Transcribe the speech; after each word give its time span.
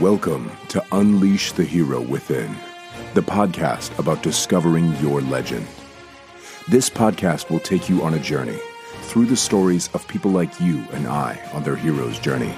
Welcome 0.00 0.50
to 0.68 0.82
Unleash 0.92 1.52
the 1.52 1.62
Hero 1.62 2.00
Within, 2.00 2.56
the 3.12 3.20
podcast 3.20 3.98
about 3.98 4.22
discovering 4.22 4.96
your 4.96 5.20
legend. 5.20 5.66
This 6.68 6.88
podcast 6.88 7.50
will 7.50 7.60
take 7.60 7.90
you 7.90 8.02
on 8.02 8.14
a 8.14 8.18
journey 8.18 8.58
through 9.02 9.26
the 9.26 9.36
stories 9.36 9.90
of 9.92 10.08
people 10.08 10.30
like 10.30 10.58
you 10.58 10.82
and 10.92 11.06
I 11.06 11.38
on 11.52 11.64
their 11.64 11.76
hero's 11.76 12.18
journey. 12.18 12.54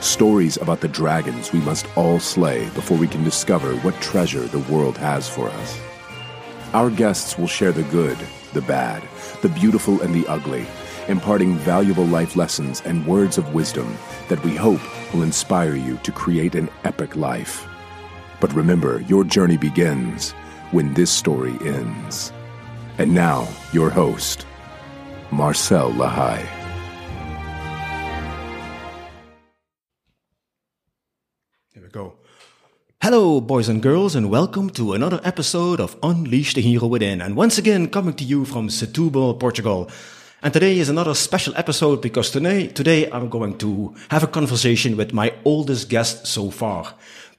Stories 0.00 0.56
about 0.56 0.80
the 0.80 0.88
dragons 0.88 1.52
we 1.52 1.60
must 1.60 1.86
all 1.96 2.18
slay 2.18 2.68
before 2.70 2.98
we 2.98 3.06
can 3.06 3.22
discover 3.22 3.76
what 3.76 3.94
treasure 4.02 4.48
the 4.48 4.58
world 4.58 4.98
has 4.98 5.28
for 5.28 5.48
us. 5.48 5.80
Our 6.72 6.90
guests 6.90 7.38
will 7.38 7.46
share 7.46 7.70
the 7.70 7.84
good, 7.84 8.18
the 8.54 8.62
bad, 8.62 9.04
the 9.40 9.50
beautiful, 9.50 10.00
and 10.02 10.12
the 10.12 10.26
ugly, 10.26 10.66
imparting 11.08 11.56
valuable 11.58 12.04
life 12.04 12.36
lessons 12.36 12.82
and 12.84 13.06
words 13.06 13.38
of 13.38 13.54
wisdom 13.54 13.96
that 14.28 14.42
we 14.44 14.54
hope 14.54 14.80
will 15.12 15.22
inspire 15.22 15.74
you 15.74 15.96
to 15.98 16.12
create 16.12 16.54
an 16.54 16.68
epic 16.84 17.16
life. 17.16 17.66
But 18.40 18.52
remember, 18.52 19.00
your 19.02 19.24
journey 19.24 19.56
begins 19.56 20.32
when 20.72 20.94
this 20.94 21.10
story 21.10 21.54
ends. 21.62 22.32
And 22.98 23.14
now, 23.14 23.48
your 23.72 23.90
host, 23.90 24.46
Marcel 25.30 25.92
Lahai. 25.92 26.44
Here 31.72 31.82
we 31.82 31.88
go. 31.88 32.14
Hello, 33.02 33.40
boys 33.40 33.68
and 33.68 33.82
girls, 33.82 34.16
and 34.16 34.30
welcome 34.30 34.70
to 34.70 34.92
another 34.94 35.20
episode 35.22 35.78
of 35.78 35.96
Unleash 36.02 36.54
the 36.54 36.60
Hero 36.60 36.86
Within. 36.86 37.20
And 37.20 37.36
once 37.36 37.58
again, 37.58 37.88
coming 37.88 38.14
to 38.14 38.24
you 38.24 38.44
from 38.44 38.68
Setúbal, 38.68 39.38
Portugal. 39.38 39.90
And 40.46 40.52
today 40.52 40.78
is 40.78 40.88
another 40.88 41.14
special 41.14 41.56
episode 41.56 42.00
because 42.00 42.30
today, 42.30 42.68
today 42.68 43.10
I'm 43.10 43.28
going 43.28 43.58
to 43.58 43.96
have 44.10 44.22
a 44.22 44.28
conversation 44.28 44.96
with 44.96 45.12
my 45.12 45.34
oldest 45.44 45.88
guest 45.88 46.24
so 46.24 46.52
far, 46.52 46.94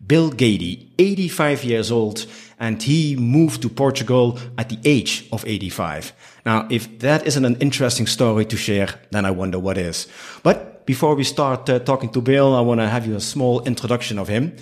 Bill 0.06 0.30
Gady, 0.30 0.88
85 1.00 1.64
years 1.64 1.90
old, 1.90 2.26
and 2.60 2.84
he 2.84 3.16
moved 3.16 3.62
to 3.62 3.70
Portugal 3.70 4.38
at 4.58 4.68
the 4.68 4.78
age 4.84 5.26
of 5.32 5.46
85. 5.46 6.12
Now, 6.46 6.68
if 6.70 7.00
that 7.00 7.26
isn't 7.26 7.46
an 7.46 7.56
interesting 7.62 8.08
story 8.08 8.44
to 8.44 8.58
share, 8.58 8.90
then 9.12 9.24
I 9.24 9.32
wonder 9.32 9.58
what 9.58 9.78
is. 9.78 10.10
But 10.44 10.86
before 10.86 11.16
we 11.16 11.24
start 11.24 11.70
uh, 11.70 11.80
talking 11.80 12.10
to 12.10 12.20
Bill, 12.20 12.54
I 12.54 12.60
want 12.60 12.82
to 12.82 12.90
have 12.90 13.08
you 13.08 13.16
a 13.16 13.22
small 13.22 13.64
introduction 13.64 14.20
of 14.20 14.28
him. 14.28 14.54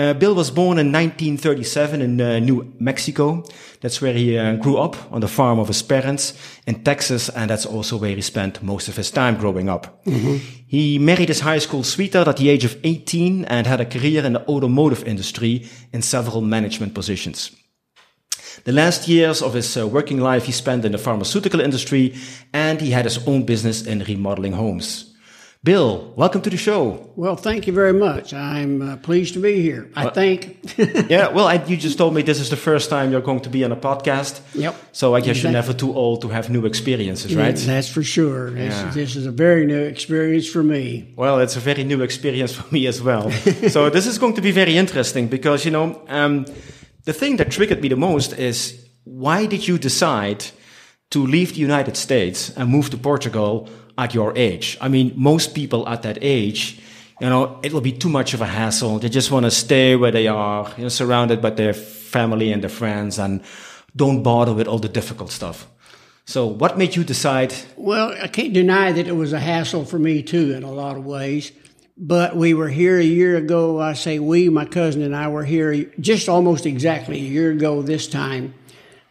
Uh, 0.00 0.14
Bill 0.14 0.34
was 0.34 0.50
born 0.50 0.78
in 0.78 0.90
1937 0.92 2.00
in 2.00 2.20
uh, 2.20 2.38
New 2.38 2.72
Mexico. 2.78 3.44
That's 3.82 4.00
where 4.00 4.14
he 4.14 4.38
uh, 4.38 4.56
grew 4.56 4.78
up 4.78 4.96
on 5.12 5.20
the 5.20 5.28
farm 5.28 5.58
of 5.58 5.68
his 5.68 5.82
parents 5.82 6.32
in 6.66 6.82
Texas, 6.84 7.28
and 7.28 7.50
that's 7.50 7.66
also 7.66 7.98
where 7.98 8.16
he 8.16 8.22
spent 8.22 8.62
most 8.62 8.88
of 8.88 8.96
his 8.96 9.10
time 9.10 9.36
growing 9.36 9.68
up. 9.68 10.00
He 10.66 10.98
married 10.98 11.28
his 11.28 11.40
high 11.40 11.58
school 11.58 11.82
sweetheart 11.82 12.28
at 12.28 12.38
the 12.38 12.48
age 12.48 12.64
of 12.64 12.78
18 12.82 13.44
and 13.44 13.66
had 13.66 13.82
a 13.82 13.84
career 13.84 14.24
in 14.24 14.32
the 14.32 14.48
automotive 14.48 15.04
industry 15.04 15.68
in 15.92 16.00
several 16.00 16.40
management 16.40 16.94
positions. 16.94 17.50
The 18.64 18.72
last 18.72 19.06
years 19.06 19.42
of 19.42 19.52
his 19.52 19.76
uh, 19.76 19.86
working 19.86 20.20
life 20.20 20.46
he 20.46 20.52
spent 20.52 20.86
in 20.86 20.92
the 20.92 20.98
pharmaceutical 20.98 21.60
industry, 21.60 22.14
and 22.54 22.80
he 22.80 22.92
had 22.92 23.04
his 23.04 23.18
own 23.26 23.44
business 23.44 23.86
in 23.86 24.04
remodeling 24.04 24.52
homes. 24.52 25.09
Bill, 25.62 26.14
welcome 26.16 26.40
to 26.40 26.48
the 26.48 26.56
show. 26.56 27.12
Well, 27.16 27.36
thank 27.36 27.66
you 27.66 27.74
very 27.74 27.92
much. 27.92 28.32
I'm 28.32 28.80
uh, 28.80 28.96
pleased 28.96 29.34
to 29.34 29.40
be 29.40 29.60
here. 29.60 29.90
I 29.94 30.08
think. 30.08 30.56
yeah, 31.10 31.28
well, 31.28 31.46
I, 31.46 31.62
you 31.66 31.76
just 31.76 31.98
told 31.98 32.14
me 32.14 32.22
this 32.22 32.40
is 32.40 32.48
the 32.48 32.56
first 32.56 32.88
time 32.88 33.12
you're 33.12 33.20
going 33.20 33.40
to 33.40 33.50
be 33.50 33.62
on 33.62 33.70
a 33.70 33.76
podcast. 33.76 34.40
Yep. 34.54 34.74
So 34.92 35.14
I 35.14 35.20
guess 35.20 35.42
you're 35.42 35.52
never 35.52 35.74
too 35.74 35.94
old 35.94 36.22
to 36.22 36.28
have 36.28 36.48
new 36.48 36.64
experiences, 36.64 37.36
right? 37.36 37.54
That's 37.54 37.90
for 37.90 38.02
sure. 38.02 38.52
This, 38.52 38.72
Yeah. 38.72 38.90
this 38.90 39.16
is 39.16 39.26
a 39.26 39.30
very 39.30 39.66
new 39.66 39.82
experience 39.82 40.48
for 40.48 40.62
me. 40.62 41.12
Well, 41.14 41.40
it's 41.40 41.56
a 41.56 41.60
very 41.60 41.84
new 41.84 42.00
experience 42.00 42.54
for 42.54 42.66
me 42.72 42.86
as 42.86 43.02
well. 43.02 43.30
so 43.68 43.90
this 43.90 44.06
is 44.06 44.16
going 44.16 44.36
to 44.36 44.40
be 44.40 44.52
very 44.52 44.78
interesting 44.78 45.28
because, 45.28 45.66
you 45.66 45.72
know, 45.72 46.00
um, 46.08 46.46
the 47.04 47.12
thing 47.12 47.36
that 47.36 47.50
triggered 47.50 47.82
me 47.82 47.88
the 47.88 47.96
most 47.96 48.32
is 48.38 48.88
why 49.04 49.44
did 49.44 49.68
you 49.68 49.76
decide 49.76 50.42
to 51.10 51.26
leave 51.26 51.52
the 51.52 51.60
United 51.60 51.98
States 51.98 52.48
and 52.56 52.70
move 52.70 52.88
to 52.88 52.96
Portugal 52.96 53.68
at 54.00 54.14
your 54.14 54.36
age? 54.36 54.78
I 54.80 54.88
mean, 54.88 55.12
most 55.14 55.54
people 55.54 55.86
at 55.86 56.02
that 56.02 56.18
age, 56.22 56.80
you 57.20 57.28
know, 57.28 57.60
it 57.62 57.72
will 57.72 57.82
be 57.82 57.92
too 57.92 58.08
much 58.08 58.32
of 58.32 58.40
a 58.40 58.46
hassle. 58.46 58.98
They 58.98 59.10
just 59.10 59.30
want 59.30 59.44
to 59.44 59.50
stay 59.50 59.94
where 59.94 60.10
they 60.10 60.26
are, 60.26 60.72
you 60.76 60.84
know, 60.84 60.88
surrounded 60.88 61.42
by 61.42 61.50
their 61.50 61.74
family 61.74 62.50
and 62.50 62.62
their 62.62 62.70
friends 62.70 63.18
and 63.18 63.42
don't 63.94 64.22
bother 64.22 64.54
with 64.54 64.66
all 64.66 64.78
the 64.78 64.88
difficult 64.88 65.30
stuff. 65.30 65.68
So 66.24 66.46
what 66.46 66.78
made 66.78 66.96
you 66.96 67.04
decide? 67.04 67.52
Well, 67.76 68.14
I 68.22 68.28
can't 68.28 68.54
deny 68.54 68.92
that 68.92 69.06
it 69.06 69.16
was 69.16 69.32
a 69.32 69.40
hassle 69.40 69.84
for 69.84 69.98
me 69.98 70.22
too 70.22 70.52
in 70.52 70.62
a 70.62 70.72
lot 70.72 70.96
of 70.96 71.04
ways. 71.04 71.52
But 71.98 72.34
we 72.34 72.54
were 72.54 72.70
here 72.70 72.98
a 72.98 73.04
year 73.04 73.36
ago. 73.36 73.78
I 73.78 73.92
say 73.92 74.18
we, 74.18 74.48
my 74.48 74.64
cousin 74.64 75.02
and 75.02 75.14
I 75.14 75.28
were 75.28 75.44
here 75.44 75.92
just 76.00 76.28
almost 76.28 76.64
exactly 76.64 77.18
a 77.18 77.30
year 77.36 77.50
ago 77.50 77.82
this 77.82 78.08
time. 78.08 78.54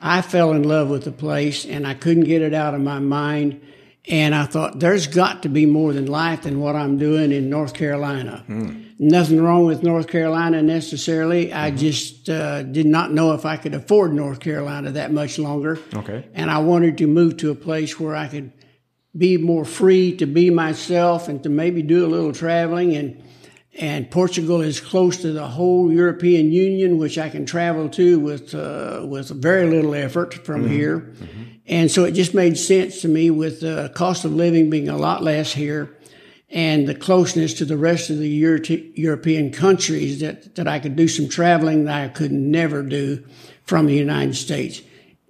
I 0.02 0.22
fell 0.24 0.54
in 0.54 0.64
love 0.64 0.90
with 0.90 1.04
the 1.04 1.12
place 1.12 1.66
and 1.66 1.86
I 1.86 1.94
couldn't 1.94 2.24
get 2.24 2.42
it 2.42 2.56
out 2.56 2.74
of 2.74 2.82
my 2.82 2.98
mind. 2.98 3.62
And 4.08 4.34
I 4.34 4.46
thought, 4.46 4.80
there's 4.80 5.08
got 5.08 5.44
to 5.44 5.50
be 5.50 5.66
more 5.66 5.94
than 5.94 6.08
life 6.08 6.44
than 6.44 6.60
what 6.60 6.76
I'm 6.76 6.98
doing 6.98 7.32
in 7.32 7.50
North 7.50 7.74
Carolina. 7.74 8.44
Nothing 8.98 9.42
wrong 9.42 9.66
with 9.66 9.84
North 9.84 10.08
Carolina 10.08 10.62
necessarily. 10.62 11.54
I 11.54 11.72
just 11.72 12.30
uh, 12.30 12.64
did 12.64 12.86
not 12.86 13.12
know 13.12 13.34
if 13.34 13.46
I 13.46 13.58
could 13.58 13.74
afford 13.74 14.14
North 14.14 14.40
Carolina 14.40 14.92
that 14.92 15.12
much 15.12 15.38
longer. 15.38 15.80
Okay. 15.94 16.28
And 16.34 16.50
I 16.50 16.60
wanted 16.60 16.98
to 17.00 17.08
move 17.08 17.38
to 17.38 17.52
a 17.52 17.56
place 17.56 18.00
where 18.00 18.16
I 18.16 18.28
could 18.28 18.52
be 19.16 19.38
more 19.38 19.66
free 19.66 20.16
to 20.18 20.26
be 20.26 20.50
myself 20.50 21.28
and 21.28 21.42
to 21.44 21.50
maybe 21.50 21.81
do 21.81 22.06
a 22.06 22.08
little 22.08 22.34
traveling 22.34 22.96
and 22.96 23.24
and 23.78 24.10
Portugal 24.12 24.62
is 24.62 24.81
close 24.81 25.18
to 25.18 25.31
the 25.31 25.48
whole 25.48 25.92
European 25.92 26.52
Union, 26.52 26.98
which 26.98 27.18
I 27.18 27.30
can 27.30 27.46
travel 27.46 27.88
to 27.90 28.20
with 28.20 28.54
uh, 28.54 29.06
with 29.06 29.30
very 29.30 29.70
little 29.70 29.96
effort 29.96 30.34
from 30.34 30.68
here, 30.68 31.14
and 31.69 31.90
so 31.90 32.03
it 32.03 32.12
just 32.12 32.34
made 32.34 32.57
sense 32.57 33.02
to 33.02 33.07
me 33.07 33.30
with 33.30 33.62
the 33.62 33.91
cost 33.96 34.25
of 34.25 34.34
living 34.34 34.69
being 34.69 34.90
a 34.90 34.97
lot 34.97 35.24
less 35.24 35.53
here, 35.53 35.96
and 36.50 36.88
the 36.88 36.96
closeness 36.96 37.53
to 37.53 37.66
the 37.66 37.78
rest 37.78 38.09
of 38.09 38.18
the 38.18 38.28
Euro- 38.28 38.59
European 38.96 39.52
countries 39.52 40.19
that 40.19 40.56
that 40.56 40.68
I 40.68 40.80
could 40.80 40.96
do 40.96 41.07
some 41.07 41.30
traveling 41.30 41.85
that 41.85 42.02
I 42.03 42.07
could 42.09 42.31
never 42.31 42.84
do 42.84 43.24
from 43.63 43.85
the 43.85 43.96
United 43.96 44.35
States 44.35 44.81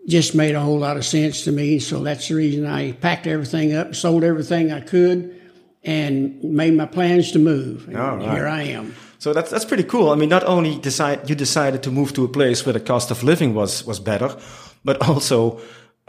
just 0.07 0.33
made 0.33 0.55
a 0.55 0.59
whole 0.59 0.79
lot 0.79 0.97
of 0.97 1.05
sense 1.05 1.44
to 1.44 1.51
me. 1.51 1.79
So 1.79 2.03
that's 2.03 2.27
the 2.27 2.35
reason 2.35 2.66
I 2.66 2.94
packed 2.94 3.27
everything 3.27 3.75
up, 3.75 3.94
sold 3.94 4.23
everything 4.23 4.71
I 4.71 4.81
could, 4.81 5.39
and 5.83 6.44
made 6.44 6.73
my 6.73 6.85
plans 6.85 7.31
to 7.33 7.39
move. 7.39 7.88
And 7.88 7.97
right. 7.97 8.31
Here 8.31 8.47
I 8.47 8.63
am. 8.63 8.95
So 9.19 9.33
that's 9.33 9.51
that's 9.51 9.66
pretty 9.66 9.83
cool. 9.83 10.09
I 10.09 10.16
mean, 10.16 10.29
not 10.29 10.44
only 10.45 10.79
decide 10.79 11.29
you 11.29 11.35
decided 11.35 11.83
to 11.83 11.91
move 11.91 12.13
to 12.13 12.23
a 12.23 12.27
place 12.27 12.66
where 12.66 12.73
the 12.73 12.79
cost 12.79 13.11
of 13.11 13.23
living 13.23 13.53
was 13.53 13.85
was 13.85 14.00
better, 14.00 14.35
but 14.83 15.01
also 15.07 15.59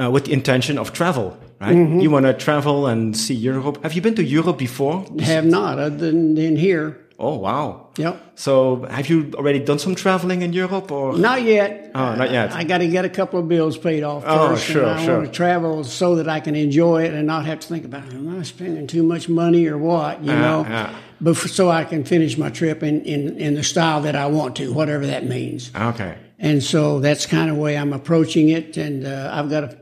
uh, 0.00 0.10
with 0.10 0.24
the 0.24 0.32
intention 0.32 0.78
of 0.78 0.92
travel. 0.92 1.36
Right? 1.60 1.76
Mm-hmm. 1.76 2.00
You 2.00 2.10
want 2.10 2.26
to 2.26 2.32
travel 2.32 2.86
and 2.86 3.16
see 3.16 3.34
Europe. 3.34 3.82
Have 3.82 3.92
you 3.92 4.00
been 4.00 4.14
to 4.14 4.24
Europe 4.24 4.58
before? 4.58 5.04
Have 5.20 5.44
not, 5.44 5.78
other 5.78 5.96
than, 5.96 6.34
than 6.34 6.56
here. 6.56 6.96
Oh 7.22 7.36
wow! 7.36 7.88
Yep. 7.98 8.14
So 8.34 8.86
have 8.88 9.10
you 9.10 9.30
already 9.34 9.58
done 9.58 9.78
some 9.78 9.94
traveling 9.94 10.40
in 10.40 10.54
Europe 10.54 10.90
or? 10.90 11.18
Not 11.18 11.42
yet. 11.42 11.90
Oh, 11.94 12.14
not 12.14 12.30
yet. 12.30 12.52
I 12.52 12.64
got 12.64 12.78
to 12.78 12.88
get 12.88 13.04
a 13.04 13.10
couple 13.10 13.38
of 13.38 13.46
bills 13.46 13.76
paid 13.76 14.02
off 14.02 14.22
First, 14.24 14.34
Oh, 14.34 14.48
first. 14.48 14.64
sure, 14.64 14.82
and 14.84 15.00
I 15.00 15.04
sure. 15.04 15.16
want 15.18 15.26
to 15.26 15.32
travel 15.32 15.84
so 15.84 16.14
that 16.14 16.28
I 16.30 16.40
can 16.40 16.56
enjoy 16.56 17.04
it 17.04 17.12
and 17.12 17.26
not 17.26 17.44
have 17.44 17.60
to 17.60 17.68
think 17.68 17.84
about, 17.84 18.04
am 18.04 18.40
I 18.40 18.42
spending 18.42 18.86
too 18.86 19.02
much 19.02 19.28
money 19.28 19.66
or 19.66 19.76
what, 19.76 20.24
you 20.24 20.32
know? 20.32 20.64
yeah. 20.66 20.94
But 21.20 21.36
so 21.36 21.68
I 21.68 21.84
can 21.84 22.04
finish 22.04 22.38
my 22.38 22.48
trip 22.48 22.82
in, 22.82 23.02
in, 23.02 23.36
in 23.36 23.54
the 23.54 23.62
style 23.62 24.00
that 24.00 24.16
I 24.16 24.26
want 24.26 24.56
to, 24.56 24.72
whatever 24.72 25.04
that 25.06 25.26
means. 25.26 25.70
Okay. 25.76 26.16
And 26.38 26.62
so 26.62 27.00
that's 27.00 27.26
kind 27.26 27.50
of 27.50 27.56
the 27.56 27.62
way 27.62 27.76
I'm 27.76 27.92
approaching 27.92 28.48
it. 28.48 28.78
And 28.78 29.06
uh, 29.06 29.30
I've 29.30 29.50
got 29.50 29.64
a 29.64 29.76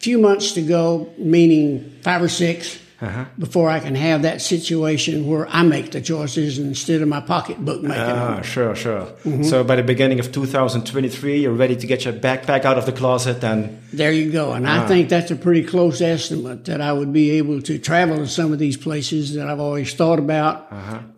few 0.00 0.18
months 0.18 0.52
to 0.52 0.62
go, 0.62 1.08
meaning 1.18 1.92
five 2.02 2.22
or 2.22 2.28
6 2.28 2.78
Uh-huh. 3.00 3.24
before 3.38 3.70
I 3.70 3.78
can 3.78 3.94
have 3.94 4.22
that 4.22 4.42
situation 4.42 5.28
where 5.28 5.46
I 5.48 5.62
make 5.62 5.92
the 5.92 6.00
choices 6.00 6.58
instead 6.58 7.00
of 7.00 7.06
my 7.06 7.20
pocketbook 7.20 7.80
making 7.82 8.04
them. 8.04 8.18
Ah, 8.18 8.42
sure, 8.42 8.74
sure. 8.74 9.02
Mm-hmm. 9.22 9.44
So 9.44 9.62
by 9.62 9.76
the 9.76 9.84
beginning 9.84 10.18
of 10.18 10.32
2023, 10.32 11.38
you're 11.42 11.52
ready 11.52 11.76
to 11.76 11.86
get 11.86 12.04
your 12.04 12.12
backpack 12.14 12.64
out 12.64 12.76
of 12.76 12.86
the 12.86 12.92
closet 12.92 13.44
and 13.44 13.78
There 13.92 14.10
you 14.10 14.32
go. 14.32 14.52
And 14.52 14.66
I 14.66 14.84
think 14.88 15.08
that's 15.08 15.30
a 15.30 15.36
pretty 15.36 15.62
close 15.62 16.00
estimate 16.00 16.64
that 16.64 16.80
I 16.80 16.92
would 16.92 17.12
be 17.12 17.30
able 17.38 17.62
to 17.62 17.78
travel 17.78 18.16
to 18.16 18.26
some 18.26 18.52
of 18.52 18.58
these 18.58 18.76
places 18.76 19.34
that 19.34 19.46
I've 19.48 19.60
always 19.60 19.94
thought 19.94 20.18
about, 20.18 20.66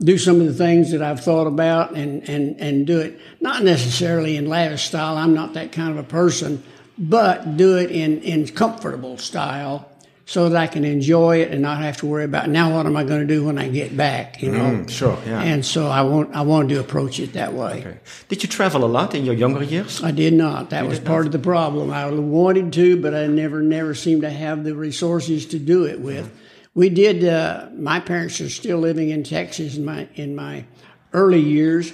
do 0.00 0.18
some 0.18 0.38
of 0.42 0.46
the 0.48 0.54
things 0.64 0.90
that 0.92 1.00
I've 1.00 1.24
thought 1.24 1.46
about 1.46 1.96
and, 1.96 2.28
and, 2.28 2.60
and 2.60 2.86
do 2.86 3.00
it 3.00 3.18
not 3.40 3.62
necessarily 3.64 4.36
in 4.36 4.48
lavish 4.50 4.84
style. 4.84 5.16
I'm 5.16 5.32
not 5.32 5.54
that 5.54 5.72
kind 5.72 5.90
of 5.90 5.96
a 5.96 6.02
person, 6.08 6.62
but 7.00 7.56
do 7.56 7.78
it 7.78 7.90
in, 7.90 8.20
in 8.20 8.46
comfortable 8.46 9.16
style 9.16 9.90
so 10.26 10.48
that 10.48 10.56
I 10.56 10.68
can 10.68 10.84
enjoy 10.84 11.38
it 11.38 11.50
and 11.50 11.60
not 11.60 11.78
have 11.78 11.96
to 11.96 12.06
worry 12.06 12.22
about 12.22 12.48
now 12.48 12.76
what 12.76 12.86
am 12.86 12.96
I 12.96 13.02
going 13.02 13.26
to 13.26 13.26
do 13.26 13.46
when 13.46 13.58
I 13.58 13.68
get 13.68 13.96
back, 13.96 14.40
you 14.40 14.52
know? 14.52 14.60
Mm, 14.60 14.88
sure, 14.88 15.18
yeah. 15.26 15.42
And 15.42 15.66
so 15.66 15.88
I 15.88 16.02
want, 16.02 16.36
I 16.36 16.42
wanted 16.42 16.68
to 16.74 16.80
approach 16.80 17.18
it 17.18 17.32
that 17.32 17.52
way. 17.52 17.80
Okay. 17.80 17.98
Did 18.28 18.44
you 18.44 18.48
travel 18.48 18.84
a 18.84 18.86
lot 18.86 19.14
in 19.16 19.24
your 19.24 19.34
younger 19.34 19.64
years? 19.64 20.04
I 20.04 20.12
did 20.12 20.34
not. 20.34 20.70
That 20.70 20.86
was 20.86 21.00
part 21.00 21.26
of 21.26 21.32
the 21.32 21.40
problem. 21.40 21.90
I 21.90 22.08
wanted 22.10 22.72
to, 22.74 23.00
but 23.00 23.12
I 23.12 23.26
never, 23.26 23.60
never 23.62 23.94
seemed 23.94 24.22
to 24.22 24.30
have 24.30 24.62
the 24.62 24.76
resources 24.76 25.46
to 25.46 25.58
do 25.58 25.84
it 25.84 26.00
with. 26.00 26.30
We 26.74 26.90
did. 26.90 27.24
Uh, 27.24 27.68
my 27.74 27.98
parents 27.98 28.40
are 28.40 28.50
still 28.50 28.78
living 28.78 29.10
in 29.10 29.24
Texas 29.24 29.76
in 29.76 29.84
my 29.84 30.06
in 30.14 30.36
my 30.36 30.64
early 31.12 31.40
years, 31.40 31.92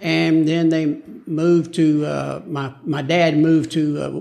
and 0.00 0.46
then 0.46 0.68
they 0.68 1.00
moved 1.26 1.74
to 1.74 2.04
uh, 2.04 2.42
my 2.46 2.74
my 2.84 3.02
dad 3.02 3.36
moved 3.36 3.72
to 3.72 4.00
uh, 4.00 4.20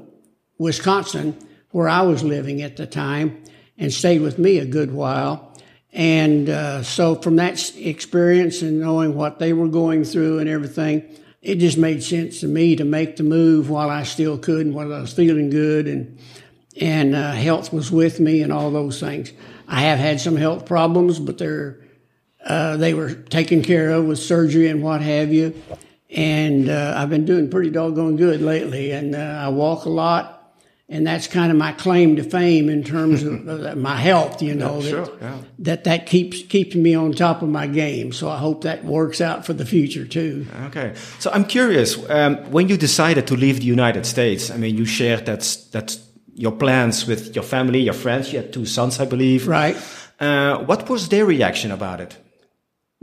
Wisconsin, 0.57 1.37
where 1.71 1.89
I 1.89 2.01
was 2.01 2.23
living 2.23 2.61
at 2.61 2.77
the 2.77 2.87
time, 2.87 3.43
and 3.77 3.93
stayed 3.93 4.21
with 4.21 4.37
me 4.39 4.59
a 4.59 4.65
good 4.65 4.91
while. 4.93 5.51
And 5.91 6.49
uh, 6.49 6.83
so, 6.83 7.15
from 7.15 7.37
that 7.37 7.75
experience 7.77 8.61
and 8.61 8.79
knowing 8.81 9.15
what 9.15 9.39
they 9.39 9.53
were 9.53 9.69
going 9.69 10.03
through 10.03 10.39
and 10.39 10.49
everything, 10.49 11.03
it 11.41 11.55
just 11.55 11.77
made 11.77 12.03
sense 12.03 12.41
to 12.41 12.47
me 12.47 12.75
to 12.75 12.83
make 12.83 13.15
the 13.15 13.23
move 13.23 13.69
while 13.69 13.89
I 13.89 14.03
still 14.03 14.37
could 14.37 14.65
and 14.65 14.75
while 14.75 14.93
I 14.93 14.99
was 15.01 15.13
feeling 15.13 15.49
good 15.49 15.87
and 15.87 16.19
and 16.77 17.15
uh, 17.15 17.31
health 17.31 17.71
was 17.71 17.91
with 17.91 18.19
me 18.19 18.41
and 18.41 18.51
all 18.51 18.71
those 18.71 18.99
things. 18.99 19.31
I 19.67 19.81
have 19.81 19.97
had 19.97 20.19
some 20.19 20.35
health 20.35 20.65
problems, 20.65 21.19
but 21.19 21.37
they're 21.37 21.84
uh, 22.45 22.77
they 22.77 22.93
were 22.93 23.13
taken 23.13 23.61
care 23.61 23.89
of 23.91 24.05
with 24.05 24.19
surgery 24.19 24.67
and 24.67 24.81
what 24.83 25.01
have 25.01 25.33
you. 25.33 25.53
And 26.09 26.69
uh, 26.69 26.93
I've 26.97 27.09
been 27.09 27.25
doing 27.25 27.49
pretty 27.49 27.71
doggone 27.71 28.15
good 28.15 28.41
lately. 28.41 28.91
And 28.91 29.15
uh, 29.15 29.19
I 29.45 29.49
walk 29.49 29.85
a 29.85 29.89
lot, 29.89 30.53
and 30.87 31.05
that's 31.05 31.27
kind 31.27 31.51
of 31.51 31.57
my 31.57 31.71
claim 31.73 32.15
to 32.17 32.23
fame 32.23 32.69
in 32.69 32.83
terms 32.83 33.23
of 33.23 33.77
my 33.77 33.97
health. 33.97 34.41
You 34.41 34.53
know 34.53 34.75
Yeah, 34.75 34.81
that, 34.81 34.89
sure, 34.89 35.17
yeah. 35.21 35.37
that 35.59 35.83
that 35.85 36.05
keeps 36.05 36.43
keeps 36.43 36.75
me 36.75 36.93
on 36.95 37.11
top 37.13 37.41
of 37.41 37.49
my 37.49 37.67
game. 37.67 38.13
So 38.13 38.29
I 38.29 38.37
hope 38.37 38.63
that 38.63 38.85
works 38.85 39.19
out 39.19 39.45
for 39.45 39.53
the 39.53 39.65
future 39.65 40.05
too. 40.05 40.45
Okay, 40.67 40.93
so 41.19 41.31
I'm 41.31 41.45
curious. 41.45 41.97
Um, 42.09 42.37
when 42.51 42.69
you 42.69 42.77
decided 42.77 43.25
to 43.27 43.35
leave 43.35 43.57
the 43.59 43.65
United 43.65 44.05
States, 44.05 44.51
I 44.51 44.57
mean, 44.57 44.77
you 44.77 44.85
shared 44.85 45.25
that's 45.25 45.55
that's 45.71 45.99
your 46.35 46.51
plans 46.51 47.07
with 47.07 47.33
your 47.35 47.43
family, 47.43 47.79
your 47.79 47.95
friends. 47.95 48.31
You 48.31 48.39
had 48.41 48.53
two 48.53 48.65
sons, 48.65 48.99
I 48.99 49.05
believe. 49.05 49.47
Right. 49.47 49.75
Uh, 50.19 50.59
what 50.65 50.87
was 50.89 51.07
their 51.09 51.25
reaction 51.25 51.71
about 51.71 51.99
it? 51.99 52.17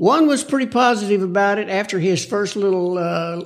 One 0.03 0.27
was 0.27 0.43
pretty 0.43 0.67
positive 0.67 1.23
about 1.23 1.61
it 1.61 1.69
after 1.69 2.01
his 2.01 2.27
first 2.27 2.57
little 2.57 2.99
uh, 2.99 3.41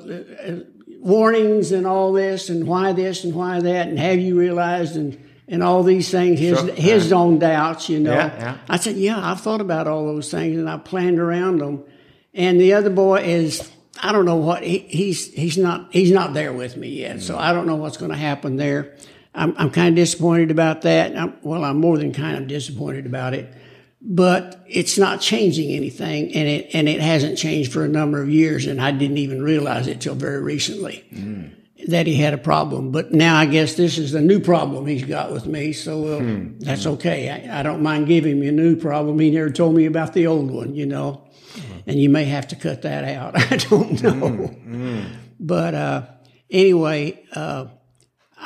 warnings 1.00 1.70
and 1.70 1.86
all 1.86 2.14
this, 2.14 2.48
and 2.48 2.66
why 2.66 2.94
this 2.94 3.24
and 3.24 3.34
why 3.34 3.60
that, 3.60 3.88
and 3.88 3.98
have 3.98 4.18
you 4.18 4.38
realized 4.38 4.96
and 4.96 5.22
and 5.46 5.62
all 5.62 5.82
these 5.82 6.10
things. 6.10 6.40
His 6.40 6.58
Sure. 6.58 6.72
his 6.72 7.12
own 7.12 7.38
doubts, 7.38 7.90
you 7.90 8.00
know. 8.00 8.14
Yeah, 8.14 8.38
yeah. 8.38 8.58
I 8.70 8.78
said, 8.78 8.96
yeah, 8.96 9.20
I've 9.22 9.42
thought 9.42 9.60
about 9.60 9.86
all 9.86 10.06
those 10.06 10.30
things 10.30 10.56
and 10.56 10.66
I 10.66 10.78
planned 10.78 11.18
around 11.18 11.58
them. 11.58 11.84
And 12.32 12.58
the 12.58 12.72
other 12.72 12.88
boy 12.88 13.16
is, 13.16 13.70
I 14.02 14.12
don't 14.12 14.24
know 14.24 14.36
what 14.36 14.62
he, 14.62 14.78
he's 14.78 15.30
he's 15.34 15.58
not 15.58 15.88
he's 15.90 16.10
not 16.10 16.32
there 16.32 16.54
with 16.54 16.78
me 16.78 16.88
yet, 16.88 17.20
so 17.20 17.36
I 17.36 17.52
don't 17.52 17.66
know 17.66 17.76
what's 17.76 17.98
going 17.98 18.12
to 18.12 18.16
happen 18.16 18.56
there. 18.56 18.96
I'm 19.34 19.54
I'm 19.58 19.70
kind 19.70 19.90
of 19.90 19.96
disappointed 19.96 20.50
about 20.50 20.80
that. 20.82 21.14
I'm, 21.18 21.34
well, 21.42 21.64
I'm 21.64 21.76
more 21.76 21.98
than 21.98 22.14
kind 22.14 22.38
of 22.38 22.46
disappointed 22.46 23.04
about 23.04 23.34
it 23.34 23.52
but 24.00 24.62
it's 24.68 24.98
not 24.98 25.20
changing 25.20 25.70
anything 25.72 26.34
and 26.34 26.48
it 26.48 26.70
and 26.74 26.88
it 26.88 27.00
hasn't 27.00 27.38
changed 27.38 27.72
for 27.72 27.84
a 27.84 27.88
number 27.88 28.20
of 28.20 28.28
years 28.28 28.66
and 28.66 28.80
I 28.80 28.90
didn't 28.90 29.18
even 29.18 29.42
realize 29.42 29.86
it 29.86 30.00
till 30.00 30.14
very 30.14 30.40
recently 30.42 31.04
mm. 31.12 31.52
that 31.88 32.06
he 32.06 32.14
had 32.14 32.34
a 32.34 32.38
problem. 32.38 32.92
But 32.92 33.12
now 33.12 33.36
I 33.36 33.46
guess 33.46 33.74
this 33.74 33.96
is 33.96 34.12
the 34.12 34.20
new 34.20 34.38
problem 34.38 34.86
he's 34.86 35.04
got 35.04 35.32
with 35.32 35.46
me 35.46 35.72
so 35.72 36.02
well, 36.02 36.20
that's 36.58 36.84
hmm. 36.84 36.90
okay. 36.90 37.30
I, 37.30 37.60
I 37.60 37.62
don't 37.62 37.82
mind 37.82 38.06
giving 38.06 38.42
him 38.42 38.48
a 38.48 38.52
new 38.52 38.76
problem. 38.76 39.18
He 39.18 39.30
never 39.30 39.50
told 39.50 39.74
me 39.74 39.86
about 39.86 40.12
the 40.12 40.26
old 40.26 40.50
one 40.50 40.74
you 40.74 40.86
know 40.86 41.26
hmm. 41.54 41.78
and 41.86 41.98
you 41.98 42.10
may 42.10 42.24
have 42.24 42.48
to 42.48 42.56
cut 42.56 42.82
that 42.82 43.04
out. 43.04 43.34
I 43.52 43.56
don't 43.56 44.02
know. 44.02 45.06
But 45.40 45.74
uh, 45.74 46.02
anyway 46.50 47.24
uh, 47.32 47.66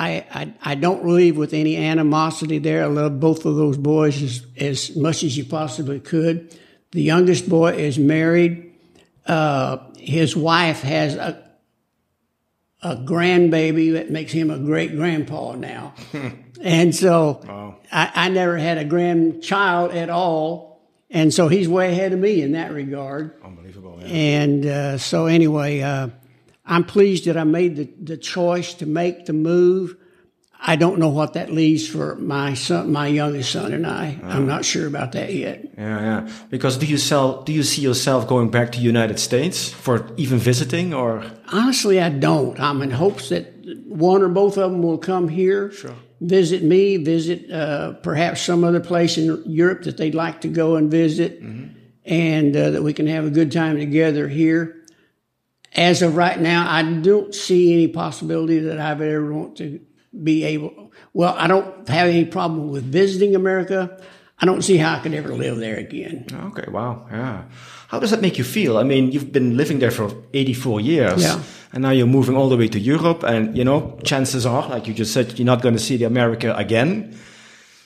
I, 0.01 0.25
I 0.33 0.55
I 0.63 0.75
don't 0.77 1.07
leave 1.07 1.37
with 1.37 1.53
any 1.53 1.77
animosity 1.77 2.59
there. 2.59 2.85
I 2.85 2.87
love 2.87 3.21
both 3.21 3.45
of 3.45 3.57
those 3.57 3.77
boys 3.77 4.23
as, 4.23 4.47
as 4.57 4.97
much 4.97 5.23
as 5.23 5.37
you 5.37 5.45
possibly 5.45 6.01
could. 6.01 6.57
The 6.93 7.03
youngest 7.03 7.49
boy 7.49 7.75
is 7.75 7.99
married. 7.99 8.73
Uh, 9.27 9.79
his 9.99 10.35
wife 10.35 10.81
has 10.81 11.15
a 11.17 11.45
a 12.83 12.97
grandbaby 12.97 13.93
that 13.93 14.11
makes 14.11 14.33
him 14.33 14.51
a 14.51 14.59
great 14.59 14.97
grandpa 14.97 15.55
now. 15.55 15.93
and 16.63 16.95
so 16.95 17.77
I, 17.93 18.11
I 18.15 18.29
never 18.31 18.57
had 18.57 18.79
a 18.79 18.87
grandchild 18.87 19.93
at 19.93 20.09
all. 20.09 20.81
And 21.11 21.35
so 21.35 21.49
he's 21.49 21.69
way 21.69 21.91
ahead 21.91 22.15
of 22.15 22.21
me 22.21 22.41
in 22.41 22.53
that 22.53 22.73
regard. 22.73 23.35
Unbelievable. 23.45 23.99
Yeah. 24.01 24.07
And 24.07 24.67
uh, 24.67 24.99
so, 24.99 25.27
anyway, 25.27 25.81
uh, 25.81 26.09
I'm 26.71 26.85
pleased 26.85 27.25
that 27.25 27.37
I 27.37 27.43
made 27.43 27.75
the, 27.75 27.91
the 28.01 28.17
choice 28.17 28.75
to 28.75 28.87
make 28.87 29.27
the 29.27 29.33
move. 29.33 29.97
I 30.63 30.77
don't 30.77 30.99
know 30.99 31.09
what 31.09 31.33
that 31.35 31.51
leaves 31.51 31.89
for 31.89 32.15
my 32.17 32.55
son, 32.55 32.93
my 32.93 33.09
youngest 33.09 33.51
son, 33.51 33.73
and 33.73 33.87
I. 33.87 34.21
I'm 34.23 34.47
not 34.47 34.65
sure 34.65 34.87
about 34.87 35.13
that 35.13 35.33
yet. 35.35 35.65
Yeah, 35.77 36.01
yeah. 36.01 36.33
Because 36.49 36.77
do 36.77 36.87
you 36.87 36.99
sell? 36.99 37.43
Do 37.43 37.53
you 37.53 37.63
see 37.63 37.83
yourself 37.83 38.29
going 38.29 38.51
back 38.51 38.71
to 38.73 38.79
United 38.79 39.19
States 39.19 39.71
for 39.71 40.11
even 40.17 40.39
visiting, 40.39 40.95
or 40.95 41.25
Honestly, 41.51 42.01
I 42.01 42.11
don't. 42.11 42.61
I'm 42.61 42.83
in 42.83 42.91
hopes 42.91 43.31
that 43.31 43.47
one 43.87 44.23
or 44.23 44.29
both 44.29 44.59
of 44.59 44.71
them 44.71 44.83
will 44.83 44.99
come 44.99 45.29
here, 45.29 45.73
visit 46.21 46.63
me, 46.63 46.99
visit 46.99 47.51
uh, 47.51 47.95
perhaps 47.95 48.43
some 48.43 48.63
other 48.63 48.81
place 48.81 49.17
in 49.19 49.43
Europe 49.47 49.83
that 49.85 49.97
they'd 49.97 50.15
like 50.15 50.43
to 50.43 50.49
go 50.49 50.77
and 50.77 50.91
visit, 50.91 51.41
and 52.05 52.57
uh, 52.57 52.71
that 52.71 52.83
we 52.83 52.93
can 52.93 53.07
have 53.07 53.25
a 53.25 53.31
good 53.31 53.51
time 53.51 53.79
together 53.79 54.29
here. 54.29 54.77
As 55.77 56.03
of 56.03 56.17
right 56.17 56.39
now, 56.41 56.67
I 56.69 56.83
don't 56.83 57.35
see 57.35 57.73
any 57.73 57.89
possibility 57.89 58.59
that 58.61 58.81
I 58.81 58.93
would 58.93 59.07
ever 59.07 59.33
want 59.33 59.57
to 59.59 59.81
be 60.23 60.45
able. 60.45 60.93
Well, 61.13 61.35
I 61.39 61.47
don't 61.47 61.89
have 61.89 62.09
any 62.09 62.25
problem 62.25 62.71
with 62.71 62.85
visiting 62.85 63.37
America. 63.37 64.01
I 64.41 64.47
don't 64.47 64.63
see 64.63 64.79
how 64.79 64.95
I 64.95 65.01
could 65.01 65.15
ever 65.15 65.35
live 65.35 65.59
there 65.59 65.77
again. 65.77 66.27
okay, 66.49 66.65
wow, 66.71 67.07
yeah. 67.11 67.45
How 67.89 68.01
does 68.01 68.11
that 68.11 68.21
make 68.23 68.39
you 68.39 68.45
feel? 68.45 68.79
I 68.79 68.85
mean, 68.85 69.13
you've 69.13 69.33
been 69.33 69.57
living 69.57 69.81
there 69.81 69.91
for 69.91 70.11
84 70.33 70.81
years, 70.81 71.23
Yeah. 71.23 71.43
and 71.73 71.83
now 71.83 71.91
you're 71.91 72.07
moving 72.07 72.37
all 72.37 72.49
the 72.49 72.57
way 72.57 72.69
to 72.69 72.79
Europe, 72.79 73.23
and 73.23 73.57
you 73.57 73.65
know, 73.65 73.99
chances 74.03 74.47
are, 74.47 74.69
like 74.69 74.87
you 74.89 74.95
just 74.95 75.13
said, 75.13 75.39
you're 75.39 75.47
not 75.47 75.61
going 75.61 75.75
to 75.75 75.81
see 75.81 75.97
the 75.97 76.05
America 76.07 76.55
again. 76.57 77.15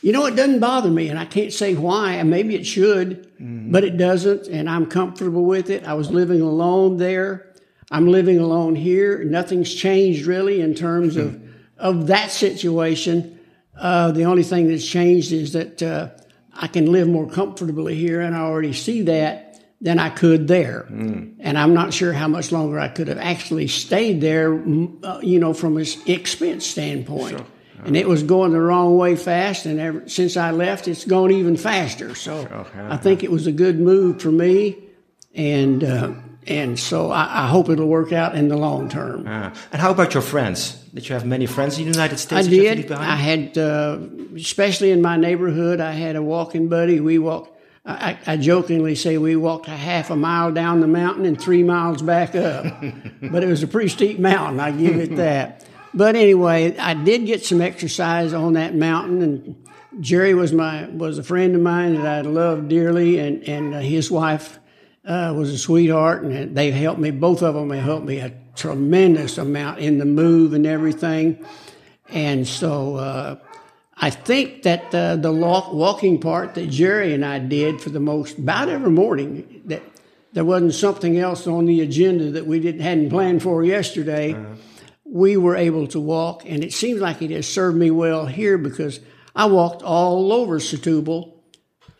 You 0.01 0.13
know, 0.13 0.27
it 0.27 0.37
doesn't 0.37 0.61
bother 0.61 0.91
me, 0.91 1.09
and 1.09 1.19
I 1.19 1.25
can't 1.25 1.53
say 1.53 1.75
why, 1.75 2.13
and 2.13 2.31
maybe 2.31 2.55
it 2.55 2.67
should, 2.67 3.27
mm-hmm. 3.41 3.73
but 3.73 3.83
it 3.85 3.97
doesn't, 3.97 4.47
and 4.47 4.69
I'm 4.69 4.87
comfortable 4.87 5.45
with 5.45 5.71
it. 5.71 5.85
I 5.85 5.95
was 5.95 6.11
living 6.11 6.41
alone 6.41 6.99
there. 6.99 7.51
I'm 7.95 8.09
living 8.09 8.41
alone 8.41 8.75
here. 8.75 9.23
Nothing's 9.23 9.73
changed 9.73 10.27
really 10.27 10.61
in 10.61 10.75
terms 10.75 11.17
of, 11.17 11.41
of 11.79 12.09
that 12.09 12.33
situation. 12.33 13.39
Uh, 13.79 14.11
the 14.11 14.25
only 14.25 14.43
thing 14.43 14.67
that's 14.67 14.85
changed 14.85 15.31
is 15.31 15.53
that 15.53 15.81
uh, 15.81 16.09
I 16.53 16.67
can 16.67 16.91
live 16.91 17.07
more 17.07 17.31
comfortably 17.31 17.95
here, 17.95 18.21
and 18.21 18.35
I 18.35 18.41
already 18.41 18.73
see 18.73 19.03
that 19.03 19.63
than 19.81 20.01
I 20.01 20.09
could 20.09 20.49
there. 20.49 20.87
And 20.89 21.57
I'm 21.57 21.73
not 21.73 21.95
sure 21.95 22.13
how 22.13 22.27
much 22.27 22.51
longer 22.51 22.81
I 22.81 22.89
could 22.89 23.07
have 23.07 23.19
actually 23.19 23.69
stayed 23.69 24.21
there, 24.21 24.53
uh, 25.05 25.21
you 25.23 25.39
know, 25.39 25.55
from 25.55 25.77
an 25.77 25.87
expense 26.07 26.67
standpoint. 26.67 27.39
Sure. 27.39 27.47
And 27.85 27.97
it 27.97 28.09
was 28.09 28.25
going 28.25 28.51
the 28.51 28.61
wrong 28.61 28.97
way 28.97 29.15
fast, 29.15 29.67
and 29.67 29.79
ever 29.79 30.09
since 30.09 30.37
I 30.37 30.51
left, 30.51 30.89
it's 30.89 31.05
gone 31.05 31.31
even 31.31 31.57
faster. 31.57 32.17
So 32.17 32.67
I 32.75 32.97
think 32.97 33.23
it 33.23 33.31
was 33.31 33.47
a 33.47 33.53
good 33.53 33.79
move 33.79 34.21
for 34.21 34.33
me, 34.33 34.79
and 35.33 35.85
uh, 35.85 36.15
and 36.47 36.79
so 36.79 37.11
I, 37.11 37.45
I 37.45 37.47
hope 37.49 37.69
it'll 37.69 37.89
work 37.89 38.13
out 38.13 38.35
in 38.35 38.49
the 38.49 38.57
long 38.57 38.89
term. 38.89 39.25
Ah. 39.27 39.53
And 39.73 39.81
how 39.81 39.91
about 39.91 40.15
your 40.15 40.23
friends? 40.23 40.73
Did 40.93 41.09
you 41.09 41.15
have 41.15 41.27
many 41.27 41.47
friends 41.47 41.79
in 41.79 41.85
the 41.85 41.91
United 41.91 42.19
States? 42.19 42.47
that 42.47 42.55
you 42.55 42.69
had 42.69 42.77
to 42.77 42.83
leave 42.83 42.89
did. 42.89 42.99
I 42.99 43.17
had, 43.17 43.59
uh, 43.59 43.99
especially 44.37 44.91
in 44.91 45.03
my 45.03 45.17
neighborhood, 45.17 45.81
I 45.81 45.93
had 45.93 46.17
a 46.17 46.23
walking 46.23 46.69
buddy. 46.69 47.01
We 47.01 47.19
walked. 47.19 47.51
I, 47.87 48.19
I 48.27 48.37
jokingly 48.39 48.95
say 48.95 49.19
we 49.19 49.37
walked 49.37 49.69
a 49.69 49.73
half 49.73 50.09
a 50.09 50.17
mile 50.17 50.51
down 50.51 50.81
the 50.81 50.87
mountain 50.87 51.27
and 51.27 51.39
three 51.39 51.63
miles 51.63 52.01
back 52.01 52.35
up, 52.35 52.65
but 53.23 53.45
it 53.45 53.47
was 53.47 53.63
a 53.63 53.67
pretty 53.67 53.91
steep 53.91 54.19
mountain. 54.19 54.59
I 54.59 54.71
give 54.71 54.97
it 54.97 55.17
that. 55.17 55.67
But 55.93 56.17
anyway, 56.17 56.77
I 56.79 56.95
did 56.95 57.27
get 57.27 57.45
some 57.45 57.61
exercise 57.61 58.33
on 58.33 58.55
that 58.55 58.75
mountain, 58.75 59.23
and 59.23 59.67
Jerry 60.01 60.33
was 60.33 60.53
my 60.53 60.89
was 60.89 61.19
a 61.19 61.23
friend 61.23 61.55
of 61.55 61.61
mine 61.61 61.95
that 61.97 62.07
I 62.07 62.21
loved 62.23 62.69
dearly, 62.69 63.19
and 63.19 63.47
and 63.47 63.75
uh, 63.75 63.81
his 63.81 64.11
wife 64.11 64.59
uh, 65.07 65.35
was 65.37 65.51
a 65.51 65.59
sweetheart, 65.59 66.23
and 66.23 66.57
they've 66.57 66.75
helped 66.75 67.01
me. 67.01 67.11
Both 67.11 67.43
of 67.43 67.55
them 67.55 67.71
have 67.71 67.85
helped 67.85 68.07
me 68.07 68.19
a 68.19 68.33
tremendous 68.57 69.39
amount 69.39 69.81
in 69.81 69.99
the 69.99 70.05
move 70.05 70.53
and 70.53 70.67
everything. 70.67 71.45
And 72.09 72.47
so 72.47 72.97
uh, 72.97 73.37
I 73.97 74.11
think 74.11 74.63
that 74.63 74.95
uh, 74.95 75.17
the 75.17 75.33
walk, 75.33 75.73
walking 75.73 76.21
part 76.21 76.55
that 76.55 76.71
Jerry 76.71 77.13
and 77.15 77.25
I 77.25 77.39
did 77.39 77.81
for 77.81 77.91
the 77.91 78.01
most 78.01 78.39
about 78.39 78.69
every 78.69 78.91
morning 78.91 79.63
that 79.67 79.83
there 80.33 80.45
wasn't 80.45 80.75
something 80.75 81.19
else 81.19 81.47
on 81.47 81.67
the 81.67 81.81
agenda 81.81 82.33
that 82.33 82.47
we 82.47 82.59
didn't 82.61 82.81
hadn't 82.81 83.11
planned 83.11 83.43
for 83.43 83.65
yesterday. 83.65 84.37
We 85.05 85.37
were 85.37 85.55
able 85.55 85.87
to 85.89 86.01
walk, 86.01 86.43
and 86.45 86.65
it 86.65 86.73
seems 86.73 87.01
like 87.01 87.23
it 87.23 87.31
has 87.31 87.47
served 87.47 87.77
me 87.77 87.91
well 87.93 88.27
here 88.27 88.59
because 88.59 88.99
I 89.37 89.47
walked 89.47 89.83
all 89.83 90.33
over 90.33 90.59
Setúbal, 90.59 91.34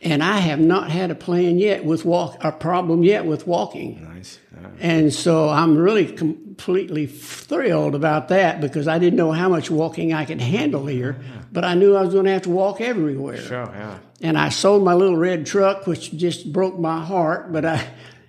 and 0.05 0.23
I 0.23 0.37
have 0.37 0.59
not 0.59 0.91
had 0.91 1.09
a 1.11 1.15
plan 1.15 1.57
yet 1.57 1.83
with 1.83 2.05
walk 2.05 2.37
a 2.43 2.51
problem 2.51 3.03
yet 3.03 3.25
with 3.25 3.47
walking. 3.47 4.03
nice. 4.13 4.39
Yeah. 4.53 4.69
And 4.79 5.13
so 5.13 5.49
I'm 5.49 5.77
really 5.77 6.05
completely 6.05 7.07
thrilled 7.07 7.95
about 7.95 8.29
that 8.29 8.61
because 8.61 8.87
I 8.87 8.99
didn't 8.99 9.17
know 9.17 9.31
how 9.31 9.49
much 9.49 9.69
walking 9.69 10.13
I 10.13 10.25
could 10.25 10.39
handle 10.39 10.85
here, 10.85 11.19
but 11.51 11.65
I 11.65 11.73
knew 11.73 11.95
I 11.95 12.03
was 12.03 12.13
going 12.13 12.25
to 12.25 12.31
have 12.31 12.43
to 12.43 12.51
walk 12.51 12.79
everywhere. 12.81 13.37
Sure, 13.37 13.69
yeah. 13.73 13.97
And 14.21 14.37
I 14.37 14.49
sold 14.49 14.83
my 14.83 14.93
little 14.93 15.17
red 15.17 15.45
truck, 15.45 15.87
which 15.87 16.15
just 16.15 16.53
broke 16.53 16.79
my 16.79 17.03
heart, 17.03 17.51
but 17.51 17.65
I, 17.65 17.85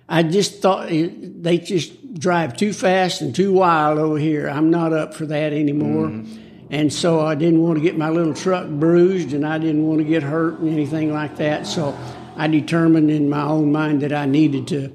I 0.09 0.23
just 0.23 0.61
thought 0.61 0.91
it, 0.91 1.43
they 1.43 1.59
just 1.59 2.19
drive 2.19 2.57
too 2.57 2.73
fast 2.73 3.21
and 3.21 3.33
too 3.33 3.53
wild 3.53 3.99
over 3.99 4.17
here. 4.17 4.49
I'm 4.49 4.69
not 4.71 4.93
up 4.93 5.13
for 5.13 5.27
that 5.27 5.53
anymore. 5.53 6.07
Mm-hmm. 6.07 6.46
And 6.69 6.91
so 6.91 7.21
I 7.21 7.35
didn't 7.35 7.61
want 7.61 7.77
to 7.77 7.81
get 7.81 7.97
my 7.97 8.09
little 8.09 8.33
truck 8.33 8.67
bruised 8.67 9.33
and 9.33 9.45
I 9.45 9.57
didn't 9.57 9.85
want 9.87 9.99
to 9.99 10.03
get 10.03 10.23
hurt 10.23 10.59
and 10.59 10.69
anything 10.69 11.13
like 11.13 11.37
that. 11.37 11.65
So 11.65 11.97
I 12.35 12.47
determined 12.47 13.09
in 13.09 13.29
my 13.29 13.43
own 13.43 13.71
mind 13.71 14.01
that 14.01 14.13
I 14.13 14.25
needed 14.25 14.67
to 14.69 14.93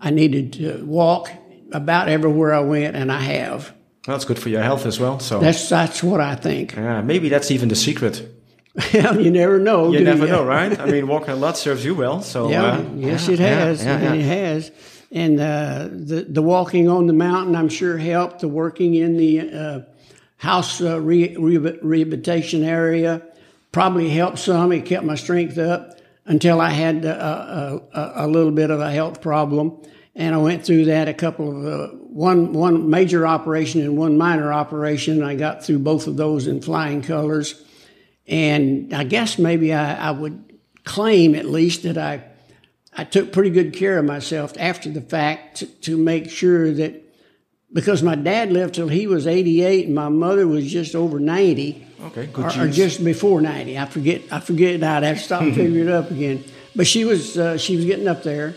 I 0.00 0.10
needed 0.10 0.52
to 0.54 0.84
walk 0.84 1.30
about 1.72 2.08
everywhere 2.08 2.52
I 2.52 2.60
went 2.60 2.94
and 2.94 3.10
I 3.10 3.20
have. 3.20 3.72
That's 4.06 4.24
good 4.26 4.38
for 4.38 4.50
your 4.50 4.62
health 4.62 4.84
as 4.84 5.00
well. 5.00 5.18
So 5.18 5.40
that's 5.40 5.68
that's 5.68 6.02
what 6.02 6.20
I 6.20 6.34
think. 6.34 6.74
Yeah, 6.74 7.00
maybe 7.00 7.28
that's 7.28 7.50
even 7.50 7.68
the 7.68 7.76
secret. 7.76 8.30
Well, 8.92 9.20
you 9.20 9.30
never 9.30 9.58
know. 9.60 9.92
You 9.92 10.00
never 10.00 10.26
you? 10.26 10.32
know, 10.32 10.44
right? 10.44 10.78
I 10.78 10.86
mean, 10.86 11.06
walking 11.06 11.30
a 11.30 11.36
lot 11.36 11.56
serves 11.56 11.84
you 11.84 11.94
well. 11.94 12.22
So 12.22 12.50
yeah, 12.50 12.64
uh, 12.64 12.84
yes, 12.96 13.28
yeah, 13.28 13.34
it 13.34 13.38
has. 13.38 13.84
Yeah, 13.84 14.02
yeah, 14.02 14.14
it 14.14 14.22
has. 14.24 14.72
And 15.12 15.40
uh, 15.40 15.88
the 15.90 16.26
the 16.28 16.42
walking 16.42 16.88
on 16.88 17.06
the 17.06 17.12
mountain, 17.12 17.54
I'm 17.54 17.68
sure, 17.68 17.96
helped. 17.96 18.40
The 18.40 18.48
working 18.48 18.96
in 18.96 19.16
the 19.16 19.40
uh, 19.40 19.80
house 20.44 20.80
uh, 20.80 21.00
re- 21.00 21.36
rehabilitation 21.36 22.62
area 22.62 23.22
probably 23.72 24.10
helped 24.10 24.38
some. 24.38 24.70
It 24.72 24.86
kept 24.86 25.04
my 25.04 25.16
strength 25.16 25.58
up 25.58 25.98
until 26.26 26.60
I 26.60 26.70
had 26.70 27.04
a, 27.04 27.82
a, 27.92 28.12
a 28.24 28.28
little 28.28 28.52
bit 28.52 28.70
of 28.70 28.80
a 28.80 28.90
health 28.90 29.20
problem 29.20 29.82
and 30.14 30.34
I 30.34 30.38
went 30.38 30.64
through 30.64 30.86
that 30.86 31.08
a 31.08 31.14
couple 31.14 31.50
of 31.50 31.66
uh, 31.66 31.94
one 31.96 32.52
one 32.52 32.88
major 32.88 33.26
operation 33.26 33.80
and 33.82 33.96
one 33.96 34.16
minor 34.16 34.52
operation. 34.52 35.22
I 35.22 35.34
got 35.34 35.64
through 35.64 35.80
both 35.80 36.06
of 36.06 36.16
those 36.16 36.46
in 36.46 36.60
flying 36.60 37.02
colors, 37.02 37.60
and 38.26 38.94
I 38.94 39.04
guess 39.04 39.38
maybe 39.38 39.72
I, 39.72 40.08
I 40.08 40.10
would 40.12 40.58
claim 40.84 41.34
at 41.34 41.46
least 41.46 41.82
that 41.82 41.98
I 41.98 42.24
I 42.96 43.04
took 43.04 43.32
pretty 43.32 43.50
good 43.50 43.72
care 43.72 43.98
of 43.98 44.04
myself 44.04 44.52
after 44.58 44.88
the 44.88 45.00
fact 45.00 45.58
to, 45.58 45.66
to 45.66 45.96
make 45.96 46.30
sure 46.30 46.72
that 46.72 47.03
because 47.74 48.02
my 48.02 48.14
dad 48.14 48.50
lived 48.50 48.76
till 48.76 48.88
he 48.88 49.06
was 49.06 49.26
88 49.26 49.86
and 49.86 49.94
my 49.94 50.08
mother 50.08 50.46
was 50.46 50.70
just 50.70 50.94
over 50.94 51.20
90 51.20 51.86
okay 52.04 52.26
good 52.26 52.56
or, 52.56 52.64
or 52.64 52.68
just 52.68 53.04
before 53.04 53.40
90 53.40 53.78
i 53.78 53.84
forget 53.84 54.22
i 54.30 54.40
forget 54.40 54.82
i'd 54.82 55.02
have 55.02 55.18
to 55.18 55.22
stop 55.22 55.42
and 55.42 55.54
figure 55.62 55.82
it 55.82 55.88
up 55.88 56.10
again 56.10 56.42
but 56.76 56.86
she 56.86 57.04
was 57.04 57.36
uh, 57.36 57.58
she 57.58 57.76
was 57.76 57.84
getting 57.84 58.08
up 58.08 58.22
there 58.22 58.54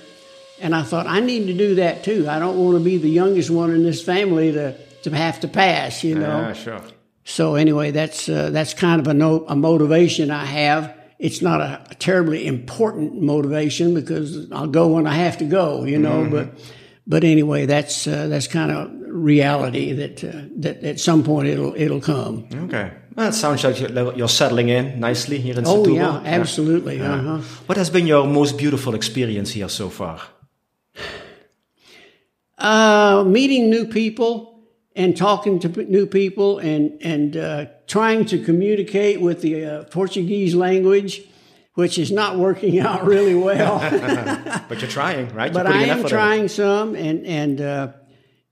and 0.59 0.75
I 0.75 0.83
thought, 0.83 1.07
I 1.07 1.19
need 1.19 1.47
to 1.47 1.53
do 1.53 1.75
that 1.75 2.03
too. 2.03 2.27
I 2.27 2.39
don't 2.39 2.57
want 2.57 2.77
to 2.77 2.83
be 2.83 2.97
the 2.97 3.09
youngest 3.09 3.49
one 3.49 3.71
in 3.71 3.83
this 3.83 4.01
family 4.01 4.51
to, 4.53 4.75
to 5.03 5.15
have 5.15 5.39
to 5.41 5.47
pass, 5.47 6.03
you 6.03 6.15
know. 6.15 6.39
Yeah, 6.39 6.53
sure. 6.53 6.81
So 7.25 7.55
anyway, 7.55 7.91
that's 7.91 8.29
uh, 8.29 8.49
that's 8.51 8.73
kind 8.73 9.01
of 9.01 9.07
a, 9.07 9.13
no, 9.13 9.45
a 9.47 9.55
motivation 9.55 10.31
I 10.31 10.45
have. 10.45 10.95
It's 11.19 11.41
not 11.41 11.61
a, 11.61 11.85
a, 11.89 11.95
terribly 11.95 12.47
important 12.47 13.21
motivation 13.21 13.93
because 13.93 14.51
I'll 14.51 14.67
go 14.67 14.87
when 14.87 15.05
I 15.07 15.15
have 15.15 15.39
to 15.39 15.45
go, 15.45 15.83
you 15.83 15.99
know. 15.99 16.23
Mm-hmm. 16.23 16.31
But 16.31 16.59
but 17.05 17.23
anyway, 17.23 17.65
that's 17.65 18.07
uh, 18.07 18.27
that's 18.27 18.47
kind 18.47 18.71
of 18.71 18.91
reality 19.07 19.93
that 19.93 20.23
uh, 20.23 20.41
that 20.57 20.83
at 20.83 20.99
some 20.99 21.23
point 21.23 21.47
it'll 21.47 21.73
it'll 21.75 22.01
come. 22.01 22.47
Okay. 22.65 22.91
Well, 23.15 23.29
it 23.29 23.33
sounds 23.33 23.63
like 23.63 23.79
you're, 23.79 24.13
you're 24.15 24.29
settling 24.29 24.69
in 24.69 24.99
nicely 24.99 25.39
here 25.39 25.57
in 25.57 25.65
Oh 25.65 25.83
Setúbal. 25.83 25.95
yeah, 25.95 26.21
absolutely. 26.39 26.97
Yeah. 26.97 27.13
Uh-huh. 27.15 27.37
What 27.65 27.77
has 27.77 27.89
been 27.89 28.05
your 28.07 28.27
most 28.27 28.57
beautiful 28.57 28.93
experience 28.93 29.51
here 29.51 29.69
so 29.69 29.89
far? 29.89 30.21
Uh, 32.57 33.23
meeting 33.27 33.69
new 33.69 33.85
people 33.85 34.63
and 34.95 35.15
talking 35.15 35.59
to 35.59 35.67
new 35.85 36.07
people 36.07 36.57
and 36.59 36.97
and 37.01 37.37
uh, 37.37 37.65
trying 37.85 38.25
to 38.25 38.43
communicate 38.43 39.21
with 39.21 39.41
the 39.41 39.65
uh, 39.65 39.83
Portuguese 39.85 40.55
language, 40.55 41.21
which 41.75 41.99
is 41.99 42.11
not 42.11 42.37
working 42.37 42.79
out 42.87 43.05
really 43.05 43.35
well. 43.35 43.79
but 44.69 44.81
you're 44.81 44.89
trying, 44.89 45.29
right? 45.35 45.51
You're 45.53 45.63
but 45.63 45.67
I 45.67 45.83
am 45.83 46.03
trying 46.05 46.47
some, 46.47 46.95
and 46.95 47.25
and 47.27 47.61
uh, 47.61 47.87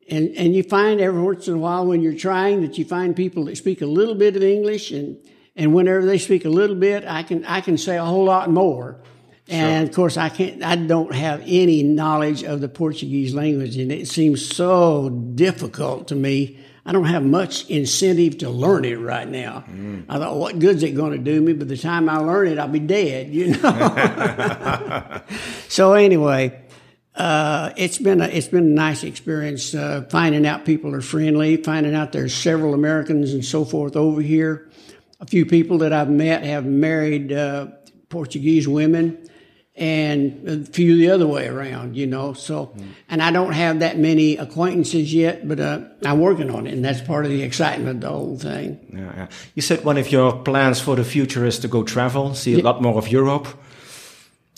and 0.09 0.29
and 0.35 0.55
you 0.55 0.63
find 0.63 1.01
every 1.01 1.21
once 1.21 1.47
in 1.47 1.55
a 1.55 1.57
while 1.57 1.85
when 1.85 2.01
you're 2.01 2.13
trying 2.13 2.61
that 2.61 2.77
you 2.77 2.85
find 2.85 3.15
people 3.15 3.45
that 3.45 3.57
speak 3.57 3.81
a 3.81 3.85
little 3.85 4.15
bit 4.15 4.35
of 4.35 4.43
English, 4.43 4.91
and 4.91 5.17
and 5.55 5.73
whenever 5.73 6.05
they 6.05 6.17
speak 6.17 6.45
a 6.45 6.49
little 6.49 6.75
bit, 6.75 7.05
I 7.05 7.23
can 7.23 7.45
I 7.45 7.61
can 7.61 7.77
say 7.77 7.97
a 7.97 8.05
whole 8.05 8.25
lot 8.25 8.49
more. 8.49 8.99
And 9.47 9.85
sure. 9.85 9.89
of 9.89 9.95
course, 9.95 10.17
I 10.17 10.29
can't, 10.29 10.63
I 10.63 10.75
don't 10.75 11.13
have 11.13 11.41
any 11.45 11.83
knowledge 11.83 12.43
of 12.43 12.61
the 12.61 12.67
Portuguese 12.67 13.35
language 13.35 13.77
and 13.77 13.91
it 13.91 14.07
seems 14.07 14.43
so 14.43 15.09
difficult 15.09 16.07
to 16.07 16.15
me. 16.15 16.57
I 16.87 16.91
don't 16.91 17.05
have 17.05 17.23
much 17.23 17.67
incentive 17.69 18.39
to 18.39 18.49
learn 18.49 18.85
it 18.85 18.99
right 18.99 19.27
now. 19.27 19.63
Mm. 19.69 20.05
I 20.07 20.19
thought, 20.19 20.37
what 20.37 20.59
good's 20.59 20.83
it 20.83 20.91
going 20.91 21.11
to 21.11 21.17
do 21.17 21.41
me? 21.41 21.53
By 21.53 21.65
the 21.65 21.77
time 21.77 22.09
I 22.09 22.17
learn 22.17 22.47
it, 22.47 22.59
I'll 22.59 22.67
be 22.67 22.79
dead, 22.79 23.33
you 23.33 23.57
know? 23.57 25.21
so 25.67 25.93
anyway, 25.93 26.64
uh, 27.15 27.71
it's 27.77 27.97
been 27.97 28.21
a, 28.21 28.25
it's 28.25 28.47
been 28.47 28.65
a 28.65 28.67
nice 28.67 29.03
experience, 29.03 29.73
uh, 29.73 30.05
finding 30.09 30.45
out 30.45 30.65
people 30.65 30.93
are 30.93 31.01
friendly, 31.01 31.57
finding 31.57 31.95
out 31.95 32.11
there's 32.11 32.33
several 32.33 32.73
Americans 32.73 33.33
and 33.33 33.43
so 33.43 33.65
forth 33.65 33.95
over 33.95 34.21
here. 34.21 34.69
A 35.19 35.25
few 35.25 35.45
people 35.45 35.77
that 35.79 35.93
I've 35.93 36.09
met 36.09 36.43
have 36.43 36.65
married, 36.65 37.31
uh, 37.31 37.67
Portuguese 38.09 38.67
women 38.67 39.27
and 39.75 40.47
a 40.47 40.65
few 40.65 40.97
the 40.97 41.09
other 41.09 41.27
way 41.27 41.47
around, 41.47 41.97
you 41.97 42.07
know. 42.07 42.33
So, 42.33 42.67
mm. 42.67 42.87
and 43.09 43.21
I 43.21 43.31
don't 43.31 43.51
have 43.51 43.79
that 43.79 43.97
many 43.97 44.37
acquaintances 44.37 45.13
yet, 45.13 45.47
but 45.47 45.59
uh, 45.59 45.81
I'm 46.05 46.21
working 46.21 46.49
on 46.49 46.65
it, 46.65 46.73
and 46.73 46.83
that's 46.83 47.01
part 47.01 47.25
of 47.25 47.31
the 47.31 47.43
excitement 47.43 47.95
of 47.95 48.01
the 48.01 48.09
whole 48.09 48.37
thing. 48.37 48.79
Yeah, 48.93 49.13
yeah. 49.15 49.27
You 49.53 49.61
said 49.61 49.83
one 49.83 49.97
of 49.97 50.11
your 50.11 50.37
plans 50.43 50.79
for 50.79 50.95
the 50.95 51.03
future 51.03 51.45
is 51.45 51.59
to 51.59 51.67
go 51.67 51.83
travel, 51.83 52.35
see 52.35 52.53
a 52.53 52.57
yeah. 52.57 52.63
lot 52.63 52.81
more 52.81 52.97
of 52.97 53.09
Europe. 53.09 53.47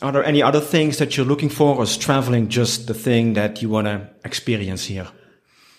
Are 0.02 0.12
there 0.12 0.24
any 0.24 0.44
other 0.44 0.60
things 0.60 0.98
that 0.98 1.18
you're 1.18 1.26
looking 1.26 1.50
for, 1.50 1.76
or 1.76 1.84
is 1.84 1.98
traveling 1.98 2.50
just 2.50 2.86
the 2.86 2.94
thing 2.94 3.34
that 3.34 3.62
you 3.62 3.70
want 3.70 3.88
to 3.88 4.08
experience 4.24 4.86
here? 4.86 5.08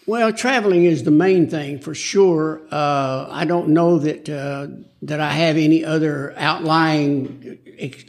Well, 0.06 0.32
traveling 0.32 0.84
is 0.86 1.04
the 1.04 1.10
main 1.10 1.48
thing 1.48 1.78
for 1.78 1.94
sure. 1.94 2.62
Uh, 2.70 3.28
I 3.30 3.44
don't 3.44 3.68
know 3.68 3.98
that 3.98 4.28
uh, 4.28 4.68
that 5.02 5.20
I 5.20 5.30
have 5.30 5.56
any 5.56 5.84
other 5.84 6.34
outlying 6.36 7.58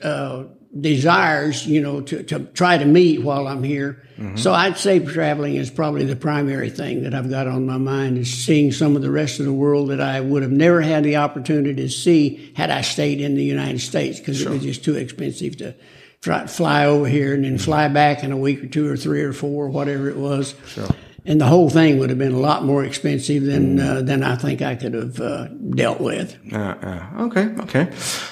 uh, 0.01 0.45
desires, 0.79 1.67
you 1.67 1.81
know, 1.81 2.01
to, 2.01 2.23
to 2.23 2.39
try 2.39 2.77
to 2.77 2.85
meet 2.85 3.21
while 3.21 3.47
I'm 3.47 3.63
here. 3.63 4.03
Mm-hmm. 4.17 4.37
So 4.37 4.53
I'd 4.53 4.77
say 4.77 4.99
traveling 4.99 5.55
is 5.55 5.69
probably 5.69 6.05
the 6.05 6.15
primary 6.15 6.69
thing 6.69 7.03
that 7.03 7.13
I've 7.13 7.29
got 7.29 7.47
on 7.47 7.65
my 7.65 7.77
mind 7.77 8.17
is 8.17 8.33
seeing 8.33 8.71
some 8.71 8.95
of 8.95 9.01
the 9.01 9.11
rest 9.11 9.39
of 9.39 9.45
the 9.45 9.53
world 9.53 9.89
that 9.89 10.01
I 10.01 10.21
would 10.21 10.41
have 10.41 10.51
never 10.51 10.81
had 10.81 11.03
the 11.03 11.17
opportunity 11.17 11.75
to 11.75 11.89
see 11.89 12.51
had 12.55 12.69
I 12.69 12.81
stayed 12.81 13.21
in 13.21 13.35
the 13.35 13.43
United 13.43 13.79
States 13.79 14.19
because 14.19 14.39
sure. 14.39 14.51
it 14.51 14.55
was 14.55 14.63
just 14.63 14.83
too 14.83 14.95
expensive 14.95 15.57
to 15.57 15.75
try 16.21 16.47
fly 16.47 16.85
over 16.85 17.07
here 17.07 17.33
and 17.33 17.43
then 17.43 17.57
fly 17.57 17.87
back 17.87 18.23
in 18.23 18.31
a 18.31 18.37
week 18.37 18.63
or 18.63 18.67
two 18.67 18.87
or 18.87 18.97
three 18.97 19.21
or 19.21 19.33
four, 19.33 19.69
whatever 19.69 20.09
it 20.09 20.17
was. 20.17 20.55
Sure 20.67 20.89
and 21.25 21.39
the 21.39 21.45
whole 21.45 21.69
thing 21.69 21.99
would 21.99 22.09
have 22.09 22.17
been 22.17 22.33
a 22.33 22.39
lot 22.39 22.63
more 22.63 22.83
expensive 22.83 23.43
than 23.43 23.79
uh, 23.79 24.01
than 24.01 24.23
I 24.23 24.35
think 24.35 24.61
I 24.61 24.75
could 24.75 24.93
have 24.93 25.19
uh, 25.19 25.47
dealt 25.47 26.01
with. 26.01 26.37
Uh, 26.51 26.57
uh, 26.57 27.23
okay, 27.25 27.45
okay. 27.59 27.91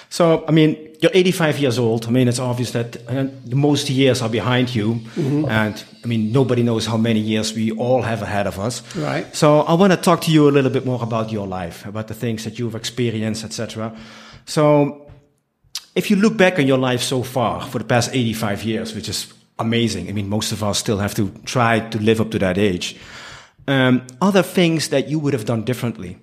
So 0.10 0.46
I 0.48 0.52
mean, 0.52 0.76
you're 1.00 1.12
85 1.14 1.60
years 1.60 1.80
old. 1.80 2.08
I 2.08 2.10
mean, 2.10 2.28
it's 2.28 2.40
obvious 2.40 2.72
that 2.72 2.98
uh, 3.08 3.28
most 3.56 3.90
years 3.90 4.22
are 4.22 4.30
behind 4.30 4.74
you, 4.74 4.96
mm-hmm. 5.16 5.46
and 5.50 5.84
I 6.04 6.08
mean, 6.08 6.32
nobody 6.32 6.64
knows 6.64 6.88
how 6.88 6.98
many 6.98 7.20
years 7.20 7.54
we 7.54 7.72
all 7.72 8.02
have 8.02 8.22
ahead 8.22 8.48
of 8.48 8.60
us. 8.60 8.82
Right. 8.96 9.36
So 9.36 9.62
I 9.62 9.74
want 9.74 9.94
to 9.94 9.98
talk 9.98 10.22
to 10.22 10.32
you 10.32 10.50
a 10.50 10.52
little 10.52 10.72
bit 10.72 10.86
more 10.86 11.04
about 11.04 11.32
your 11.32 11.48
life, 11.48 11.86
about 11.86 12.08
the 12.08 12.16
things 12.16 12.44
that 12.44 12.58
you've 12.58 12.76
experienced, 12.76 13.44
etc. 13.44 13.96
So. 14.46 15.04
If 15.98 16.12
you 16.12 16.16
look 16.16 16.38
back 16.38 16.60
on 16.60 16.68
your 16.68 16.78
life 16.78 17.02
so 17.02 17.24
far 17.24 17.62
for 17.66 17.80
the 17.80 17.84
past 17.84 18.12
85 18.14 18.64
years, 18.64 18.94
which 18.94 19.10
is 19.10 19.34
amazing. 19.58 20.10
I 20.10 20.12
mean, 20.12 20.30
most 20.30 20.52
of 20.52 20.64
us 20.64 20.78
still 20.78 21.00
have 21.00 21.16
to 21.16 21.32
try 21.46 21.80
to 21.80 21.98
live 21.98 22.22
up 22.22 22.30
to 22.32 22.40
that 22.40 22.58
age. 22.58 22.96
Um, 23.68 24.06
other 24.22 24.44
things 24.44 24.90
that 24.90 25.10
you 25.10 25.18
would 25.20 25.34
have 25.34 25.46
done 25.46 25.64
differently? 25.64 26.20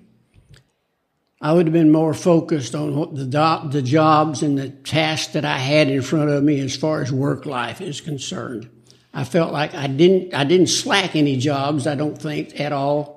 I 1.41 1.53
would 1.53 1.67
have 1.67 1.73
been 1.73 1.91
more 1.91 2.13
focused 2.13 2.73
on 2.73 3.13
the, 3.13 3.25
do- 3.25 3.69
the 3.69 3.81
jobs 3.81 4.41
and 4.41 4.57
the 4.57 4.69
tasks 4.69 5.33
that 5.33 5.45
I 5.45 5.57
had 5.57 5.89
in 5.89 6.01
front 6.01 6.29
of 6.29 6.43
me 6.43 6.59
as 6.61 6.75
far 6.75 7.01
as 7.01 7.11
work 7.11 7.45
life 7.45 7.81
is 7.81 8.01
concerned. 8.01 8.69
I 9.13 9.25
felt 9.25 9.53
like 9.53 9.73
I 9.73 9.87
didn't 9.87 10.33
I 10.33 10.43
didn't 10.43 10.67
slack 10.67 11.15
any 11.15 11.37
jobs. 11.37 11.87
I 11.87 11.95
don't 11.95 12.21
think 12.21 12.59
at 12.59 12.73
all. 12.73 13.14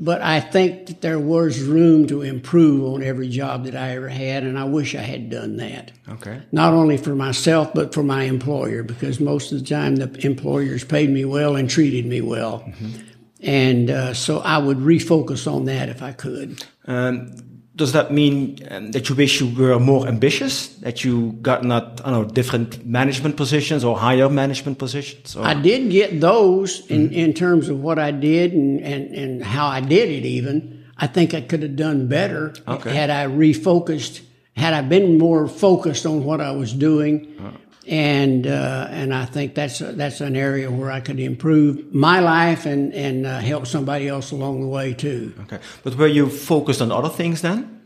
But 0.00 0.22
I 0.22 0.38
think 0.38 0.86
that 0.86 1.00
there 1.00 1.18
was 1.18 1.60
room 1.60 2.06
to 2.06 2.22
improve 2.22 2.84
on 2.84 3.02
every 3.02 3.28
job 3.28 3.64
that 3.64 3.74
I 3.74 3.96
ever 3.96 4.08
had, 4.08 4.44
and 4.44 4.56
I 4.56 4.62
wish 4.62 4.94
I 4.94 5.00
had 5.00 5.28
done 5.28 5.56
that. 5.56 5.90
Okay. 6.08 6.40
Not 6.52 6.72
only 6.72 6.96
for 6.96 7.16
myself, 7.16 7.74
but 7.74 7.92
for 7.92 8.04
my 8.04 8.22
employer, 8.22 8.84
because 8.84 9.18
most 9.18 9.50
of 9.50 9.58
the 9.58 9.66
time 9.66 9.96
the 9.96 10.24
employers 10.24 10.84
paid 10.84 11.10
me 11.10 11.24
well 11.24 11.56
and 11.56 11.68
treated 11.68 12.06
me 12.06 12.20
well. 12.20 12.60
Mm-hmm. 12.60 13.02
And 13.40 13.90
uh, 13.90 14.14
so 14.14 14.38
I 14.38 14.58
would 14.58 14.78
refocus 14.78 15.52
on 15.52 15.64
that 15.64 15.88
if 15.88 16.00
I 16.00 16.12
could. 16.12 16.64
Um, 16.86 17.34
does 17.78 17.92
that 17.92 18.12
mean 18.12 18.58
um, 18.70 18.90
that 18.90 19.08
you 19.08 19.14
wish 19.14 19.40
you 19.40 19.48
were 19.54 19.78
more 19.78 20.06
ambitious? 20.06 20.68
That 20.78 21.04
you 21.04 21.32
got 21.40 21.64
not, 21.64 22.00
I 22.04 22.10
know, 22.10 22.24
different 22.24 22.84
management 22.84 23.36
positions 23.36 23.84
or 23.84 23.96
higher 23.96 24.28
management 24.28 24.78
positions? 24.78 25.36
Or? 25.36 25.44
I 25.46 25.54
did 25.54 25.90
get 25.90 26.20
those 26.20 26.84
in, 26.88 27.06
mm-hmm. 27.06 27.14
in 27.14 27.34
terms 27.34 27.68
of 27.68 27.80
what 27.80 27.98
I 27.98 28.10
did 28.10 28.52
and, 28.52 28.80
and, 28.80 29.14
and 29.14 29.44
how 29.44 29.68
I 29.68 29.80
did 29.80 30.10
it 30.10 30.26
even. 30.26 30.84
I 30.96 31.06
think 31.06 31.32
I 31.32 31.40
could 31.40 31.62
have 31.62 31.76
done 31.76 32.08
better 32.08 32.52
okay. 32.66 32.92
had 32.92 33.10
I 33.10 33.26
refocused, 33.26 34.22
had 34.56 34.74
I 34.74 34.82
been 34.82 35.16
more 35.16 35.46
focused 35.46 36.04
on 36.04 36.24
what 36.24 36.40
I 36.40 36.50
was 36.50 36.72
doing. 36.72 37.32
Uh-huh. 37.38 37.56
And 37.88 38.46
uh, 38.46 38.88
and 38.90 39.14
I 39.14 39.24
think 39.24 39.54
that's 39.54 39.78
that's 39.78 40.20
an 40.20 40.36
area 40.36 40.70
where 40.70 40.90
I 40.90 41.00
could 41.00 41.18
improve 41.18 41.94
my 41.94 42.20
life 42.20 42.66
and 42.66 42.92
and 42.92 43.26
uh, 43.26 43.38
help 43.38 43.66
somebody 43.66 44.08
else 44.08 44.30
along 44.30 44.60
the 44.60 44.66
way 44.66 44.92
too. 44.92 45.32
Okay, 45.44 45.58
but 45.82 45.96
were 45.96 46.06
you 46.06 46.28
focused 46.28 46.82
on 46.82 46.92
other 46.92 47.08
things 47.08 47.40
then? 47.40 47.80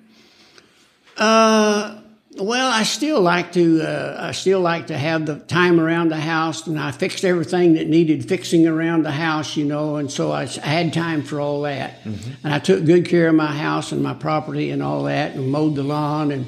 Uh, 1.16 2.00
well, 2.36 2.72
I 2.72 2.82
still 2.82 3.20
like 3.20 3.52
to. 3.52 3.82
Uh, 3.82 4.16
I 4.18 4.32
still 4.32 4.60
like 4.60 4.88
to 4.88 4.98
have 4.98 5.24
the 5.24 5.36
time 5.36 5.78
around 5.78 6.08
the 6.08 6.20
house, 6.20 6.66
and 6.66 6.80
I 6.80 6.90
fixed 6.90 7.24
everything 7.24 7.74
that 7.74 7.86
needed 7.86 8.28
fixing 8.28 8.66
around 8.66 9.04
the 9.04 9.12
house, 9.12 9.56
you 9.56 9.64
know. 9.64 9.96
And 9.96 10.10
so 10.10 10.32
I, 10.32 10.42
I 10.42 10.66
had 10.66 10.92
time 10.92 11.22
for 11.22 11.40
all 11.40 11.62
that, 11.62 12.02
mm-hmm. 12.02 12.32
and 12.42 12.52
I 12.52 12.58
took 12.58 12.84
good 12.84 13.06
care 13.06 13.28
of 13.28 13.36
my 13.36 13.54
house 13.54 13.92
and 13.92 14.02
my 14.02 14.14
property 14.14 14.70
and 14.70 14.82
all 14.82 15.04
that, 15.04 15.36
and 15.36 15.52
mowed 15.52 15.76
the 15.76 15.84
lawn 15.84 16.32
and 16.32 16.46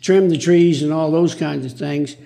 trimmed 0.00 0.32
the 0.32 0.38
trees 0.38 0.82
and 0.82 0.92
all 0.92 1.12
those 1.12 1.36
kinds 1.36 1.66
of 1.66 1.78
things. 1.78 2.16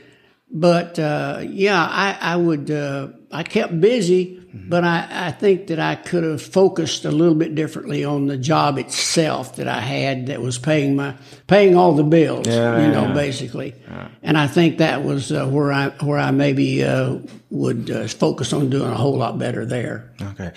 But 0.53 0.99
uh, 0.99 1.43
yeah, 1.43 1.81
I, 1.81 2.19
I 2.21 2.37
would. 2.37 2.71
Uh, 2.71 3.09
I 3.33 3.45
kept 3.45 3.81
busy, 3.81 4.37
mm-hmm. 4.37 4.69
but 4.69 4.83
I, 4.83 5.07
I 5.09 5.31
think 5.31 5.69
that 5.69 5.79
I 5.79 5.95
could 5.95 6.25
have 6.25 6.43
focused 6.43 7.05
a 7.05 7.13
little 7.13 7.37
bit 7.37 7.55
differently 7.55 8.05
on 8.05 8.27
the 8.27 8.37
job 8.37 8.77
itself 8.77 9.55
that 9.57 9.69
I 9.69 9.79
had 9.79 10.27
that 10.27 10.43
was 10.43 10.59
paying 10.59 10.97
my 10.97 11.15
paying 11.47 11.77
all 11.77 11.93
the 11.93 12.03
bills. 12.03 12.49
Yeah, 12.49 12.85
you 12.85 12.93
know, 12.93 13.07
yeah. 13.07 13.15
basically. 13.15 13.75
And 14.23 14.37
I 14.37 14.49
think 14.49 14.79
that 14.79 15.05
was 15.05 15.31
uh, 15.31 15.47
where 15.47 15.71
I 15.73 15.91
where 16.05 16.19
I 16.19 16.33
maybe 16.33 16.83
uh, 16.83 17.19
would 17.51 17.91
uh, 17.91 18.09
focus 18.09 18.53
on 18.53 18.71
doing 18.71 18.91
a 18.91 18.97
whole 18.97 19.17
lot 19.17 19.39
better 19.39 19.65
there. 19.65 20.13
Okay. 20.21 20.53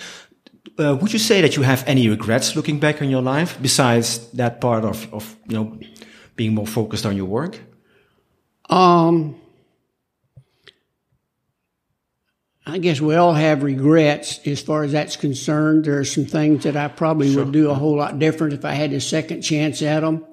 Uh, 0.76 0.96
would 1.00 1.12
you 1.12 1.20
say 1.20 1.40
that 1.40 1.54
you 1.54 1.62
have 1.62 1.84
any 1.86 2.08
regrets 2.08 2.56
looking 2.56 2.80
back 2.80 3.00
on 3.00 3.08
your 3.08 3.22
life 3.22 3.56
besides 3.62 4.28
that 4.32 4.60
part 4.60 4.84
of, 4.84 5.12
of 5.14 5.36
you 5.46 5.56
know 5.56 5.78
being 6.34 6.52
more 6.52 6.66
focused 6.66 7.06
on 7.06 7.16
your 7.16 7.26
work? 7.26 7.60
Um, 8.68 9.36
I 12.66 12.78
guess 12.78 12.98
we 12.98 13.14
all 13.14 13.34
have 13.34 13.62
regrets 13.62 14.40
as 14.46 14.62
far 14.62 14.84
as 14.84 14.92
that's 14.92 15.16
concerned. 15.16 15.84
There 15.84 15.98
are 15.98 16.04
some 16.04 16.24
things 16.24 16.64
that 16.64 16.76
I 16.76 16.88
probably 16.88 17.30
sure. 17.30 17.44
would 17.44 17.52
do 17.52 17.70
a 17.70 17.74
whole 17.74 17.96
lot 17.96 18.18
different 18.18 18.54
if 18.54 18.64
I 18.64 18.72
had 18.72 18.92
a 18.94 19.00
second 19.00 19.42
chance 19.42 19.82
at 19.82 20.00
them. 20.00 20.24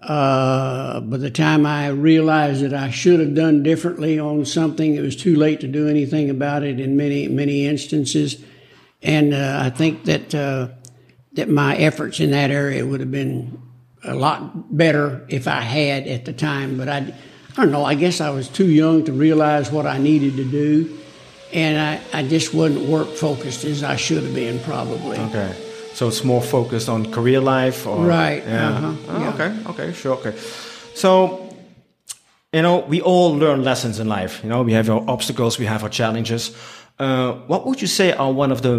Uh, 0.00 1.00
by 1.00 1.18
the 1.18 1.30
time 1.30 1.66
I 1.66 1.88
realized 1.88 2.62
that 2.62 2.72
I 2.72 2.90
should 2.90 3.20
have 3.20 3.34
done 3.34 3.62
differently 3.62 4.18
on 4.18 4.46
something, 4.46 4.94
it 4.94 5.02
was 5.02 5.14
too 5.14 5.36
late 5.36 5.60
to 5.60 5.68
do 5.68 5.86
anything 5.86 6.30
about 6.30 6.62
it 6.62 6.80
in 6.80 6.96
many, 6.96 7.28
many 7.28 7.66
instances. 7.66 8.42
And 9.02 9.34
uh, 9.34 9.60
I 9.62 9.68
think 9.68 10.04
that 10.04 10.34
uh, 10.34 10.68
that 11.32 11.50
my 11.50 11.76
efforts 11.76 12.20
in 12.20 12.30
that 12.30 12.50
area 12.50 12.86
would 12.86 13.00
have 13.00 13.10
been 13.10 13.60
a 14.02 14.14
lot 14.14 14.74
better 14.74 15.26
if 15.28 15.46
I 15.46 15.60
had 15.60 16.06
at 16.06 16.24
the 16.24 16.32
time. 16.32 16.78
But 16.78 16.88
I, 16.88 16.98
I 16.98 17.56
don't 17.56 17.70
know. 17.70 17.84
I 17.84 17.94
guess 17.94 18.22
I 18.22 18.30
was 18.30 18.48
too 18.48 18.66
young 18.66 19.04
to 19.04 19.12
realize 19.12 19.70
what 19.70 19.86
I 19.86 19.98
needed 19.98 20.36
to 20.36 20.44
do 20.44 20.99
and 21.52 21.78
I, 21.78 22.18
I 22.18 22.22
just 22.22 22.54
wasn't 22.54 22.88
work 22.88 23.08
focused 23.08 23.64
as 23.64 23.82
I 23.82 23.96
should 23.96 24.22
have 24.22 24.34
been 24.34 24.58
probably. 24.60 25.18
Okay. 25.18 25.54
So 25.94 26.08
it's 26.08 26.24
more 26.24 26.42
focused 26.42 26.88
on 26.88 27.10
career 27.12 27.40
life 27.40 27.86
or 27.86 28.06
Right. 28.06 28.42
Yeah. 28.46 28.68
Uh-huh. 28.68 28.94
Oh, 29.08 29.20
yeah. 29.20 29.34
Okay, 29.34 29.70
okay, 29.70 29.92
sure, 29.92 30.16
okay. 30.16 30.36
So 30.94 31.50
you 32.52 32.62
know, 32.62 32.78
we 32.78 33.00
all 33.00 33.36
learn 33.36 33.62
lessons 33.62 34.00
in 34.00 34.08
life. 34.08 34.40
You 34.42 34.48
know, 34.48 34.62
we 34.62 34.72
have 34.72 34.90
our 34.90 35.04
obstacles, 35.08 35.58
we 35.58 35.66
have 35.66 35.82
our 35.82 35.88
challenges. 35.88 36.56
Uh, 36.98 37.32
what 37.46 37.66
would 37.66 37.80
you 37.80 37.86
say 37.86 38.12
are 38.12 38.32
one 38.32 38.50
of 38.50 38.62
the 38.62 38.78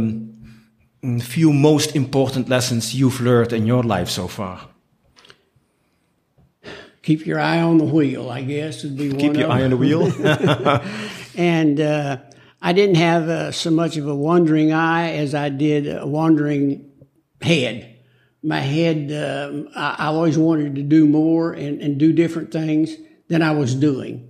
mm, 1.03 1.21
few 1.21 1.53
most 1.53 1.95
important 1.95 2.49
lessons 2.49 2.93
you've 2.93 3.21
learned 3.21 3.53
in 3.53 3.65
your 3.65 3.83
life 3.83 4.09
so 4.09 4.27
far? 4.27 4.67
Keep 7.01 7.25
your 7.25 7.39
eye 7.39 7.61
on 7.61 7.77
the 7.77 7.85
wheel, 7.85 8.29
I 8.29 8.43
guess, 8.43 8.83
would 8.83 8.97
be 8.97 9.09
one 9.09 9.17
Keep 9.17 9.37
your 9.37 9.49
eye 9.49 9.63
on 9.63 9.71
the 9.71 9.77
wheel. 9.77 10.03
and 11.35 11.79
uh, 11.79 12.17
I 12.62 12.74
didn't 12.74 12.96
have 12.96 13.27
uh, 13.27 13.51
so 13.51 13.72
much 13.72 13.98
of 13.98 14.08
a 14.08 14.15
wandering 14.15 14.72
eye 14.72 15.13
as 15.13 15.34
I 15.34 15.50
did 15.50 15.88
a 15.88 16.06
wandering 16.06 16.91
head. 17.41 17.97
My 18.43 18.60
head, 18.60 19.12
um, 19.12 19.69
I, 19.76 19.95
I, 19.97 20.06
always 20.08 20.38
wanted 20.38 20.76
to 20.76 20.84
do 20.84 21.08
more 21.08 21.54
and, 21.54 21.82
and 21.82 21.97
do 21.97 22.13
different 22.13 22.52
things 22.52 22.95
than 23.30 23.41
I 23.41 23.52
was 23.52 23.74
doing. 23.74 24.28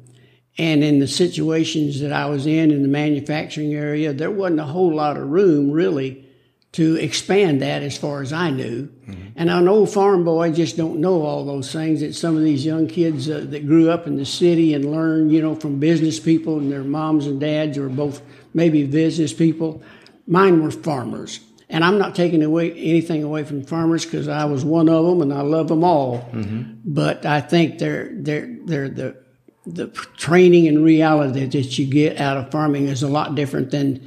And 0.58 0.84
in 0.84 1.00
the 1.00 1.08
situations 1.08 2.00
that 2.02 2.12
I 2.14 2.26
was 2.28 2.46
in 2.46 2.72
in 2.72 2.84
the 2.84 2.88
manufacturing 2.88 3.74
area, 3.74 4.14
there 4.14 4.32
wasn't 4.32 4.60
a 4.62 4.66
whole 4.66 4.94
lot 4.94 5.18
of 5.18 5.28
room 5.28 5.72
really 5.72 6.26
to 6.74 6.96
expand 6.96 7.62
that 7.62 7.84
as 7.84 7.98
far 7.98 8.22
as 8.22 8.32
I 8.32 8.50
knew. 8.50 8.88
Mm-hmm. 8.88 9.28
And 9.36 9.50
an 9.50 9.68
old 9.68 9.90
farm 9.90 10.24
boy 10.24 10.52
just 10.52 10.78
don't 10.78 11.02
know 11.02 11.22
all 11.24 11.46
those 11.46 11.72
things 11.72 12.00
that 12.00 12.16
some 12.16 12.38
of 12.38 12.44
these 12.44 12.66
young 12.66 12.88
kids 12.88 13.30
uh, 13.30 13.46
that 13.50 13.68
grew 13.68 13.90
up 13.92 14.08
in 14.08 14.16
the 14.16 14.26
city 14.26 14.74
and 14.74 14.90
learned, 14.90 15.34
you 15.34 15.42
know, 15.42 15.56
from 15.56 15.80
business 15.80 16.20
people 16.20 16.60
and 16.60 16.72
their 16.72 16.84
moms 16.84 17.28
and 17.28 17.42
dads 17.42 17.78
or 17.78 17.90
both 17.90 18.22
maybe 18.54 18.86
business 18.86 19.34
people. 19.34 19.84
Mine 20.28 20.64
were 20.64 20.72
farmers. 20.72 21.42
And 21.68 21.84
I'm 21.84 21.98
not 21.98 22.16
taking 22.16 22.44
away 22.44 22.72
anything 22.74 23.24
away 23.24 23.44
from 23.44 23.64
farmers 23.64 24.06
because 24.06 24.28
I 24.28 24.46
was 24.46 24.64
one 24.64 24.90
of 24.90 25.06
them 25.06 25.22
and 25.22 25.34
I 25.34 25.42
love 25.42 25.70
them 25.70 25.84
all. 25.84 26.20
Mm-hmm. 26.32 26.74
But 26.86 27.26
I 27.26 27.40
think 27.42 27.80
they're 27.80 28.10
they're 28.14 28.58
they're 28.66 28.90
the 28.90 29.18
the 29.66 29.88
training 30.18 30.68
and 30.68 30.84
reality 30.84 31.46
that 31.46 31.80
you 31.80 31.86
get 31.86 32.20
out 32.20 32.36
of 32.36 32.52
farming 32.52 32.88
is 32.88 33.04
a 33.04 33.08
lot 33.08 33.36
different 33.36 33.72
than 33.72 34.02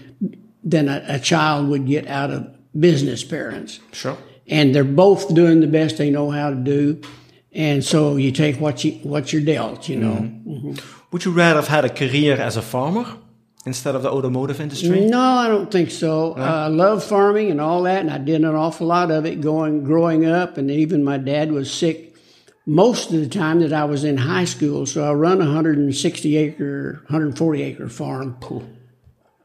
than 0.63 0.89
a, 0.89 1.05
a 1.09 1.19
child 1.19 1.69
would 1.69 1.87
get 1.87 2.07
out 2.07 2.31
of 2.31 2.54
business 2.79 3.25
parents. 3.25 3.81
Sure. 3.93 4.17
And 4.47 4.75
they're 4.75 4.85
both 4.85 5.35
doing 5.35 5.61
the 5.61 5.67
best 5.67 5.99
they 5.99 6.11
know 6.11 6.31
how 6.31 6.51
to 6.51 6.57
do. 6.57 7.01
And 7.53 7.85
so 7.85 8.17
you 8.17 8.33
take 8.33 8.61
what 8.61 8.85
you 8.85 8.93
what 9.05 9.33
you're 9.33 9.43
dealt, 9.43 9.89
you 9.89 9.97
know. 9.97 10.15
Mm-hmm. 10.15 10.51
Mm-hmm. 10.51 11.09
Would 11.13 11.25
you 11.25 11.31
rather 11.31 11.61
have 11.61 11.69
had 11.69 11.85
a 11.85 11.89
career 11.89 12.37
as 12.37 12.57
a 12.57 12.63
farmer 12.63 13.07
instead 13.65 13.95
of 13.95 14.03
the 14.03 14.11
automotive 14.11 14.61
industry? 14.61 15.07
No, 15.07 15.21
I 15.21 15.47
don't 15.47 15.71
think 15.71 15.93
so. 15.93 16.35
No? 16.35 16.43
Uh, 16.43 16.65
I 16.65 16.67
love 16.67 17.05
farming 17.05 17.53
and 17.53 17.61
all 17.61 17.85
that, 17.85 18.01
and 18.01 18.11
I 18.11 18.19
did 18.19 18.43
an 18.43 18.55
awful 18.55 18.89
lot 18.89 19.13
of 19.13 19.25
it 19.25 19.41
going 19.41 19.85
growing 19.85 20.27
up. 20.27 20.59
And 20.59 20.69
even 20.71 21.05
my 21.05 21.17
dad 21.17 21.53
was 21.53 21.73
sick 21.73 22.17
most 22.67 23.13
of 23.13 23.21
the 23.21 23.29
time 23.29 23.61
that 23.61 23.73
I 23.73 23.85
was 23.85 24.03
in 24.03 24.17
high 24.17 24.47
school. 24.47 24.85
So 24.85 25.09
I 25.09 25.15
run 25.15 25.41
a 25.41 25.45
160 25.45 26.37
acre, 26.37 26.95
140 27.07 27.63
acre 27.63 27.89
farm. 27.89 28.37
Cool 28.41 28.65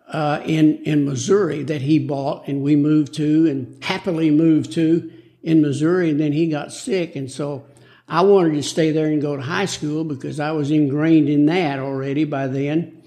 uh, 0.10 0.42
in 0.46 0.78
in 0.84 1.06
Missouri 1.06 1.64
that 1.64 1.82
he 1.82 2.00
bought 2.00 2.48
and 2.48 2.62
we 2.62 2.76
moved 2.76 3.14
to 3.16 3.48
and 3.48 3.84
happily 3.84 4.32
moved 4.32 4.72
to 4.74 5.12
in 5.44 5.62
Missouri. 5.62 6.10
And 6.10 6.20
then 6.20 6.32
he 6.34 6.48
got 6.48 6.74
sick, 6.74 7.16
and 7.16 7.32
so 7.32 7.66
I 8.08 8.22
wanted 8.22 8.54
to 8.56 8.64
stay 8.64 8.92
there 8.92 9.06
and 9.06 9.22
go 9.22 9.36
to 9.36 9.42
high 9.42 9.66
school 9.66 10.04
because 10.04 10.40
I 10.40 10.52
was 10.52 10.72
ingrained 10.72 11.30
in 11.30 11.46
that 11.46 11.80
already 11.80 12.24
by 12.24 12.48
then. 12.48 13.04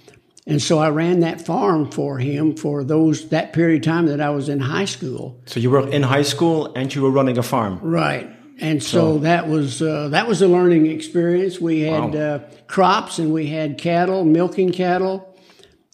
And 0.47 0.61
so 0.61 0.79
I 0.79 0.91
ran 0.91 1.21
that 1.21 1.45
farm 1.45 1.91
for 1.91 2.19
him 2.19 2.57
for 2.57 2.83
those 2.83 3.29
that 3.29 3.53
period 3.53 3.83
of 3.83 3.93
time 3.93 4.07
that 4.07 4.21
I 4.21 4.31
was 4.31 4.49
in 4.49 4.61
high 4.61 4.87
school. 4.87 5.41
So 5.47 5.61
you 5.61 5.71
were 5.71 5.89
in 5.89 6.03
high 6.03 6.23
school 6.23 6.73
and 6.75 6.93
you 6.93 7.03
were 7.03 7.11
running 7.11 7.39
a 7.39 7.43
farm, 7.43 7.79
right? 7.81 8.29
And 8.61 8.83
so, 8.83 9.15
so 9.15 9.19
that 9.19 9.49
was 9.49 9.83
uh, 9.83 10.09
that 10.09 10.27
was 10.27 10.43
a 10.43 10.49
learning 10.49 10.87
experience. 10.87 11.61
We 11.61 11.81
had 11.81 12.15
wow. 12.15 12.21
uh, 12.21 12.39
crops 12.67 13.19
and 13.19 13.33
we 13.33 13.47
had 13.47 13.79
cattle, 13.79 14.25
milking 14.25 14.73
cattle, 14.73 15.32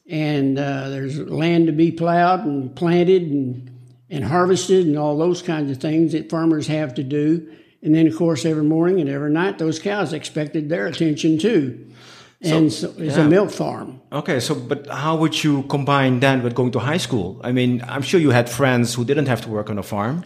and 0.09 0.59
uh, 0.59 0.89
there's 0.89 1.19
land 1.19 1.67
to 1.67 1.73
be 1.73 1.93
plowed 1.93 2.45
and 2.45 2.75
planted 2.75 3.23
and 3.23 3.71
and 4.11 4.25
harvested 4.25 4.87
and 4.87 4.99
all 4.99 5.19
those 5.19 5.43
kinds 5.43 5.71
of 5.71 5.79
things 5.79 6.13
that 6.13 6.31
farmers 6.31 6.67
have 6.67 6.95
to 6.95 7.03
do. 7.03 7.47
And 7.83 7.95
then, 7.95 8.07
of 8.07 8.17
course, 8.17 8.45
every 8.47 8.65
morning 8.65 9.01
and 9.01 9.09
every 9.11 9.31
night, 9.31 9.59
those 9.59 9.79
cows 9.79 10.13
expected 10.13 10.69
their 10.69 10.87
attention 10.87 11.39
too. 11.39 11.93
And 12.41 12.73
so, 12.73 12.93
so 12.93 13.03
it's 13.03 13.17
yeah. 13.17 13.27
a 13.27 13.29
milk 13.29 13.51
farm. 13.51 14.01
Okay, 14.13 14.41
so 14.41 14.55
but 14.55 14.87
how 14.89 15.17
would 15.17 15.43
you 15.45 15.65
combine 15.65 16.21
that 16.21 16.43
with 16.43 16.55
going 16.55 16.71
to 16.73 16.79
high 16.79 16.97
school? 16.97 17.41
I 17.43 17.53
mean, 17.53 17.83
I'm 17.87 18.03
sure 18.03 18.21
you 18.21 18.31
had 18.31 18.49
friends 18.49 18.95
who 18.95 19.05
didn't 19.05 19.27
have 19.27 19.43
to 19.43 19.49
work 19.49 19.71
on 19.71 19.79
a 19.79 19.83
farm, 19.83 20.25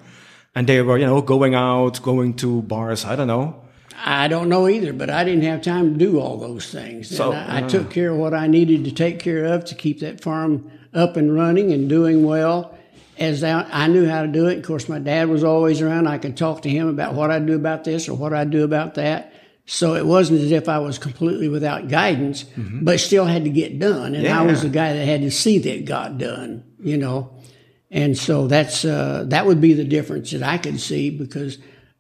and 0.55 0.67
they 0.67 0.81
were, 0.83 0.99
you 0.99 1.07
know, 1.07 1.23
going 1.23 1.55
out, 1.55 2.03
going 2.03 2.35
to 2.35 2.63
bars. 2.63 3.05
I 3.05 3.17
don't 3.17 3.29
know. 3.29 3.63
I 4.05 4.29
don't 4.29 4.49
know 4.49 4.69
either, 4.69 4.93
but 4.93 5.11
I 5.11 5.23
didn't 5.23 5.45
have 5.45 5.63
time 5.63 5.93
to 5.93 5.99
do 5.99 6.19
all 6.19 6.37
those 6.37 6.71
things. 6.71 7.15
So, 7.15 7.33
I, 7.33 7.59
I, 7.59 7.63
took 7.63 7.91
care 7.91 8.11
of 8.11 8.17
what 8.17 8.35
I 8.35 8.49
needed 8.49 8.85
to 8.85 8.93
take 8.93 9.21
care 9.21 9.45
of 9.45 9.65
to 9.67 9.77
keep 9.77 10.01
that 10.01 10.21
farm 10.21 10.71
up 10.93 11.17
and 11.17 11.35
running 11.35 11.73
and 11.73 11.89
doing 11.89 12.25
well. 12.25 12.77
As 13.19 13.45
I, 13.45 13.63
I 13.71 13.87
knew 13.87 14.09
how 14.09 14.23
to 14.23 14.29
do 14.29 14.49
it. 14.49 14.59
Of 14.59 14.65
course, 14.65 14.89
my 14.89 14.99
dad 14.99 15.29
was 15.29 15.45
always 15.45 15.81
around. 15.81 16.09
I 16.09 16.19
could 16.19 16.37
talk 16.37 16.63
to 16.63 16.69
him 16.69 16.89
about 16.89 17.15
what 17.15 17.31
I 17.31 17.39
do 17.39 17.55
about 17.55 17.85
this 17.85 18.09
or 18.09 18.15
what 18.15 18.33
I 18.33 18.45
do 18.45 18.65
about 18.65 18.95
that. 18.95 19.33
So 19.67 19.95
it 19.95 20.05
wasn't 20.05 20.41
as 20.41 20.51
if 20.51 20.69
I 20.69 20.79
was 20.79 20.99
completely 20.99 21.49
without 21.49 21.89
guidance, 21.89 22.45
mm-hmm. 22.45 22.85
but 22.85 22.99
still 22.99 23.27
had 23.27 23.45
to 23.45 23.51
get 23.51 23.79
done. 23.79 24.15
And 24.15 24.25
yeah. 24.25 24.41
I 24.41 24.43
was 24.45 24.63
the 24.63 24.69
guy 24.69 24.93
that 24.95 25.05
had 25.05 25.21
to 25.21 25.31
see 25.31 25.59
that 25.59 25.75
it 25.77 25.85
got 25.85 26.19
done, 26.19 26.65
you 26.81 26.97
know. 26.97 27.33
And 27.91 28.17
so 28.17 28.49
that's 28.49 28.85
uh, 28.85 29.25
that 29.29 29.47
would 29.47 29.61
be 29.61 29.75
the 29.75 29.85
difference 29.85 30.33
that 30.33 30.43
I 30.43 30.59
could 30.59 30.81
see 30.81 31.11
because 31.11 31.59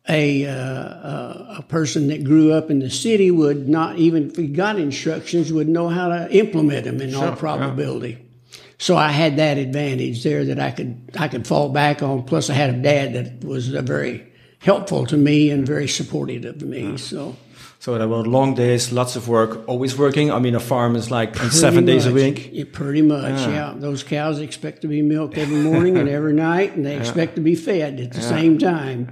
a, 0.09 0.47
uh, 0.47 1.59
a 1.59 1.65
person 1.69 2.09
that 2.09 2.25
grew 2.25 2.53
up 2.53 2.71
in 2.71 2.81
the 2.81 2.91
city 2.91 3.31
would 3.31 3.69
not 3.69 3.99
even 3.99 4.31
if 4.31 4.37
he 4.37 4.49
got 4.49 4.79
instructions 4.79 5.53
would 5.53 5.69
know 5.69 5.88
how 5.88 6.09
to 6.09 6.29
implement 6.37 6.85
them 6.85 7.01
in 7.01 7.11
sure, 7.11 7.29
all 7.29 7.37
probability. 7.37 8.11
Yeah. 8.11 8.59
So 8.79 8.97
I 8.97 9.12
had 9.12 9.37
that 9.37 9.59
advantage 9.59 10.25
there 10.25 10.45
that 10.47 10.59
I 10.59 10.73
could 10.73 11.12
I 11.17 11.29
could 11.29 11.47
fall 11.47 11.69
back 11.69 12.03
on. 12.03 12.25
Plus, 12.25 12.51
I 12.51 12.55
had 12.55 12.71
a 12.71 12.79
dad 12.83 13.12
that 13.15 13.47
was 13.47 13.69
very 13.69 14.27
helpful 14.59 15.07
to 15.07 15.17
me 15.17 15.51
and 15.51 15.65
very 15.65 15.87
supportive 15.87 16.45
of 16.45 16.62
me. 16.62 16.91
Yeah. 16.91 16.97
So. 16.97 17.37
So 17.79 17.99
there 17.99 18.07
were 18.07 18.19
long 18.19 18.55
days, 18.55 18.93
lots 18.93 19.17
of 19.17 19.27
work, 19.27 19.69
always 19.69 19.99
working. 19.99 20.31
I 20.31 20.38
mean, 20.38 20.55
a 20.55 20.61
farm 20.61 20.95
is 20.95 21.11
like 21.11 21.35
seven 21.35 21.85
days 21.85 22.07
a 22.07 22.12
week. 22.12 22.51
Yeah, 22.53 22.65
pretty 22.71 23.03
much, 23.03 23.41
yeah. 23.41 23.75
Those 23.77 24.05
cows 24.05 24.38
expect 24.38 24.83
to 24.83 24.87
be 24.87 25.03
milked 25.03 25.37
every 25.37 25.57
morning 25.57 25.97
and 25.99 26.09
every 26.19 26.33
night, 26.33 26.77
and 26.77 26.87
they 26.87 26.97
expect 26.97 27.35
to 27.35 27.41
be 27.41 27.57
fed 27.57 27.99
at 27.99 28.12
the 28.12 28.23
same 28.23 28.59
time. 28.59 29.09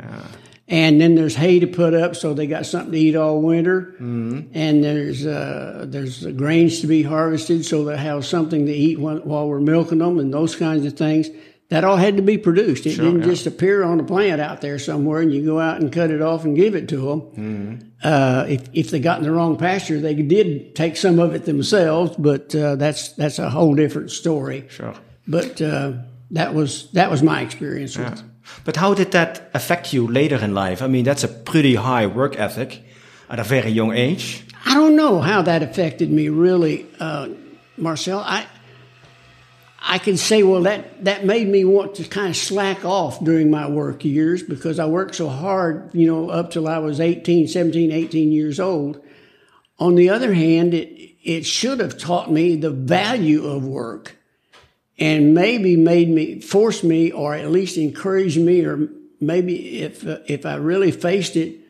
And 0.70 1.00
then 1.00 1.16
there's 1.16 1.34
hay 1.34 1.58
to 1.58 1.66
put 1.66 1.94
up, 1.94 2.14
so 2.14 2.32
they 2.32 2.46
got 2.46 2.64
something 2.64 2.92
to 2.92 2.98
eat 2.98 3.16
all 3.16 3.42
winter. 3.42 3.96
Mm-hmm. 4.00 4.52
And 4.54 4.84
there's 4.84 5.26
uh, 5.26 5.84
there's 5.88 6.20
the 6.20 6.32
grains 6.32 6.80
to 6.82 6.86
be 6.86 7.02
harvested, 7.02 7.66
so 7.66 7.84
they 7.84 7.96
have 7.96 8.24
something 8.24 8.66
to 8.66 8.72
eat 8.72 9.00
while, 9.00 9.18
while 9.18 9.48
we're 9.48 9.58
milking 9.58 9.98
them, 9.98 10.20
and 10.20 10.32
those 10.32 10.54
kinds 10.54 10.86
of 10.86 10.96
things. 10.96 11.28
That 11.70 11.84
all 11.84 11.96
had 11.96 12.16
to 12.16 12.22
be 12.22 12.36
produced. 12.36 12.84
It 12.84 12.96
didn't 12.96 13.20
yeah. 13.20 13.26
just 13.26 13.46
appear 13.46 13.84
on 13.84 14.00
a 14.00 14.04
plant 14.04 14.40
out 14.40 14.60
there 14.60 14.78
somewhere, 14.80 15.20
and 15.20 15.32
you 15.32 15.44
go 15.44 15.60
out 15.60 15.80
and 15.80 15.92
cut 15.92 16.10
it 16.10 16.20
off 16.20 16.44
and 16.44 16.56
give 16.56 16.74
it 16.74 16.88
to 16.88 16.96
them. 16.96 17.20
Mm-hmm. 17.20 17.88
Uh, 18.02 18.44
if 18.48 18.68
if 18.72 18.90
they 18.90 19.00
got 19.00 19.18
in 19.18 19.24
the 19.24 19.32
wrong 19.32 19.56
pasture, 19.56 20.00
they 20.00 20.14
did 20.14 20.74
take 20.74 20.96
some 20.96 21.18
of 21.18 21.34
it 21.34 21.44
themselves, 21.44 22.14
but 22.16 22.54
uh, 22.54 22.76
that's 22.76 23.12
that's 23.12 23.38
a 23.40 23.50
whole 23.50 23.74
different 23.74 24.10
story. 24.10 24.66
Sure. 24.68 24.94
But 25.26 25.60
uh, 25.60 25.94
that 26.32 26.54
was 26.54 26.90
that 26.92 27.10
was 27.10 27.22
my 27.22 27.40
experience 27.40 27.96
with. 27.96 28.22
But 28.64 28.76
how 28.76 28.94
did 28.94 29.12
that 29.12 29.50
affect 29.54 29.92
you 29.92 30.06
later 30.06 30.36
in 30.36 30.54
life? 30.54 30.82
I 30.82 30.86
mean, 30.86 31.04
that's 31.04 31.24
a 31.24 31.28
pretty 31.28 31.74
high 31.74 32.06
work 32.06 32.38
ethic 32.38 32.82
at 33.28 33.38
a 33.38 33.44
very 33.44 33.70
young 33.70 33.92
age. 33.92 34.44
I 34.64 34.74
don't 34.74 34.96
know 34.96 35.20
how 35.20 35.42
that 35.42 35.62
affected 35.62 36.10
me 36.10 36.28
really, 36.28 36.86
uh, 36.98 37.28
Marcel. 37.76 38.20
I 38.20 38.46
I 39.82 39.98
can 39.98 40.18
say, 40.18 40.42
well, 40.42 40.62
that 40.62 41.04
that 41.04 41.24
made 41.24 41.48
me 41.48 41.64
want 41.64 41.94
to 41.96 42.04
kind 42.04 42.28
of 42.28 42.36
slack 42.36 42.84
off 42.84 43.24
during 43.24 43.50
my 43.50 43.68
work 43.68 44.04
years 44.04 44.42
because 44.42 44.78
I 44.78 44.86
worked 44.86 45.14
so 45.14 45.28
hard, 45.28 45.90
you 45.94 46.06
know, 46.06 46.28
up 46.28 46.50
till 46.50 46.68
I 46.68 46.78
was 46.78 47.00
18, 47.00 47.48
17, 47.48 47.90
18 47.90 48.30
years 48.30 48.60
old. 48.60 49.02
On 49.78 49.94
the 49.94 50.10
other 50.10 50.34
hand, 50.34 50.74
it 50.74 51.10
it 51.22 51.46
should 51.46 51.80
have 51.80 51.98
taught 51.98 52.30
me 52.30 52.56
the 52.56 52.70
value 52.70 53.46
of 53.46 53.66
work 53.66 54.16
and 55.00 55.34
maybe 55.34 55.76
made 55.76 56.08
me 56.08 56.40
force 56.40 56.84
me 56.84 57.10
or 57.10 57.34
at 57.34 57.50
least 57.50 57.76
encourage 57.76 58.38
me 58.38 58.64
or 58.64 58.88
maybe 59.20 59.80
if 59.80 60.06
uh, 60.06 60.18
if 60.26 60.46
I 60.46 60.54
really 60.56 60.92
faced 60.92 61.34
it 61.34 61.60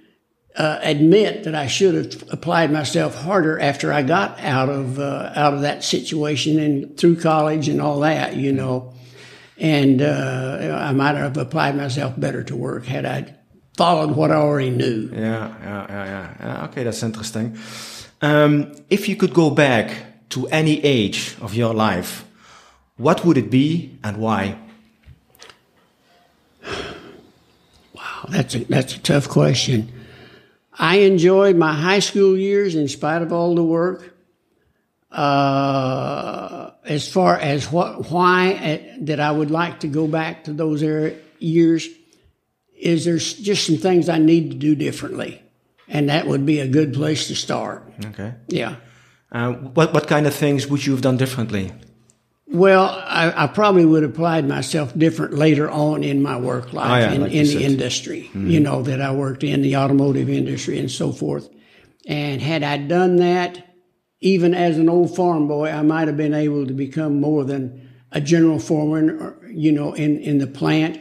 uh, 0.57 0.79
admit 0.83 1.45
that 1.45 1.55
I 1.55 1.67
should 1.69 1.95
have 1.95 2.33
applied 2.33 2.73
myself 2.73 3.15
harder 3.15 3.59
after 3.61 3.93
I 3.93 4.03
got 4.03 4.41
out 4.41 4.69
of 4.69 4.99
uh, 4.99 5.33
out 5.35 5.55
of 5.55 5.63
that 5.63 5.85
situation 5.85 6.59
and 6.59 6.97
through 6.97 7.17
college 7.21 7.69
and 7.69 7.81
all 7.81 8.01
that, 8.01 8.37
you 8.37 8.53
know. 8.53 8.93
And 9.59 10.01
uh, 10.01 10.81
I 10.83 10.93
might 10.93 11.17
have 11.17 11.37
applied 11.37 11.77
myself 11.77 12.19
better 12.19 12.43
to 12.45 12.57
work 12.57 12.87
had 12.87 13.05
I 13.05 13.37
followed 13.77 14.17
what 14.17 14.31
I 14.31 14.37
already 14.37 14.71
knew. 14.71 15.11
Yeah, 15.13 15.55
yeah, 15.63 15.87
yeah, 15.89 16.35
yeah. 16.41 16.65
okay, 16.65 16.85
that's 16.85 17.03
interesting. 17.03 17.59
Um, 18.23 18.73
if 18.89 19.09
you 19.09 19.17
could 19.17 19.35
go 19.35 19.51
back 19.51 20.29
to 20.31 20.47
any 20.49 20.83
age 20.83 21.37
of 21.41 21.55
your 21.55 21.75
life, 21.75 22.25
what 23.01 23.25
would 23.25 23.39
it 23.39 23.51
be 23.51 23.99
and 24.05 24.19
why? 24.19 24.59
Wow, 27.95 28.27
that's 28.29 28.55
a 28.55 28.65
that's 28.65 28.95
a 28.95 28.99
tough 29.01 29.29
question. 29.29 29.91
I 30.79 30.97
enjoyed 30.97 31.57
my 31.57 31.73
high 31.73 32.01
school 32.01 32.37
years 32.37 32.75
in 32.75 32.89
spite 32.89 33.23
of 33.23 33.33
all 33.33 33.55
the 33.55 33.65
work. 33.65 34.15
Uh, 35.11 36.71
as 36.85 37.11
far 37.11 37.37
as 37.37 37.73
what 37.73 38.11
why 38.11 38.53
uh, 38.53 38.97
that 39.07 39.19
I 39.19 39.31
would 39.31 39.51
like 39.51 39.81
to 39.81 39.89
go 39.89 40.07
back 40.07 40.45
to 40.45 40.53
those 40.53 40.83
era, 40.83 41.15
years 41.39 41.89
is 42.79 43.07
there's 43.07 43.35
just 43.35 43.67
some 43.67 43.79
things 43.79 44.09
I 44.09 44.19
need 44.19 44.51
to 44.51 44.57
do 44.57 44.75
differently, 44.75 45.43
and 45.89 46.11
that 46.11 46.27
would 46.27 46.45
be 46.45 46.61
a 46.61 46.69
good 46.69 46.93
place 46.93 47.29
to 47.29 47.35
start. 47.35 47.83
Okay. 48.07 48.35
Yeah. 48.49 48.77
Uh, 49.33 49.53
what 49.53 49.95
what 49.95 50.07
kind 50.07 50.27
of 50.27 50.35
things 50.35 50.67
would 50.67 50.85
you 50.85 50.93
have 50.93 51.03
done 51.03 51.17
differently? 51.17 51.73
Well, 52.53 52.87
I, 53.07 53.45
I 53.45 53.47
probably 53.47 53.85
would 53.85 54.03
have 54.03 54.13
applied 54.13 54.47
myself 54.47 54.93
different 54.99 55.35
later 55.35 55.71
on 55.71 56.03
in 56.03 56.21
my 56.21 56.37
work 56.37 56.71
oh, 56.73 56.77
life 56.77 56.91
Oh, 56.91 56.97
yeah, 56.97 57.13
in, 57.13 57.21
like 57.23 57.33
in 57.33 57.47
the 57.47 57.65
industry, 57.65 58.23
you 58.35 58.41
mm-hmm. 58.41 58.63
know, 58.65 58.83
that 58.83 59.01
I 59.01 59.13
worked 59.13 59.45
in 59.45 59.63
the 59.63 59.77
automotive 59.77 60.29
industry 60.29 60.79
and 60.79 60.91
so 60.91 61.13
forth. 61.13 61.49
And 62.07 62.43
had 62.43 62.65
I 62.65 62.79
done 62.79 63.17
that, 63.17 63.77
even 64.21 64.53
as 64.53 64.79
an 64.79 64.89
old 64.89 65.15
farm 65.15 65.47
boy, 65.47 65.71
I 65.71 65.83
might 65.83 66.09
have 66.09 66.17
been 66.17 66.35
able 66.35 66.67
to 66.67 66.73
become 66.73 67.21
more 67.21 67.45
than 67.45 67.89
a 68.11 68.21
general 68.21 68.59
foreman, 68.59 69.11
or, 69.11 69.39
you 69.49 69.71
know, 69.71 69.93
in, 69.93 70.19
in 70.19 70.39
the 70.39 70.49
plant 70.49 71.01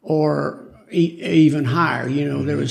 or 0.00 0.64
e- 0.92 1.18
even 1.20 1.64
higher. 1.64 2.08
You 2.08 2.26
know, 2.26 2.44
there 2.44 2.56
mm-hmm. 2.56 2.62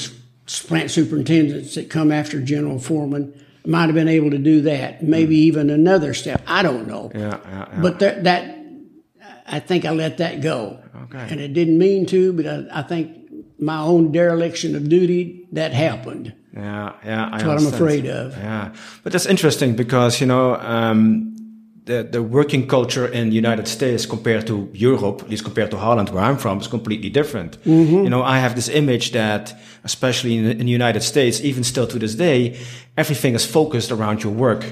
was 0.48 0.62
plant 0.62 0.92
superintendents 0.92 1.76
that 1.76 1.90
come 1.90 2.12
after 2.12 2.40
general 2.42 2.80
foreman. 2.80 3.38
Might 3.66 3.86
have 3.86 3.96
been 3.96 4.10
able 4.10 4.32
to 4.32 4.38
do 4.38 4.62
that. 4.62 5.04
Maybe 5.04 5.38
even 5.38 5.70
another 5.70 6.14
step. 6.14 6.42
I 6.48 6.64
don't 6.64 6.88
know. 6.88 7.12
Yeah, 7.16 7.20
yeah, 7.22 7.40
yeah. 7.46 7.80
But 7.82 8.00
that, 8.00 8.24
that 8.26 8.58
I 9.48 9.60
think 9.60 9.86
I 9.86 9.92
let 9.92 10.18
that 10.18 10.42
go. 10.42 10.80
Okay. 11.04 11.28
And 11.30 11.40
it 11.40 11.54
didn't 11.54 11.78
mean 11.78 12.06
to, 12.08 12.34
but 12.34 12.46
I, 12.46 12.80
I 12.80 12.82
think 12.82 13.24
my 13.60 13.80
own 13.80 14.12
dereliction 14.12 14.76
of 14.76 14.90
duty 14.90 15.48
that 15.54 15.74
happened. 15.74 16.34
Yeah, 16.54 16.94
yeah. 17.06 17.28
I 17.28 17.38
That's 17.38 17.44
what 17.46 17.60
I'm 17.60 17.74
afraid 17.74 18.06
of. 18.06 18.38
Yeah, 18.38 18.74
but 19.04 19.12
that's 19.12 19.26
interesting 19.26 19.76
because 19.76 20.22
you 20.22 20.28
know 20.28 20.56
um, 20.56 21.33
the 21.86 22.04
the 22.04 22.22
working 22.22 22.68
culture 22.68 23.08
in 23.08 23.30
the 23.30 23.36
United 23.36 23.68
States 23.68 24.06
compared 24.06 24.48
to 24.48 24.70
Europe, 24.74 25.22
at 25.22 25.30
least 25.30 25.44
compared 25.44 25.70
to 25.72 25.78
Holland, 25.78 26.10
where 26.10 26.24
I'm 26.24 26.38
from, 26.38 26.60
is 26.60 26.68
completely 26.68 27.10
different. 27.10 27.58
Mm-hmm. 27.64 28.04
You 28.04 28.10
know, 28.10 28.24
I 28.24 28.40
have 28.40 28.56
this 28.56 28.70
image 28.70 29.12
that, 29.12 29.54
especially 29.84 30.38
in, 30.38 30.46
in 30.46 30.66
the 30.66 30.72
United 30.72 31.04
States, 31.04 31.42
even 31.42 31.64
still 31.64 31.88
to 31.88 32.00
this 32.00 32.16
day, 32.16 32.58
everything 32.96 33.36
is 33.36 33.46
focused 33.46 33.92
around 33.92 34.24
your 34.24 34.34
work. 34.34 34.64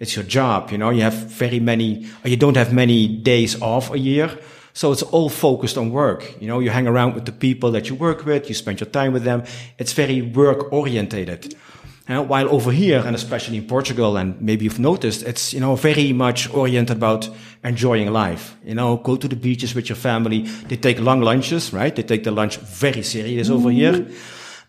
It's 0.00 0.14
your 0.14 0.24
job. 0.24 0.70
You 0.70 0.78
know, 0.78 0.90
you 0.90 1.02
have 1.02 1.14
very 1.14 1.60
many, 1.60 2.06
or 2.24 2.30
you 2.30 2.36
don't 2.36 2.56
have 2.56 2.72
many 2.72 3.08
days 3.08 3.60
off 3.60 3.90
a 3.90 3.98
year. 3.98 4.30
So 4.74 4.92
it's 4.92 5.02
all 5.02 5.28
focused 5.28 5.76
on 5.76 5.90
work. 5.90 6.40
You 6.40 6.46
know, 6.46 6.60
you 6.60 6.70
hang 6.70 6.86
around 6.86 7.14
with 7.14 7.24
the 7.24 7.32
people 7.32 7.72
that 7.72 7.88
you 7.88 7.96
work 7.96 8.24
with, 8.24 8.48
you 8.48 8.54
spend 8.54 8.78
your 8.78 8.90
time 8.90 9.12
with 9.12 9.24
them. 9.24 9.42
It's 9.76 9.92
very 9.92 10.22
work 10.22 10.72
orientated. 10.72 11.56
Uh, 12.08 12.22
while 12.22 12.48
over 12.48 12.72
here, 12.72 13.02
and 13.06 13.14
especially 13.14 13.58
in 13.58 13.66
Portugal, 13.66 14.16
and 14.16 14.40
maybe 14.40 14.64
you've 14.64 14.78
noticed, 14.78 15.22
it's, 15.24 15.52
you 15.52 15.60
know, 15.60 15.76
very 15.76 16.12
much 16.12 16.48
oriented 16.54 16.96
about 16.96 17.28
enjoying 17.62 18.10
life. 18.10 18.56
You 18.64 18.74
know, 18.74 18.96
go 18.96 19.16
to 19.16 19.28
the 19.28 19.36
beaches 19.36 19.74
with 19.74 19.90
your 19.90 19.96
family. 19.96 20.40
They 20.68 20.76
take 20.76 20.98
long 21.00 21.20
lunches, 21.20 21.70
right? 21.72 21.94
They 21.94 22.02
take 22.02 22.24
the 22.24 22.30
lunch 22.30 22.56
very 22.56 23.02
serious 23.02 23.50
over 23.50 23.70
here. 23.70 24.06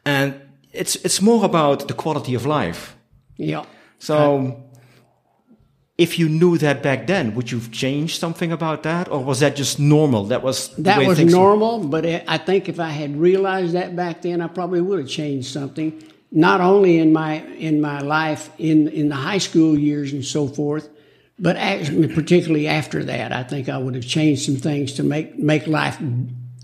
And 0.06 0.34
it's, 0.74 0.98
it's 0.98 1.22
more 1.22 1.46
about 1.46 1.88
the 1.88 1.94
quality 1.94 2.36
of 2.36 2.46
life. 2.46 2.98
Yeah. 3.38 3.64
So, 4.00 4.66
if 5.98 6.20
you 6.20 6.28
knew 6.30 6.58
that 6.58 6.82
back 6.82 7.08
then, 7.08 7.36
would 7.36 7.52
you've 7.52 7.72
changed 7.72 8.20
something 8.20 8.52
about 8.52 8.84
that, 8.84 9.10
or 9.10 9.24
was 9.24 9.40
that 9.40 9.56
just 9.56 9.80
normal? 9.80 10.26
That 10.26 10.44
was 10.44 10.76
the 10.76 10.82
That 10.84 11.00
way 11.00 11.08
was 11.08 11.18
things 11.18 11.34
were? 11.34 11.40
normal, 11.40 11.80
but 11.80 12.06
I 12.06 12.24
I 12.28 12.38
think 12.38 12.70
if 12.70 12.80
I 12.80 12.90
had 12.90 13.18
realized 13.18 13.74
that 13.74 13.96
back 13.96 14.22
then, 14.22 14.42
I 14.42 14.48
probably 14.48 14.82
would 14.82 15.00
have 15.00 15.10
changed 15.10 15.48
something. 15.52 16.02
Not 16.32 16.62
only 16.62 17.00
in 17.00 17.12
my 17.12 17.42
in 17.58 17.82
my 17.82 18.02
life 18.02 18.52
in 18.58 18.88
in 18.88 19.10
the 19.10 19.16
high 19.16 19.40
school 19.40 19.78
years 19.78 20.14
and 20.14 20.24
so 20.24 20.48
forth, 20.48 20.88
but 21.40 21.56
actually, 21.56 22.08
particularly 22.14 22.68
after 22.68 23.04
that, 23.06 23.32
I 23.32 23.44
think 23.44 23.70
I 23.70 23.78
would 23.78 23.96
have 23.96 24.06
changed 24.06 24.44
some 24.46 24.58
things 24.58 24.94
to 24.94 25.04
make 25.04 25.38
make 25.38 25.68
life 25.68 25.98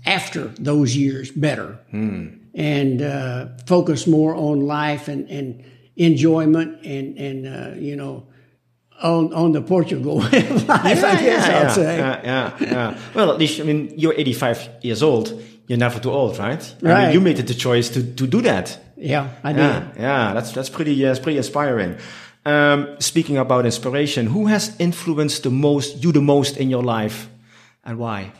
after 0.04 0.48
those 0.60 0.94
years 0.96 1.30
better 1.30 1.78
and 2.54 3.02
uh, 3.02 3.48
focus 3.66 4.06
more 4.06 4.34
on 4.34 4.60
life 4.60 5.08
and, 5.08 5.28
and 5.28 5.64
enjoyment 5.96 6.84
and 6.84 7.18
and 7.18 7.46
uh, 7.46 7.74
you 7.78 7.96
know 7.96 8.26
on 9.02 9.32
on 9.32 9.52
the 9.52 9.62
Portugal 9.62 10.16
life. 10.20 10.70
I 10.70 10.94
guess 10.94 11.48
yeah, 11.48 11.58
I'll 11.58 11.70
say. 11.70 11.96
Yeah, 11.98 12.20
yeah, 12.24 12.56
yeah. 12.60 12.98
Well, 13.14 13.30
at 13.30 13.38
least 13.38 13.60
I 13.60 13.64
mean 13.64 13.92
you're 13.96 14.14
85 14.14 14.68
years 14.82 15.02
old. 15.02 15.42
You're 15.68 15.78
never 15.78 15.98
too 15.98 16.12
old, 16.12 16.38
right? 16.38 16.74
I 16.82 17.04
mean, 17.04 17.12
you 17.14 17.20
made 17.20 17.38
it 17.38 17.46
the 17.46 17.54
choice 17.54 17.88
to 17.90 18.02
to 18.02 18.26
do 18.26 18.40
that. 18.42 18.78
Yeah, 18.96 19.28
I 19.44 19.52
did. 19.52 19.58
Yeah, 19.58 19.92
yeah. 19.98 20.34
That's 20.34 20.52
that's 20.52 20.70
pretty 20.70 21.04
uh, 21.04 21.08
that's 21.08 21.20
pretty 21.20 21.38
inspiring. 21.38 21.98
Um, 22.44 22.96
speaking 23.00 23.36
about 23.36 23.66
inspiration, 23.66 24.26
who 24.26 24.46
has 24.46 24.74
influenced 24.78 25.42
the 25.42 25.50
most 25.50 26.02
you 26.02 26.12
the 26.12 26.20
most 26.20 26.56
in 26.56 26.70
your 26.70 26.82
life, 26.82 27.28
and 27.84 27.98
why? 27.98 28.32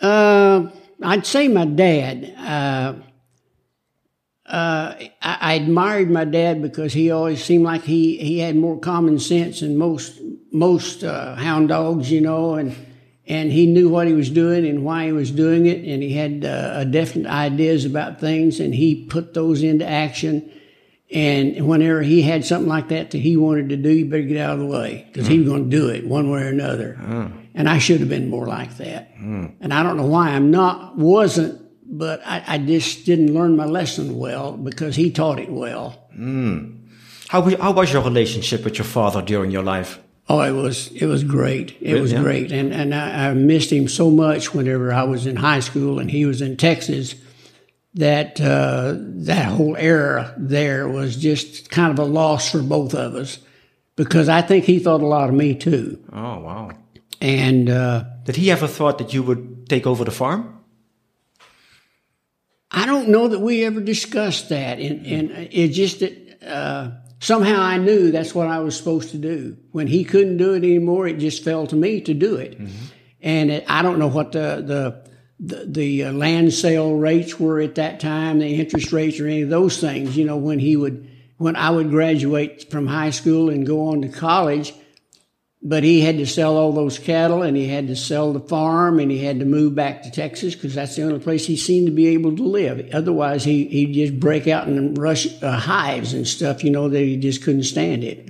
Uh, 0.00 0.68
I'd 1.02 1.26
say 1.26 1.48
my 1.48 1.64
dad. 1.64 2.34
Uh, 2.36 2.94
uh, 4.46 4.94
I, 5.22 5.38
I 5.40 5.54
admired 5.54 6.10
my 6.10 6.24
dad 6.24 6.62
because 6.62 6.92
he 6.92 7.10
always 7.10 7.42
seemed 7.42 7.64
like 7.64 7.82
he, 7.82 8.16
he 8.16 8.38
had 8.38 8.54
more 8.54 8.78
common 8.78 9.18
sense 9.18 9.60
than 9.60 9.76
most 9.76 10.20
most 10.52 11.02
uh, 11.02 11.34
hound 11.34 11.68
dogs, 11.68 12.10
you 12.10 12.20
know, 12.20 12.54
and 12.54 12.74
and 13.26 13.50
he 13.50 13.66
knew 13.66 13.88
what 13.88 14.06
he 14.06 14.12
was 14.12 14.30
doing 14.30 14.66
and 14.66 14.84
why 14.84 15.06
he 15.06 15.12
was 15.12 15.30
doing 15.30 15.66
it, 15.66 15.84
and 15.84 16.02
he 16.02 16.14
had 16.14 16.44
uh, 16.44 16.84
definite 16.84 17.30
ideas 17.30 17.84
about 17.84 18.20
things, 18.20 18.60
and 18.60 18.74
he 18.74 19.04
put 19.06 19.34
those 19.34 19.62
into 19.62 19.86
action. 19.86 20.52
And 21.10 21.68
whenever 21.68 22.02
he 22.02 22.22
had 22.22 22.44
something 22.44 22.68
like 22.68 22.88
that 22.88 23.12
that 23.12 23.18
he 23.18 23.36
wanted 23.36 23.68
to 23.68 23.76
do, 23.76 23.90
you 23.90 24.06
better 24.06 24.22
get 24.22 24.38
out 24.38 24.54
of 24.54 24.58
the 24.58 24.66
way 24.66 25.06
because 25.06 25.28
he 25.28 25.38
was 25.38 25.48
going 25.48 25.70
to 25.70 25.76
do 25.76 25.88
it 25.88 26.04
one 26.04 26.30
way 26.30 26.42
or 26.42 26.48
another. 26.48 26.94
Hmm. 26.94 27.26
And 27.54 27.68
I 27.68 27.78
should 27.78 28.00
have 28.00 28.08
been 28.08 28.28
more 28.28 28.46
like 28.46 28.76
that. 28.78 29.12
Hmm. 29.16 29.46
And 29.60 29.72
I 29.72 29.84
don't 29.84 29.96
know 29.96 30.06
why 30.06 30.30
I'm 30.30 30.50
not, 30.50 30.98
wasn't 30.98 31.62
but 31.88 32.20
I, 32.26 32.42
I 32.46 32.58
just 32.58 33.06
didn't 33.06 33.32
learn 33.32 33.56
my 33.56 33.64
lesson 33.64 34.18
well 34.18 34.56
because 34.56 34.96
he 34.96 35.10
taught 35.10 35.38
it 35.38 35.50
well. 35.50 36.08
Hmm. 36.14 36.76
How, 37.28 37.42
how 37.56 37.72
was 37.72 37.92
your 37.92 38.02
relationship 38.02 38.64
with 38.64 38.78
your 38.78 38.84
father 38.84 39.22
during 39.22 39.50
your 39.50 39.62
life? 39.62 40.00
Oh, 40.28 40.40
it 40.40 40.52
was 40.52 40.88
it 40.92 41.06
was 41.06 41.22
great. 41.22 41.76
It 41.80 42.00
was 42.00 42.12
yeah. 42.12 42.22
great, 42.22 42.52
and 42.52 42.72
and 42.72 42.94
I, 42.94 43.28
I 43.28 43.34
missed 43.34 43.70
him 43.70 43.88
so 43.88 44.10
much 44.10 44.52
whenever 44.52 44.92
I 44.92 45.04
was 45.04 45.26
in 45.26 45.36
high 45.36 45.60
school 45.60 46.00
and 46.00 46.10
he 46.10 46.26
was 46.26 46.40
in 46.42 46.56
Texas. 46.56 47.14
That 47.94 48.38
uh, 48.40 48.94
that 48.98 49.46
whole 49.46 49.74
era 49.74 50.34
there 50.36 50.86
was 50.86 51.16
just 51.16 51.70
kind 51.70 51.90
of 51.90 51.98
a 51.98 52.04
loss 52.04 52.50
for 52.50 52.60
both 52.60 52.94
of 52.94 53.14
us, 53.14 53.38
because 53.94 54.28
I 54.28 54.42
think 54.42 54.64
he 54.66 54.78
thought 54.78 55.00
a 55.00 55.06
lot 55.06 55.30
of 55.30 55.34
me 55.34 55.54
too. 55.54 55.98
Oh, 56.12 56.40
wow. 56.40 56.72
And 57.22 57.70
uh, 57.70 58.04
Did 58.26 58.36
he 58.36 58.50
ever 58.50 58.66
thought 58.66 58.98
that 58.98 59.14
you 59.14 59.22
would 59.22 59.68
take 59.68 59.86
over 59.86 60.04
the 60.04 60.10
farm? 60.10 60.58
I 62.70 62.84
don't 62.84 63.08
know 63.08 63.28
that 63.28 63.38
we 63.38 63.64
ever 63.64 63.80
discussed 63.80 64.48
that, 64.50 64.78
and, 64.78 65.06
and 65.06 65.30
it 65.52 65.68
just 65.68 66.00
that 66.00 66.42
uh, 66.46 66.90
somehow 67.20 67.60
I 67.60 67.78
knew 67.78 68.10
that's 68.10 68.34
what 68.34 68.48
I 68.48 68.58
was 68.60 68.76
supposed 68.76 69.10
to 69.10 69.18
do. 69.18 69.56
When 69.72 69.86
he 69.86 70.04
couldn't 70.04 70.36
do 70.36 70.54
it 70.54 70.58
anymore, 70.58 71.06
it 71.08 71.18
just 71.18 71.44
fell 71.44 71.66
to 71.68 71.76
me 71.76 72.00
to 72.02 72.14
do 72.14 72.36
it. 72.36 72.58
And 73.20 73.50
it, 73.50 73.64
I 73.68 73.82
don't 73.82 73.98
know 73.98 74.08
what 74.08 74.32
the 74.32 74.62
the 74.64 75.06
the, 75.38 75.66
the 75.66 76.04
uh, 76.04 76.12
land 76.12 76.54
sale 76.54 76.94
rates 76.96 77.38
were 77.38 77.60
at 77.60 77.74
that 77.74 78.00
time, 78.00 78.38
the 78.38 78.58
interest 78.58 78.90
rates 78.92 79.20
or 79.20 79.26
any 79.26 79.42
of 79.42 79.50
those 79.50 79.78
things. 79.78 80.16
You 80.16 80.24
know, 80.24 80.36
when 80.36 80.58
he 80.58 80.76
would 80.76 81.10
when 81.38 81.56
I 81.56 81.70
would 81.70 81.90
graduate 81.90 82.70
from 82.70 82.86
high 82.86 83.10
school 83.10 83.50
and 83.50 83.66
go 83.66 83.88
on 83.88 84.02
to 84.02 84.08
college, 84.08 84.72
but 85.62 85.82
he 85.82 86.00
had 86.02 86.18
to 86.18 86.26
sell 86.26 86.56
all 86.56 86.72
those 86.72 86.98
cattle 86.98 87.42
and 87.42 87.56
he 87.56 87.66
had 87.66 87.88
to 87.88 87.96
sell 87.96 88.32
the 88.32 88.40
farm 88.40 89.00
and 89.00 89.10
he 89.10 89.24
had 89.24 89.38
to 89.40 89.44
move 89.44 89.74
back 89.74 90.02
to 90.02 90.10
Texas 90.10 90.54
because 90.54 90.74
that's 90.74 90.94
the 90.96 91.02
only 91.02 91.18
place 91.18 91.46
he 91.46 91.56
seemed 91.56 91.86
to 91.86 91.92
be 91.92 92.08
able 92.08 92.36
to 92.36 92.42
live. 92.42 92.88
Otherwise, 92.92 93.42
he, 93.44 93.64
he'd 93.66 93.92
just 93.94 94.20
break 94.20 94.46
out 94.46 94.68
in 94.68 94.94
rush 94.94 95.26
uh, 95.42 95.52
hives 95.58 96.12
and 96.12 96.26
stuff, 96.28 96.62
you 96.62 96.70
know, 96.70 96.88
that 96.88 97.00
he 97.00 97.16
just 97.16 97.42
couldn't 97.42 97.64
stand 97.64 98.04
it. 98.04 98.28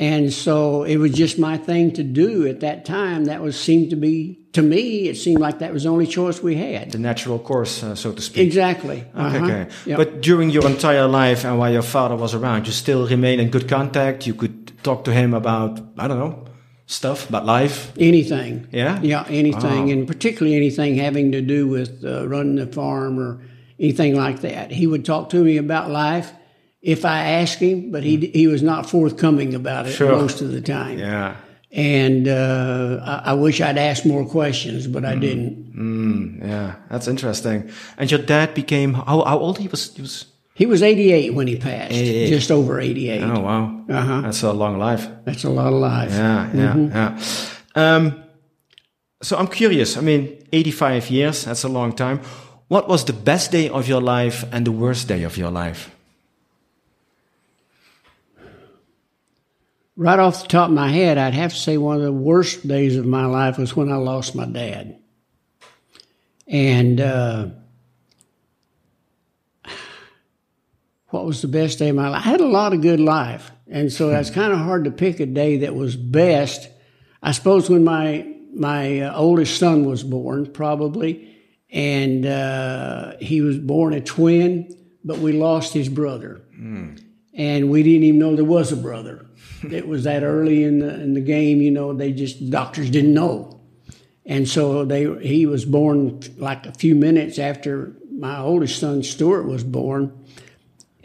And 0.00 0.32
so 0.32 0.84
it 0.84 0.96
was 0.98 1.10
just 1.12 1.40
my 1.40 1.56
thing 1.56 1.92
to 1.94 2.04
do 2.04 2.46
at 2.46 2.60
that 2.60 2.84
time. 2.84 3.24
That 3.24 3.42
was 3.42 3.58
seemed 3.58 3.90
to 3.90 3.96
be, 3.96 4.38
to 4.52 4.62
me, 4.62 5.08
it 5.08 5.16
seemed 5.16 5.40
like 5.40 5.58
that 5.58 5.72
was 5.72 5.82
the 5.82 5.88
only 5.88 6.06
choice 6.06 6.40
we 6.40 6.54
had. 6.54 6.92
The 6.92 6.98
natural 6.98 7.40
course, 7.40 7.82
uh, 7.82 7.96
so 7.96 8.12
to 8.12 8.22
speak. 8.22 8.46
Exactly. 8.46 8.98
Okay, 8.98 9.10
Uh-huh. 9.38 9.44
okay. 9.44 9.66
Yep. 9.86 9.96
But 9.98 10.20
during 10.20 10.50
your 10.50 10.64
entire 10.68 11.08
life 11.08 11.44
and 11.44 11.58
while 11.58 11.72
your 11.72 11.82
father 11.82 12.14
was 12.14 12.32
around, 12.32 12.68
you 12.68 12.72
still 12.72 13.08
remain 13.08 13.40
in 13.40 13.50
good 13.50 13.68
contact. 13.68 14.24
You 14.24 14.34
could 14.34 14.67
talk 14.88 15.04
to 15.04 15.12
him 15.12 15.34
about, 15.34 15.72
I 15.98 16.08
don't 16.08 16.18
know, 16.24 16.34
stuff 16.86 17.28
about 17.28 17.44
life. 17.58 17.92
Anything. 17.98 18.52
Yeah? 18.72 19.00
Yeah, 19.02 19.24
anything, 19.28 19.86
Wow. 19.86 19.92
and 19.92 20.06
particularly 20.06 20.56
anything 20.56 20.96
having 20.96 21.32
to 21.32 21.40
do 21.42 21.60
with 21.76 21.90
uh, 22.04 22.10
running 22.34 22.56
the 22.56 22.66
farm 22.66 23.18
or 23.18 23.40
anything 23.78 24.14
like 24.24 24.38
that. 24.48 24.70
He 24.80 24.86
would 24.86 25.04
talk 25.04 25.28
to 25.30 25.44
me 25.44 25.58
about 25.58 25.90
life 25.90 26.32
if 26.80 27.04
I 27.04 27.18
asked 27.40 27.58
him, 27.60 27.90
but 27.92 28.02
he 28.02 28.14
he 28.40 28.46
was 28.46 28.62
not 28.62 28.88
forthcoming 28.90 29.54
about 29.54 29.86
it 29.86 29.92
Sure. 29.92 30.12
most 30.22 30.40
of 30.42 30.48
the 30.52 30.60
time. 30.60 30.98
Yeah. 30.98 31.34
And 31.70 32.26
uh, 32.26 33.00
I, 33.12 33.32
I 33.32 33.34
wish 33.34 33.60
I'd 33.60 33.76
asked 33.90 34.06
more 34.06 34.24
questions, 34.38 34.86
but. 34.86 35.04
I 35.04 35.14
didn't. 35.26 35.56
Yeah, 36.42 36.70
that's 36.90 37.08
interesting. 37.08 37.58
And 37.98 38.10
your 38.10 38.22
dad 38.26 38.54
became 38.54 38.94
how, 38.94 39.22
how 39.30 39.38
old? 39.38 39.58
He 39.58 39.68
was. 39.68 39.94
He 39.96 40.02
was. 40.02 40.24
He 40.58 40.66
was 40.66 40.82
88 40.82 41.34
when 41.34 41.46
he 41.46 41.56
passed, 41.56 41.92
88. 41.92 42.28
just 42.30 42.50
over 42.50 42.80
88. 42.80 43.22
Oh 43.22 43.40
wow, 43.40 43.84
Uh-huh. 43.88 44.20
that's 44.22 44.42
a 44.42 44.52
long 44.52 44.76
life. 44.78 45.06
That's 45.24 45.44
a 45.44 45.50
lot 45.50 45.72
of 45.72 45.78
life. 45.78 46.10
Yeah, 46.10 46.50
yeah, 46.52 46.76
yeah. 46.76 47.18
Um, 47.76 48.24
so 49.22 49.36
I'm 49.38 49.46
curious. 49.46 49.96
I 49.96 50.00
mean, 50.00 50.36
85 50.52 51.10
years. 51.10 51.44
That's 51.44 51.62
a 51.64 51.68
long 51.68 51.92
time. 51.94 52.20
What 52.66 52.88
was 52.88 53.04
the 53.04 53.12
best 53.12 53.52
day 53.52 53.68
of 53.68 53.86
your 53.88 54.00
life 54.02 54.44
and 54.52 54.66
the 54.66 54.72
worst 54.72 55.06
day 55.08 55.22
of 55.22 55.36
your 55.36 55.50
life? 55.52 55.90
Right 59.96 60.18
off 60.18 60.42
the 60.42 60.48
top 60.48 60.68
of 60.68 60.74
my 60.74 60.90
head, 60.90 61.18
I'd 61.18 61.34
have 61.34 61.52
to 61.52 61.58
say 61.58 61.76
one 61.76 61.96
of 61.96 62.02
the 62.02 62.12
worst 62.12 62.66
days 62.66 62.96
of 62.96 63.04
my 63.06 63.26
life 63.26 63.58
was 63.58 63.74
when 63.76 63.90
I 63.90 63.96
lost 63.96 64.34
my 64.34 64.44
dad. 64.46 64.98
And 66.46 67.00
uh, 67.00 67.46
what 71.08 71.24
was 71.24 71.42
the 71.42 71.48
best 71.48 71.78
day 71.78 71.88
of 71.88 71.96
my 71.96 72.08
life? 72.08 72.24
I 72.24 72.30
had 72.30 72.40
a 72.40 72.46
lot 72.46 72.72
of 72.72 72.82
good 72.82 73.00
life, 73.00 73.50
and 73.66 73.92
so 73.92 74.10
it's 74.10 74.30
kind 74.30 74.52
of 74.52 74.58
hard 74.58 74.84
to 74.84 74.90
pick 74.90 75.20
a 75.20 75.26
day 75.26 75.58
that 75.58 75.74
was 75.74 75.96
best. 75.96 76.68
I 77.22 77.32
suppose 77.32 77.68
when 77.68 77.84
my 77.84 78.34
my 78.54 79.00
uh, 79.00 79.16
oldest 79.16 79.58
son 79.58 79.84
was 79.84 80.02
born, 80.02 80.52
probably, 80.52 81.36
and 81.70 82.24
uh, 82.26 83.16
he 83.20 83.40
was 83.40 83.58
born 83.58 83.92
a 83.94 84.00
twin, 84.00 84.74
but 85.04 85.18
we 85.18 85.32
lost 85.32 85.72
his 85.72 85.88
brother 85.88 86.42
and 87.38 87.70
we 87.70 87.84
didn't 87.84 88.02
even 88.02 88.18
know 88.18 88.34
there 88.34 88.44
was 88.44 88.72
a 88.72 88.76
brother. 88.76 89.24
it 89.70 89.86
was 89.86 90.04
that 90.04 90.22
early 90.22 90.64
in 90.64 90.80
the 90.80 91.00
in 91.00 91.14
the 91.14 91.20
game, 91.20 91.62
you 91.62 91.70
know. 91.70 91.94
They 91.94 92.12
just 92.12 92.50
doctors 92.50 92.90
didn't 92.90 93.14
know, 93.14 93.60
and 94.26 94.46
so 94.46 94.84
they 94.84 95.26
he 95.26 95.46
was 95.46 95.64
born 95.64 96.20
like 96.36 96.66
a 96.66 96.72
few 96.72 96.94
minutes 96.94 97.38
after 97.38 97.94
my 98.10 98.38
oldest 98.38 98.78
son 98.80 99.02
Stuart 99.02 99.44
was 99.44 99.64
born, 99.64 100.26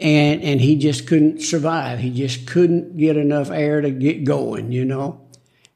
and 0.04 0.44
and 0.44 0.60
he 0.60 0.76
just 0.76 1.08
couldn't 1.08 1.42
survive. 1.42 1.98
He 2.00 2.12
just 2.12 2.46
couldn't 2.46 2.98
get 2.98 3.16
enough 3.16 3.50
air 3.50 3.82
to 3.82 3.90
get 3.90 4.26
going, 4.26 4.72
you 4.72 4.84
know, 4.84 5.22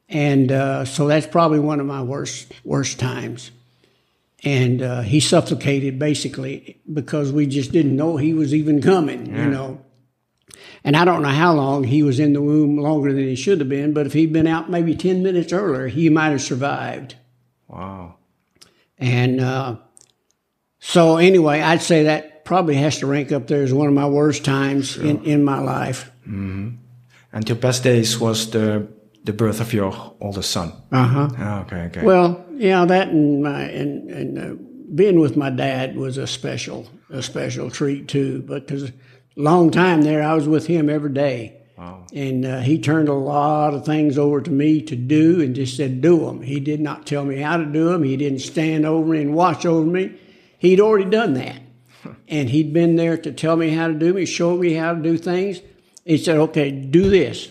and 0.10 0.52
uh, 0.52 0.86
so 0.86 1.08
that's 1.08 1.26
probably 1.26 1.60
one 1.60 1.80
of 1.80 1.86
my 1.86 2.04
worst 2.04 2.52
worst 2.64 3.00
times. 3.00 3.52
And 4.44 4.84
uh, 4.84 5.02
he 5.02 5.20
suffocated 5.20 5.98
basically 5.98 6.80
because 6.92 7.32
we 7.32 7.48
just 7.48 7.72
didn't 7.72 7.96
know 7.96 8.18
he 8.18 8.34
was 8.34 8.54
even 8.54 8.82
coming, 8.82 9.26
you 9.36 9.46
know. 9.48 9.82
And 10.84 10.96
I 10.96 11.06
don't 11.06 11.24
know 11.24 11.30
how 11.30 11.54
long 11.54 11.84
he 11.84 12.04
was 12.04 12.20
in 12.20 12.34
the 12.34 12.42
womb 12.42 12.78
longer 12.78 13.12
than 13.12 13.24
he 13.24 13.36
should 13.36 13.60
have 13.60 13.68
been, 13.68 13.94
but 13.94 14.06
if 14.06 14.14
he'd 14.14 14.32
been 14.32 14.48
out 14.48 14.70
maybe 14.70 14.96
10 14.96 15.24
minutes 15.24 15.52
earlier, 15.52 15.88
he 15.88 16.10
might 16.10 16.30
have 16.30 16.42
survived. 16.42 17.16
Wow. 17.68 18.16
And 19.00 19.42
uh, 19.42 19.78
so, 20.80 21.18
anyway, 21.18 21.62
I'd 21.62 21.82
say 21.82 22.04
that 22.04 22.37
probably 22.48 22.76
has 22.76 23.00
to 23.00 23.06
rank 23.06 23.34
up 23.34 23.46
there 23.48 23.62
as 23.62 23.74
one 23.74 23.88
of 23.88 23.94
my 23.94 24.08
worst 24.08 24.46
times 24.46 24.96
in, 24.96 25.22
in 25.26 25.44
my 25.44 25.60
life. 25.60 26.10
And 27.34 27.50
your 27.50 27.58
best 27.58 27.84
days 27.84 28.18
was 28.20 28.52
the 28.52 28.88
the 29.26 29.34
birth 29.34 29.60
of 29.60 29.74
your 29.74 30.16
oldest 30.22 30.50
son. 30.52 30.72
Uh 30.90 31.04
huh. 31.04 31.30
Ah, 31.38 31.62
okay, 31.64 31.82
okay. 31.88 32.04
Well, 32.04 32.46
yeah, 32.54 32.86
that 32.86 33.10
and 33.10 33.44
my 33.44 33.64
and 33.64 34.10
and 34.10 34.40
uh, 34.40 34.64
being 34.96 35.20
with 35.20 35.36
my 35.36 35.50
dad 35.50 35.98
was 35.98 36.18
a 36.18 36.26
special 36.26 36.88
a 37.10 37.22
special 37.22 37.70
treat 37.70 38.08
too. 38.08 38.42
Because 38.44 38.84
a 38.84 38.94
long 39.36 39.70
time 39.70 40.04
there, 40.04 40.24
I 40.24 40.34
was 40.34 40.48
with 40.48 40.68
him 40.68 40.90
every 40.90 41.12
day, 41.12 41.58
wow. 41.78 42.06
and 42.14 42.46
uh, 42.46 42.60
he 42.62 42.80
turned 42.80 43.10
a 43.10 43.14
lot 43.14 43.74
of 43.74 43.86
things 43.86 44.18
over 44.18 44.40
to 44.40 44.52
me 44.52 44.82
to 44.84 44.96
do, 44.96 45.42
and 45.42 45.54
just 45.54 45.76
said 45.76 46.00
do 46.00 46.20
them. 46.26 46.42
He 46.42 46.62
did 46.62 46.80
not 46.80 47.06
tell 47.06 47.26
me 47.26 47.42
how 47.42 47.58
to 47.58 47.66
do 47.66 47.90
them. 47.90 48.04
He 48.04 48.16
didn't 48.16 48.40
stand 48.40 48.86
over 48.86 49.12
me 49.12 49.22
and 49.22 49.36
watch 49.36 49.66
over 49.66 49.86
me. 49.86 50.18
He'd 50.60 50.80
already 50.80 51.10
done 51.10 51.34
that, 51.34 51.62
and 52.28 52.50
he'd 52.50 52.74
been 52.74 52.96
there 52.96 53.18
to 53.18 53.32
tell 53.32 53.56
me 53.56 53.70
how 53.72 53.88
to 53.88 53.94
do 53.94 54.14
me, 54.14 54.26
show 54.26 54.58
me 54.58 54.74
how 54.74 54.94
to 54.94 55.02
do 55.02 55.18
things. 55.18 55.62
He 56.06 56.18
said, 56.18 56.38
"Okay, 56.38 56.72
do 56.72 57.10
this." 57.10 57.50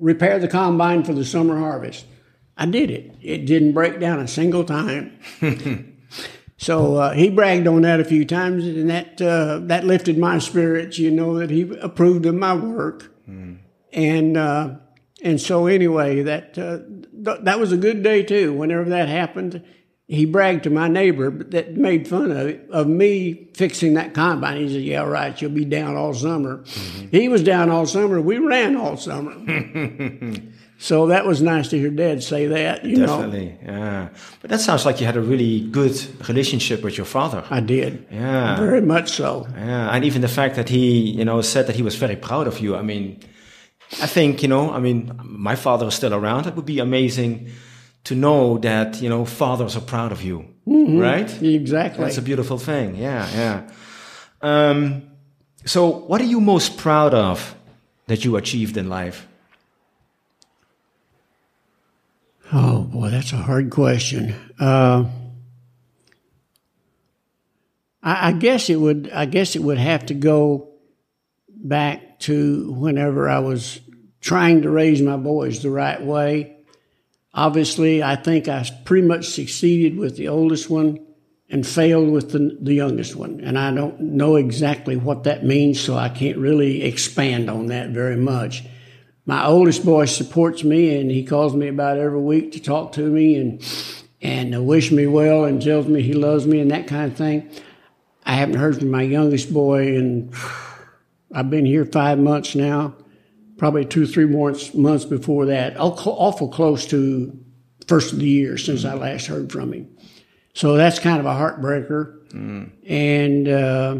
repair 0.00 0.38
the 0.38 0.48
combine 0.48 1.04
for 1.04 1.12
the 1.12 1.24
summer 1.24 1.58
harvest. 1.58 2.06
I 2.56 2.66
did 2.66 2.90
it. 2.90 3.14
It 3.22 3.46
didn't 3.46 3.72
break 3.72 4.00
down 4.00 4.18
a 4.18 4.26
single 4.26 4.64
time. 4.64 5.18
so 6.56 6.96
uh, 6.96 7.12
he 7.12 7.30
bragged 7.30 7.66
on 7.66 7.82
that 7.82 8.00
a 8.00 8.04
few 8.04 8.24
times, 8.24 8.66
and 8.66 8.90
that 8.90 9.22
uh, 9.22 9.60
that 9.64 9.84
lifted 9.84 10.18
my 10.18 10.38
spirits. 10.38 10.98
You 10.98 11.10
know 11.10 11.38
that 11.38 11.50
he 11.50 11.70
approved 11.80 12.26
of 12.26 12.34
my 12.34 12.54
work, 12.54 13.14
and 13.92 14.36
uh, 14.36 14.76
and 15.22 15.40
so 15.40 15.66
anyway, 15.66 16.22
that 16.22 16.58
uh, 16.58 16.78
th- 17.24 17.44
that 17.44 17.58
was 17.58 17.72
a 17.72 17.78
good 17.78 18.02
day 18.02 18.22
too. 18.22 18.52
Whenever 18.52 18.90
that 18.90 19.08
happened, 19.08 19.64
he 20.10 20.24
bragged 20.24 20.64
to 20.64 20.70
my 20.70 20.88
neighbor 20.88 21.30
that 21.30 21.76
made 21.76 22.08
fun 22.08 22.32
of 22.32 22.48
it, 22.48 22.68
of 22.72 22.88
me 22.88 23.46
fixing 23.54 23.94
that 23.94 24.12
combine. 24.12 24.56
He 24.56 24.68
said, 24.68 24.82
"Yeah, 24.82 25.02
right. 25.02 25.40
You'll 25.40 25.52
be 25.52 25.64
down 25.64 25.96
all 25.96 26.14
summer." 26.14 26.58
Mm-hmm. 26.58 27.16
He 27.16 27.28
was 27.28 27.44
down 27.44 27.70
all 27.70 27.86
summer. 27.86 28.20
We 28.20 28.38
ran 28.38 28.74
all 28.74 28.96
summer. 28.96 29.36
so 30.78 31.06
that 31.06 31.26
was 31.26 31.40
nice 31.40 31.68
to 31.68 31.78
hear 31.78 31.90
Dad 31.90 32.24
say 32.24 32.48
that. 32.48 32.84
You 32.84 32.96
know, 32.96 33.06
Definitely, 33.06 33.56
yeah. 33.62 34.08
But 34.40 34.50
that 34.50 34.60
sounds 34.60 34.84
like 34.84 34.98
you 34.98 35.06
had 35.06 35.16
a 35.16 35.20
really 35.20 35.60
good 35.68 35.96
relationship 36.28 36.82
with 36.82 36.96
your 36.96 37.06
father. 37.06 37.44
I 37.48 37.60
did. 37.60 38.04
Yeah. 38.10 38.58
very 38.58 38.80
much 38.80 39.12
so. 39.12 39.46
Yeah, 39.54 39.94
and 39.94 40.04
even 40.04 40.22
the 40.22 40.28
fact 40.28 40.56
that 40.56 40.68
he, 40.68 41.12
you 41.12 41.24
know, 41.24 41.40
said 41.40 41.68
that 41.68 41.76
he 41.76 41.82
was 41.82 41.94
very 41.94 42.16
proud 42.16 42.48
of 42.48 42.58
you. 42.58 42.74
I 42.74 42.82
mean, 42.82 43.20
I 44.02 44.08
think, 44.08 44.42
you 44.42 44.48
know, 44.48 44.72
I 44.72 44.80
mean, 44.80 45.12
my 45.22 45.54
father 45.54 45.86
is 45.86 45.94
still 45.94 46.14
around. 46.14 46.48
It 46.48 46.56
would 46.56 46.66
be 46.66 46.80
amazing 46.80 47.52
to 48.04 48.14
know 48.14 48.58
that, 48.58 49.00
you 49.02 49.08
know, 49.08 49.24
fathers 49.24 49.76
are 49.76 49.80
proud 49.82 50.12
of 50.12 50.22
you, 50.22 50.46
right? 50.66 51.42
Exactly. 51.42 52.04
That's 52.04 52.18
a 52.18 52.22
beautiful 52.22 52.58
thing. 52.58 52.96
Yeah, 52.96 53.28
yeah. 53.34 53.70
Um, 54.42 55.02
so, 55.64 55.88
what 55.88 56.20
are 56.20 56.24
you 56.24 56.40
most 56.40 56.78
proud 56.78 57.14
of 57.14 57.54
that 58.06 58.24
you 58.24 58.36
achieved 58.36 58.76
in 58.76 58.88
life? 58.88 59.26
Oh 62.52 62.82
boy, 62.82 63.10
that's 63.10 63.32
a 63.32 63.36
hard 63.36 63.70
question. 63.70 64.34
Uh, 64.58 65.04
I, 68.02 68.28
I 68.28 68.32
guess 68.32 68.68
it 68.68 68.76
would. 68.76 69.10
I 69.12 69.26
guess 69.26 69.54
it 69.54 69.62
would 69.62 69.78
have 69.78 70.06
to 70.06 70.14
go 70.14 70.70
back 71.48 72.18
to 72.20 72.72
whenever 72.72 73.28
I 73.28 73.38
was 73.38 73.80
trying 74.20 74.62
to 74.62 74.70
raise 74.70 75.00
my 75.00 75.16
boys 75.16 75.62
the 75.62 75.70
right 75.70 76.02
way. 76.02 76.56
Obviously, 77.32 78.02
I 78.02 78.16
think 78.16 78.48
I 78.48 78.68
pretty 78.84 79.06
much 79.06 79.28
succeeded 79.28 79.96
with 79.96 80.16
the 80.16 80.28
oldest 80.28 80.68
one 80.68 80.98
and 81.48 81.66
failed 81.66 82.10
with 82.10 82.32
the, 82.32 82.56
the 82.60 82.74
youngest 82.74 83.16
one. 83.16 83.40
And 83.40 83.58
I 83.58 83.72
don't 83.72 84.00
know 84.00 84.36
exactly 84.36 84.96
what 84.96 85.24
that 85.24 85.44
means, 85.44 85.80
so 85.80 85.96
I 85.96 86.08
can't 86.08 86.38
really 86.38 86.82
expand 86.82 87.48
on 87.48 87.66
that 87.66 87.90
very 87.90 88.16
much. 88.16 88.64
My 89.26 89.44
oldest 89.44 89.84
boy 89.84 90.06
supports 90.06 90.64
me, 90.64 90.98
and 91.00 91.10
he 91.10 91.24
calls 91.24 91.54
me 91.54 91.68
about 91.68 91.98
every 91.98 92.20
week 92.20 92.52
to 92.52 92.60
talk 92.60 92.92
to 92.92 93.02
me 93.02 93.36
and 93.36 93.62
and 94.22 94.66
wish 94.66 94.92
me 94.92 95.06
well 95.06 95.44
and 95.44 95.62
tells 95.62 95.86
me 95.86 96.02
he 96.02 96.12
loves 96.12 96.46
me 96.46 96.60
and 96.60 96.70
that 96.70 96.86
kind 96.86 97.10
of 97.10 97.16
thing. 97.16 97.50
I 98.26 98.34
haven't 98.34 98.56
heard 98.56 98.78
from 98.78 98.90
my 98.90 99.02
youngest 99.02 99.52
boy, 99.52 99.96
and 99.96 100.34
I've 101.32 101.48
been 101.48 101.64
here 101.64 101.84
five 101.84 102.18
months 102.18 102.54
now 102.54 102.94
probably 103.60 103.84
two, 103.84 104.06
three 104.06 104.24
more 104.24 104.54
months 104.72 105.04
before 105.04 105.44
that, 105.44 105.76
awful 105.78 106.48
close 106.48 106.86
to 106.86 107.38
first 107.86 108.14
of 108.14 108.18
the 108.18 108.26
year 108.26 108.56
since 108.56 108.86
I 108.86 108.94
last 108.94 109.26
heard 109.26 109.52
from 109.52 109.74
him. 109.74 109.94
So 110.54 110.76
that's 110.76 110.98
kind 110.98 111.20
of 111.20 111.26
a 111.26 111.34
heartbreaker. 111.34 112.26
Mm. 112.30 112.70
And 112.88 113.46
uh, 113.46 113.96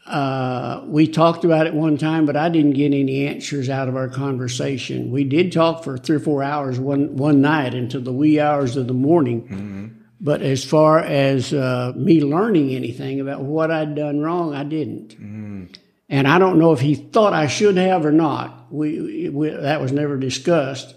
Uh, 0.07 0.83
we 0.87 1.05
talked 1.07 1.43
about 1.43 1.67
it 1.67 1.73
one 1.73 1.97
time, 1.97 2.25
but 2.25 2.35
I 2.35 2.49
didn't 2.49 2.73
get 2.73 2.93
any 2.93 3.27
answers 3.27 3.69
out 3.69 3.87
of 3.87 3.95
our 3.95 4.07
conversation. 4.07 5.11
We 5.11 5.25
did 5.25 5.51
talk 5.51 5.83
for 5.83 5.97
three 5.97 6.15
or 6.15 6.19
four 6.19 6.41
hours 6.41 6.79
one 6.79 7.15
one 7.15 7.41
night 7.41 7.75
into 7.75 7.99
the 7.99 8.11
wee 8.11 8.39
hours 8.39 8.75
of 8.75 8.87
the 8.87 8.93
morning. 8.93 9.41
Mm-hmm 9.43 10.00
but 10.21 10.43
as 10.43 10.63
far 10.63 10.99
as 10.99 11.51
uh, 11.51 11.93
me 11.95 12.21
learning 12.21 12.75
anything 12.75 13.19
about 13.19 13.41
what 13.41 13.71
I'd 13.71 13.95
done 13.95 14.19
wrong, 14.19 14.53
I 14.53 14.63
didn't. 14.63 15.19
Mm. 15.19 15.75
And 16.09 16.27
I 16.27 16.37
don't 16.37 16.59
know 16.59 16.73
if 16.73 16.79
he 16.79 16.93
thought 16.93 17.33
I 17.33 17.47
should 17.47 17.77
have 17.77 18.05
or 18.05 18.11
not. 18.11 18.71
We, 18.71 19.29
we 19.29 19.49
that 19.49 19.81
was 19.81 19.91
never 19.91 20.17
discussed. 20.17 20.93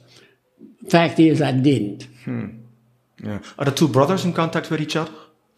Fact 0.89 1.19
is, 1.19 1.41
I 1.41 1.53
didn't. 1.53 2.07
Hmm. 2.25 2.47
Yeah. 3.23 3.39
Are 3.59 3.65
the 3.65 3.71
two 3.71 3.89
brothers 3.89 4.25
in 4.25 4.35
contact 4.35 4.71
with 4.71 4.81
each 4.81 4.97
other? 4.97 5.13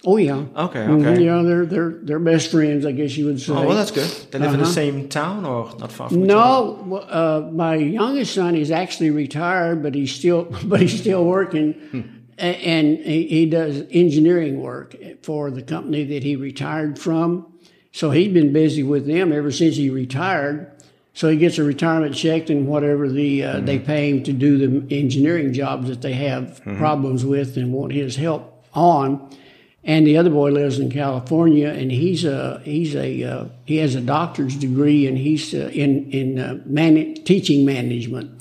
Oh 0.05 0.19
yeah. 0.19 0.35
Okay. 0.35 0.55
Okay. 0.57 0.81
Mm-hmm. 0.85 1.21
Yeah, 1.21 1.43
they're 1.43 1.67
they're 1.67 1.99
they're 2.03 2.19
best 2.21 2.51
friends, 2.51 2.87
I 2.87 2.93
guess 2.93 3.17
you 3.17 3.25
would 3.27 3.41
say. 3.41 3.53
Oh 3.53 3.67
well, 3.67 3.77
that's 3.77 3.91
good. 3.91 4.09
They 4.31 4.39
live 4.39 4.49
uh-huh. 4.49 4.55
in 4.55 4.61
the 4.61 4.67
uh-huh. 4.67 4.73
same 4.73 5.09
town 5.09 5.45
or 5.45 5.75
not 5.79 5.91
far 5.91 6.11
from 6.11 6.25
no, 6.25 6.99
uh, 7.09 7.51
my 7.53 7.75
youngest 7.75 8.35
son 8.35 8.55
is 8.55 8.71
actually 8.71 9.11
retired, 9.11 9.83
but 9.83 9.95
he's 9.95 10.15
still 10.15 10.45
but 10.65 10.81
he's 10.81 11.01
still 11.01 11.25
working. 11.25 12.16
And 12.39 12.99
he 12.99 13.47
does 13.47 13.85
engineering 13.91 14.61
work 14.61 14.95
for 15.23 15.51
the 15.51 15.63
company 15.63 16.05
that 16.05 16.23
he 16.23 16.37
retired 16.37 16.99
from. 16.99 17.53
So 17.93 18.11
he'd 18.11 18.35
been 18.35 18.53
busy 18.53 18.83
with 18.83 19.07
them 19.07 19.33
ever 19.33 19.51
since 19.51 19.77
he 19.77 19.89
retired. 19.89 20.71
So 21.15 21.31
he 21.31 21.39
gets 21.39 21.57
a 21.57 21.65
retirement 21.65 22.15
check 22.15 22.51
and 22.51 22.69
whatever 22.69 23.09
the 23.09 23.43
uh, 23.43 23.57
mm-hmm. 23.57 23.65
they 23.65 23.79
pay 23.79 24.11
him 24.11 24.23
to 24.25 24.35
do 24.35 24.59
the 24.59 24.95
engineering 24.95 25.55
jobs 25.55 25.89
that 25.89 26.03
they 26.03 26.13
have 26.13 26.61
mm-hmm. 26.61 26.77
problems 26.77 27.25
with 27.25 27.57
and 27.57 27.73
want 27.73 27.93
his 27.93 28.17
help 28.17 28.67
on. 28.75 29.35
And 29.83 30.07
the 30.07 30.19
other 30.19 30.29
boy 30.29 30.51
lives 30.51 30.79
in 30.79 30.91
California, 30.91 31.69
and 31.69 31.91
he's 31.91 32.27
a 32.27 32.61
he's 32.65 32.95
a 32.95 33.25
uh, 33.25 33.45
he 33.65 33.79
has 33.79 33.95
a 33.95 34.03
doctor's 34.03 34.57
degree, 34.57 35.07
and 35.07 35.17
he's 35.17 35.55
uh, 35.55 35.71
in 35.73 36.11
in 36.11 36.39
uh, 36.39 36.61
man- 36.67 37.15
teaching 37.25 37.65
management. 37.65 38.36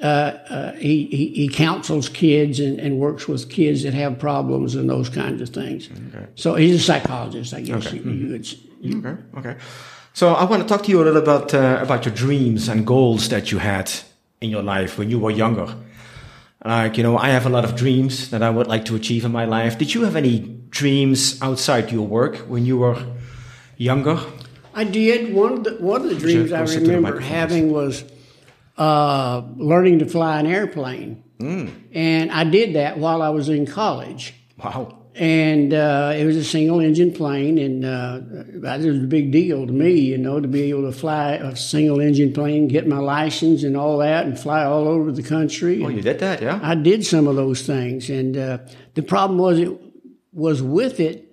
Uh, 0.00 0.04
uh, 0.48 0.72
he, 0.74 1.06
he, 1.06 1.28
he, 1.30 1.48
counsels 1.48 2.08
kids 2.08 2.60
and, 2.60 2.78
and, 2.78 3.00
works 3.00 3.26
with 3.26 3.50
kids 3.50 3.82
that 3.82 3.92
have 3.94 4.16
problems 4.16 4.76
and 4.76 4.88
those 4.88 5.08
kinds 5.08 5.42
of 5.42 5.48
things. 5.48 5.88
Okay. 5.90 6.24
So 6.36 6.54
he's 6.54 6.76
a 6.76 6.78
psychologist, 6.78 7.52
I 7.52 7.62
guess. 7.62 7.84
Okay. 7.84 7.96
You, 7.96 8.10
you 8.12 8.32
would, 8.32 8.52
you, 8.80 8.98
okay. 8.98 9.22
Okay. 9.38 9.56
So 10.12 10.34
I 10.34 10.44
want 10.44 10.62
to 10.62 10.68
talk 10.68 10.84
to 10.84 10.90
you 10.90 11.02
a 11.02 11.04
little 11.04 11.22
about 11.22 11.52
uh, 11.52 11.78
about 11.80 12.04
your 12.04 12.14
dreams 12.14 12.68
and 12.68 12.86
goals 12.86 13.28
that 13.28 13.50
you 13.50 13.58
had 13.58 13.90
in 14.40 14.50
your 14.50 14.62
life 14.62 14.98
when 14.98 15.10
you 15.10 15.18
were 15.18 15.30
younger. 15.30 15.74
Like 16.64 16.96
you 16.96 17.02
know, 17.02 17.16
I 17.16 17.28
have 17.28 17.46
a 17.46 17.48
lot 17.48 17.64
of 17.64 17.76
dreams 17.76 18.30
that 18.30 18.42
I 18.42 18.50
would 18.50 18.66
like 18.66 18.84
to 18.86 18.96
achieve 18.96 19.24
in 19.24 19.32
my 19.32 19.44
life. 19.44 19.78
Did 19.78 19.94
you 19.94 20.02
have 20.02 20.16
any 20.16 20.40
dreams 20.70 21.40
outside 21.40 21.92
your 21.92 22.06
work 22.06 22.36
when 22.48 22.66
you 22.66 22.78
were 22.78 23.00
younger? 23.76 24.18
I 24.74 24.84
did. 24.84 25.34
One 25.34 25.52
of 25.52 25.64
the, 25.64 25.70
one 25.74 26.02
of 26.02 26.08
the 26.08 26.16
dreams 26.16 26.52
I 26.52 26.62
remember 26.62 27.20
having 27.20 27.72
was 27.72 28.04
uh, 28.78 29.42
learning 29.56 29.98
to 29.98 30.06
fly 30.06 30.40
an 30.40 30.46
airplane. 30.46 31.24
Mm. 31.38 31.70
And 31.92 32.30
I 32.30 32.44
did 32.44 32.74
that 32.74 32.98
while 32.98 33.22
I 33.22 33.28
was 33.28 33.48
in 33.48 33.66
college. 33.66 34.34
Wow. 34.62 34.94
And 35.14 35.74
uh, 35.74 36.12
it 36.16 36.24
was 36.24 36.36
a 36.36 36.44
single 36.44 36.78
engine 36.78 37.12
plane, 37.12 37.58
and 37.58 37.84
uh, 37.84 38.20
it 38.54 38.62
was 38.62 38.86
a 38.86 39.06
big 39.06 39.32
deal 39.32 39.66
to 39.66 39.72
me, 39.72 39.98
you 39.98 40.16
know, 40.16 40.38
to 40.40 40.46
be 40.46 40.70
able 40.70 40.82
to 40.82 40.96
fly 40.96 41.32
a 41.32 41.56
single 41.56 41.98
engine 41.98 42.32
plane, 42.32 42.68
get 42.68 42.86
my 42.86 42.98
license 42.98 43.64
and 43.64 43.76
all 43.76 43.98
that, 43.98 44.26
and 44.26 44.38
fly 44.38 44.64
all 44.64 44.86
over 44.86 45.10
the 45.10 45.24
country. 45.24 45.84
Oh, 45.84 45.88
you 45.88 46.02
did 46.02 46.20
that, 46.20 46.40
yeah? 46.40 46.60
I 46.62 46.76
did 46.76 47.04
some 47.04 47.26
of 47.26 47.34
those 47.34 47.66
things. 47.66 48.08
And 48.10 48.36
uh, 48.36 48.58
the 48.94 49.02
problem 49.02 49.40
was, 49.40 49.58
it 49.58 49.76
was 50.32 50.62
with 50.62 51.00
it, 51.00 51.24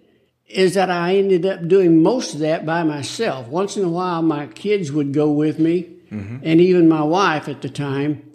is 0.48 0.74
that 0.74 0.90
I 0.90 1.18
ended 1.18 1.46
up 1.46 1.68
doing 1.68 2.02
most 2.02 2.34
of 2.34 2.40
that 2.40 2.66
by 2.66 2.84
myself. 2.84 3.48
Once 3.48 3.78
in 3.78 3.84
a 3.84 3.90
while, 3.90 4.24
my 4.24 4.48
kids 4.48 4.92
would 4.92 5.14
go 5.14 5.32
with 5.32 5.60
me, 5.60 5.95
Mm-hmm. 6.12 6.38
And 6.44 6.62
even 6.62 6.90
my 6.90 7.04
wife 7.04 7.48
at 7.48 7.62
the 7.62 7.70
time 7.70 8.32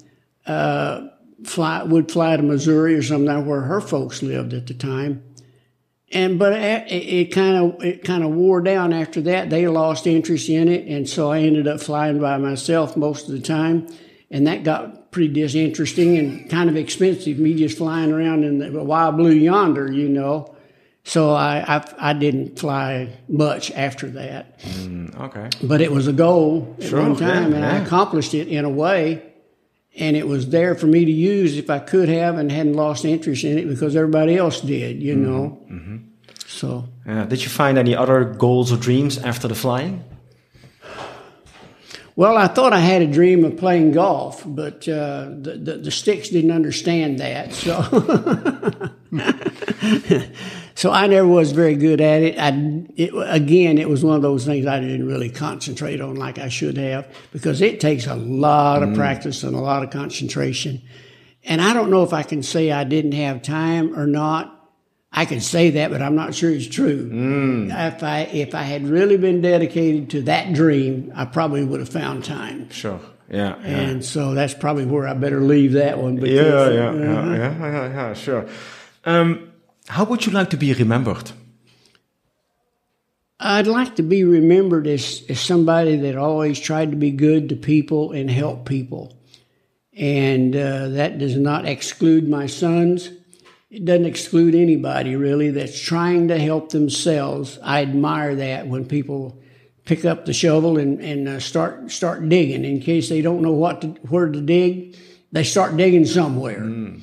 uh, 0.46 1.08
fly, 1.44 1.82
would 1.82 2.10
fly 2.10 2.36
to 2.36 2.42
Missouri 2.42 2.94
or 2.94 3.02
something 3.02 3.46
where 3.46 3.62
her 3.62 3.80
folks 3.80 4.22
lived 4.22 4.52
at 4.52 4.66
the 4.66 4.74
time. 4.74 5.24
And 6.12 6.40
but 6.40 6.54
it 6.54 7.32
kind 7.32 7.56
of 7.56 7.84
it 7.84 8.02
kind 8.02 8.24
of 8.24 8.30
wore 8.30 8.60
down 8.60 8.92
after 8.92 9.20
that. 9.22 9.48
They 9.48 9.68
lost 9.68 10.08
interest 10.08 10.48
in 10.48 10.66
it, 10.66 10.88
and 10.88 11.08
so 11.08 11.30
I 11.30 11.38
ended 11.38 11.68
up 11.68 11.80
flying 11.80 12.18
by 12.18 12.36
myself 12.36 12.96
most 12.96 13.28
of 13.28 13.32
the 13.32 13.40
time, 13.40 13.86
and 14.28 14.44
that 14.48 14.64
got 14.64 15.12
pretty 15.12 15.32
disinteresting 15.32 16.18
and 16.18 16.50
kind 16.50 16.68
of 16.68 16.74
expensive. 16.74 17.38
Me 17.38 17.54
just 17.54 17.78
flying 17.78 18.10
around 18.10 18.42
in 18.42 18.58
the 18.58 18.82
wild 18.82 19.18
blue 19.18 19.30
yonder, 19.30 19.92
you 19.92 20.08
know. 20.08 20.52
So 21.04 21.30
I, 21.30 21.64
I, 21.66 22.10
I 22.10 22.12
didn't 22.12 22.58
fly 22.58 23.16
much 23.28 23.70
after 23.72 24.08
that. 24.10 24.60
Mm, 24.60 25.18
okay. 25.20 25.48
But 25.62 25.80
it 25.80 25.90
was 25.90 26.06
a 26.06 26.12
goal 26.12 26.76
at 26.78 26.88
sure, 26.88 27.02
one 27.02 27.16
time, 27.16 27.52
yeah, 27.52 27.56
and 27.56 27.64
yeah. 27.64 27.72
I 27.72 27.76
accomplished 27.78 28.34
it 28.34 28.48
in 28.48 28.64
a 28.64 28.70
way. 28.70 29.26
And 29.96 30.16
it 30.16 30.28
was 30.28 30.50
there 30.50 30.76
for 30.76 30.86
me 30.86 31.04
to 31.04 31.10
use 31.10 31.56
if 31.56 31.68
I 31.68 31.80
could 31.80 32.08
have, 32.08 32.38
and 32.38 32.50
hadn't 32.52 32.74
lost 32.74 33.04
interest 33.04 33.42
in 33.42 33.58
it 33.58 33.66
because 33.68 33.96
everybody 33.96 34.36
else 34.36 34.60
did, 34.60 35.02
you 35.02 35.14
mm-hmm, 35.14 35.24
know. 35.24 35.58
Mm-hmm. 35.68 35.96
So. 36.46 36.88
Yeah. 37.06 37.24
Did 37.24 37.42
you 37.42 37.48
find 37.48 37.76
any 37.76 37.96
other 37.96 38.24
goals 38.24 38.70
or 38.70 38.76
dreams 38.76 39.18
after 39.18 39.48
the 39.48 39.56
flying? 39.56 40.04
Well, 42.14 42.36
I 42.36 42.48
thought 42.48 42.72
I 42.72 42.80
had 42.80 43.02
a 43.02 43.06
dream 43.06 43.44
of 43.44 43.56
playing 43.56 43.92
golf, 43.92 44.44
but 44.46 44.86
uh, 44.86 45.30
the, 45.40 45.58
the, 45.60 45.76
the 45.78 45.90
sticks 45.90 46.28
didn't 46.28 46.50
understand 46.50 47.18
that. 47.18 47.52
So. 47.52 47.80
So 50.80 50.90
I 50.90 51.08
never 51.08 51.28
was 51.28 51.52
very 51.52 51.74
good 51.74 52.00
at 52.00 52.22
it. 52.22 52.38
I, 52.38 52.48
it. 52.96 53.10
Again, 53.26 53.76
it 53.76 53.86
was 53.86 54.02
one 54.02 54.16
of 54.16 54.22
those 54.22 54.46
things 54.46 54.64
I 54.64 54.80
didn't 54.80 55.06
really 55.06 55.28
concentrate 55.28 56.00
on 56.00 56.16
like 56.16 56.38
I 56.38 56.48
should 56.48 56.78
have 56.78 57.06
because 57.32 57.60
it 57.60 57.80
takes 57.80 58.06
a 58.06 58.14
lot 58.14 58.82
of 58.82 58.88
mm. 58.88 58.96
practice 58.96 59.42
and 59.42 59.54
a 59.54 59.60
lot 59.60 59.82
of 59.82 59.90
concentration. 59.90 60.80
And 61.44 61.60
I 61.60 61.74
don't 61.74 61.90
know 61.90 62.02
if 62.02 62.14
I 62.14 62.22
can 62.22 62.42
say 62.42 62.72
I 62.72 62.84
didn't 62.84 63.12
have 63.12 63.42
time 63.42 63.94
or 63.94 64.06
not. 64.06 64.70
I 65.12 65.26
can 65.26 65.42
say 65.42 65.68
that, 65.68 65.90
but 65.90 66.00
I'm 66.00 66.16
not 66.16 66.34
sure 66.34 66.50
it's 66.50 66.66
true. 66.66 67.10
Mm. 67.10 67.94
If 67.94 68.02
I 68.02 68.20
if 68.20 68.54
I 68.54 68.62
had 68.62 68.88
really 68.88 69.18
been 69.18 69.42
dedicated 69.42 70.08
to 70.12 70.22
that 70.22 70.54
dream, 70.54 71.12
I 71.14 71.26
probably 71.26 71.62
would 71.62 71.80
have 71.80 71.90
found 71.90 72.24
time. 72.24 72.70
Sure. 72.70 73.00
Yeah, 73.28 73.58
yeah. 73.58 73.66
And 73.66 74.02
so 74.02 74.32
that's 74.32 74.54
probably 74.54 74.86
where 74.86 75.06
I 75.06 75.12
better 75.12 75.42
leave 75.42 75.72
that 75.72 75.98
one. 75.98 76.16
Because, 76.16 76.30
yeah, 76.30 76.70
yeah, 76.70 76.88
uh, 76.88 76.94
yeah, 76.94 77.36
yeah, 77.36 77.70
yeah, 77.70 77.92
yeah, 77.92 78.14
sure. 78.14 78.48
Um, 79.04 79.49
how 79.90 80.04
would 80.04 80.24
you 80.24 80.30
like 80.30 80.50
to 80.50 80.56
be 80.56 80.72
remembered? 80.72 81.32
I'd 83.40 83.66
like 83.66 83.96
to 83.96 84.04
be 84.04 84.22
remembered 84.22 84.86
as, 84.86 85.24
as 85.28 85.40
somebody 85.40 85.96
that 85.96 86.16
always 86.16 86.60
tried 86.60 86.92
to 86.92 86.96
be 86.96 87.10
good 87.10 87.48
to 87.48 87.56
people 87.56 88.12
and 88.12 88.30
help 88.30 88.68
people. 88.68 89.18
And 89.92 90.54
uh, 90.54 90.90
that 90.90 91.18
does 91.18 91.36
not 91.36 91.66
exclude 91.66 92.28
my 92.28 92.46
sons. 92.46 93.10
it 93.68 93.84
doesn't 93.84 94.06
exclude 94.06 94.54
anybody 94.54 95.16
really 95.16 95.50
that's 95.50 95.80
trying 95.80 96.28
to 96.28 96.38
help 96.38 96.70
themselves. 96.70 97.58
I 97.60 97.82
admire 97.82 98.36
that 98.36 98.68
when 98.68 98.86
people 98.86 99.40
pick 99.86 100.04
up 100.04 100.24
the 100.24 100.32
shovel 100.32 100.78
and, 100.78 101.00
and 101.00 101.28
uh, 101.28 101.40
start 101.40 101.90
start 101.90 102.28
digging. 102.28 102.64
In 102.64 102.80
case 102.80 103.08
they 103.08 103.22
don't 103.22 103.42
know 103.42 103.52
what 103.52 103.80
to, 103.80 103.88
where 104.08 104.28
to 104.28 104.40
dig, 104.40 104.96
they 105.32 105.42
start 105.42 105.76
digging 105.76 106.06
somewhere. 106.06 106.60
Mm. 106.60 107.00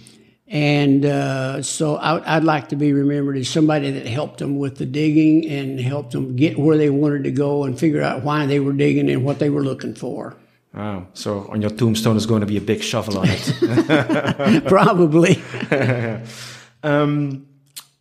And 0.50 1.06
uh, 1.06 1.62
so 1.62 1.98
I, 1.98 2.38
would 2.38 2.46
like 2.46 2.70
to 2.70 2.78
be 2.78 2.94
remembered 2.94 3.36
as 3.38 3.50
somebody 3.50 3.92
that 3.92 4.06
helped 4.06 4.40
them 4.40 4.58
with 4.58 4.78
the 4.78 4.86
digging 4.86 5.46
and 5.46 5.80
helped 5.80 6.12
them 6.12 6.38
get 6.38 6.58
where 6.58 6.78
they 6.78 6.90
wanted 6.90 7.26
to 7.26 7.32
go 7.32 7.66
and 7.66 7.78
figure 7.78 8.02
out 8.02 8.24
why 8.24 8.46
they 8.46 8.62
were 8.62 8.72
digging 8.72 9.10
and 9.10 9.26
what 9.26 9.40
they 9.40 9.50
were 9.50 9.64
looking 9.64 9.94
for. 9.94 10.38
Wow. 10.74 11.08
So 11.14 11.48
on 11.50 11.62
your 11.62 11.72
tombstone 11.72 12.16
is 12.16 12.26
going 12.26 12.42
to 12.42 12.48
be 12.48 12.56
a 12.56 12.62
big 12.62 12.82
shovel 12.82 13.20
on 13.20 13.28
it. 13.30 14.66
Probably. 14.68 15.42
um, 16.84 17.48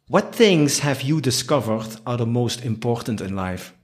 what 0.06 0.32
things 0.32 0.78
have 0.80 1.02
you 1.02 1.20
discovered 1.20 1.96
are 2.06 2.16
the 2.16 2.26
most 2.26 2.64
important 2.64 3.20
in 3.20 3.34
life? 3.34 3.74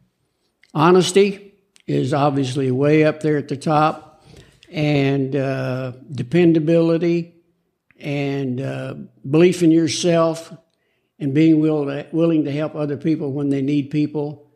Honesty 0.72 1.54
is 1.88 2.14
obviously 2.14 2.70
way 2.70 3.02
up 3.02 3.20
there 3.20 3.36
at 3.36 3.48
the 3.48 3.56
top, 3.56 4.24
and 4.70 5.34
uh, 5.34 5.92
dependability 6.12 7.31
and 8.02 8.60
uh, 8.60 8.94
belief 9.28 9.62
in 9.62 9.70
yourself 9.70 10.52
and 11.18 11.32
being 11.32 11.60
will 11.60 11.86
to, 11.86 12.06
willing 12.12 12.44
to 12.44 12.52
help 12.52 12.74
other 12.74 12.96
people 12.96 13.32
when 13.32 13.48
they 13.48 13.62
need 13.62 13.90
people. 13.90 14.50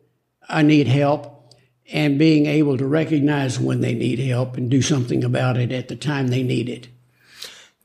I 0.49 0.61
need 0.61 0.87
help 0.87 1.53
and 1.91 2.19
being 2.19 2.45
able 2.45 2.77
to 2.77 2.85
recognize 2.85 3.59
when 3.59 3.81
they 3.81 3.93
need 3.93 4.19
help 4.19 4.57
and 4.57 4.69
do 4.69 4.81
something 4.81 5.23
about 5.23 5.57
it 5.57 5.71
at 5.71 5.87
the 5.87 5.95
time 5.95 6.27
they 6.27 6.43
need 6.43 6.67
it. 6.67 6.89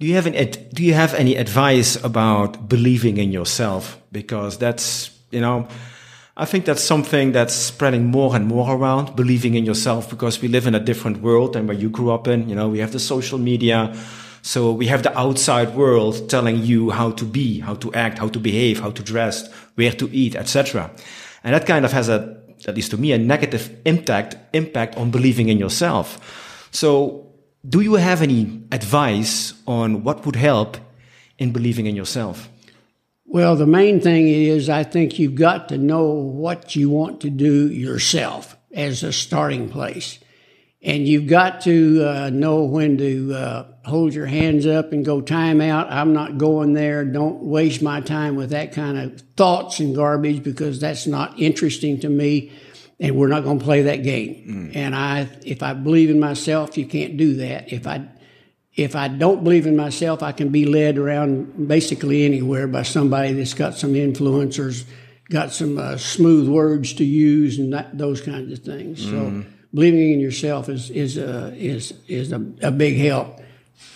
Do 0.00 0.08
you 0.08 0.14
have 0.14 0.26
any, 0.26 0.46
do 0.46 0.82
you 0.82 0.94
have 0.94 1.14
any 1.14 1.36
advice 1.36 1.94
about 2.02 2.68
believing 2.68 3.18
in 3.18 3.30
yourself? 3.30 4.00
Because 4.10 4.58
that's, 4.58 5.16
you 5.30 5.40
know, 5.40 5.68
I 6.36 6.44
think 6.44 6.64
that's 6.64 6.82
something 6.82 7.30
that's 7.30 7.54
spreading 7.54 8.06
more 8.06 8.34
and 8.34 8.46
more 8.46 8.74
around, 8.74 9.14
believing 9.14 9.54
in 9.54 9.64
yourself, 9.64 10.10
because 10.10 10.42
we 10.42 10.48
live 10.48 10.66
in 10.66 10.74
a 10.74 10.80
different 10.80 11.20
world 11.20 11.52
than 11.52 11.68
where 11.68 11.76
you 11.76 11.88
grew 11.88 12.10
up 12.10 12.26
in. 12.26 12.48
You 12.48 12.56
know, 12.56 12.68
we 12.68 12.80
have 12.80 12.90
the 12.90 12.98
social 12.98 13.38
media, 13.38 13.94
so 14.42 14.72
we 14.72 14.88
have 14.88 15.04
the 15.04 15.16
outside 15.16 15.74
world 15.74 16.28
telling 16.28 16.58
you 16.58 16.90
how 16.90 17.12
to 17.12 17.24
be, 17.24 17.60
how 17.60 17.76
to 17.76 17.94
act, 17.94 18.18
how 18.18 18.28
to 18.28 18.40
behave, 18.40 18.80
how 18.80 18.90
to 18.90 19.02
dress, 19.02 19.50
where 19.76 19.92
to 19.92 20.10
eat, 20.12 20.34
etc. 20.34 20.90
And 21.44 21.54
that 21.54 21.64
kind 21.64 21.84
of 21.84 21.92
has 21.92 22.08
a, 22.08 22.42
at 22.66 22.74
least 22.74 22.90
to 22.90 22.96
me, 22.96 23.12
a 23.12 23.18
negative 23.18 23.74
impact, 23.84 24.36
impact 24.52 24.96
on 24.96 25.12
believing 25.12 25.48
in 25.48 25.58
yourself. 25.58 26.68
So 26.72 27.32
do 27.68 27.80
you 27.80 27.94
have 27.94 28.20
any 28.20 28.62
advice 28.72 29.54
on 29.66 30.02
what 30.02 30.26
would 30.26 30.36
help 30.36 30.76
in 31.38 31.52
believing 31.52 31.86
in 31.86 31.94
yourself? 31.94 32.48
Well, 33.24 33.54
the 33.54 33.66
main 33.66 34.00
thing 34.00 34.26
is 34.26 34.68
I 34.68 34.82
think 34.82 35.18
you've 35.18 35.36
got 35.36 35.68
to 35.68 35.78
know 35.78 36.04
what 36.04 36.74
you 36.74 36.90
want 36.90 37.20
to 37.20 37.30
do 37.30 37.70
yourself 37.70 38.56
as 38.74 39.02
a 39.04 39.12
starting 39.12 39.68
place. 39.68 40.18
And 40.84 41.06
you've 41.06 41.28
got 41.28 41.60
to 41.62 42.04
uh, 42.04 42.30
know 42.30 42.64
when 42.64 42.98
to 42.98 43.34
uh, 43.34 43.66
hold 43.84 44.14
your 44.14 44.26
hands 44.26 44.66
up 44.66 44.92
and 44.92 45.04
go 45.04 45.20
time 45.20 45.60
out. 45.60 45.92
I'm 45.92 46.12
not 46.12 46.38
going 46.38 46.72
there. 46.72 47.04
Don't 47.04 47.40
waste 47.44 47.82
my 47.82 48.00
time 48.00 48.34
with 48.34 48.50
that 48.50 48.72
kind 48.72 48.98
of 48.98 49.20
thoughts 49.36 49.78
and 49.78 49.94
garbage 49.94 50.42
because 50.42 50.80
that's 50.80 51.06
not 51.06 51.38
interesting 51.38 52.00
to 52.00 52.08
me. 52.08 52.50
And 52.98 53.16
we're 53.16 53.28
not 53.28 53.44
going 53.44 53.60
to 53.60 53.64
play 53.64 53.82
that 53.82 54.02
game. 54.02 54.70
Mm. 54.72 54.76
And 54.76 54.94
I, 54.94 55.28
if 55.44 55.62
I 55.62 55.72
believe 55.72 56.10
in 56.10 56.18
myself, 56.18 56.76
you 56.76 56.86
can't 56.86 57.16
do 57.16 57.36
that. 57.36 57.72
If 57.72 57.86
I, 57.86 58.08
if 58.74 58.96
I 58.96 59.06
don't 59.06 59.44
believe 59.44 59.66
in 59.66 59.76
myself, 59.76 60.22
I 60.22 60.32
can 60.32 60.48
be 60.48 60.66
led 60.66 60.98
around 60.98 61.68
basically 61.68 62.24
anywhere 62.24 62.66
by 62.66 62.82
somebody 62.82 63.32
that's 63.32 63.54
got 63.54 63.74
some 63.74 63.94
influencers, 63.94 64.84
got 65.30 65.52
some 65.52 65.78
uh, 65.78 65.96
smooth 65.96 66.48
words 66.48 66.94
to 66.94 67.04
use, 67.04 67.58
and 67.58 67.72
that, 67.72 67.96
those 67.96 68.20
kinds 68.20 68.52
of 68.52 68.64
things. 68.64 69.04
Mm. 69.04 69.10
So 69.10 69.48
believing 69.74 70.12
in 70.12 70.20
yourself 70.20 70.68
is 70.68 70.90
is 70.90 71.18
uh, 71.18 71.52
is 71.56 71.94
is 72.08 72.32
a, 72.32 72.44
a, 72.62 72.70
big 72.70 72.96
help, 72.96 73.40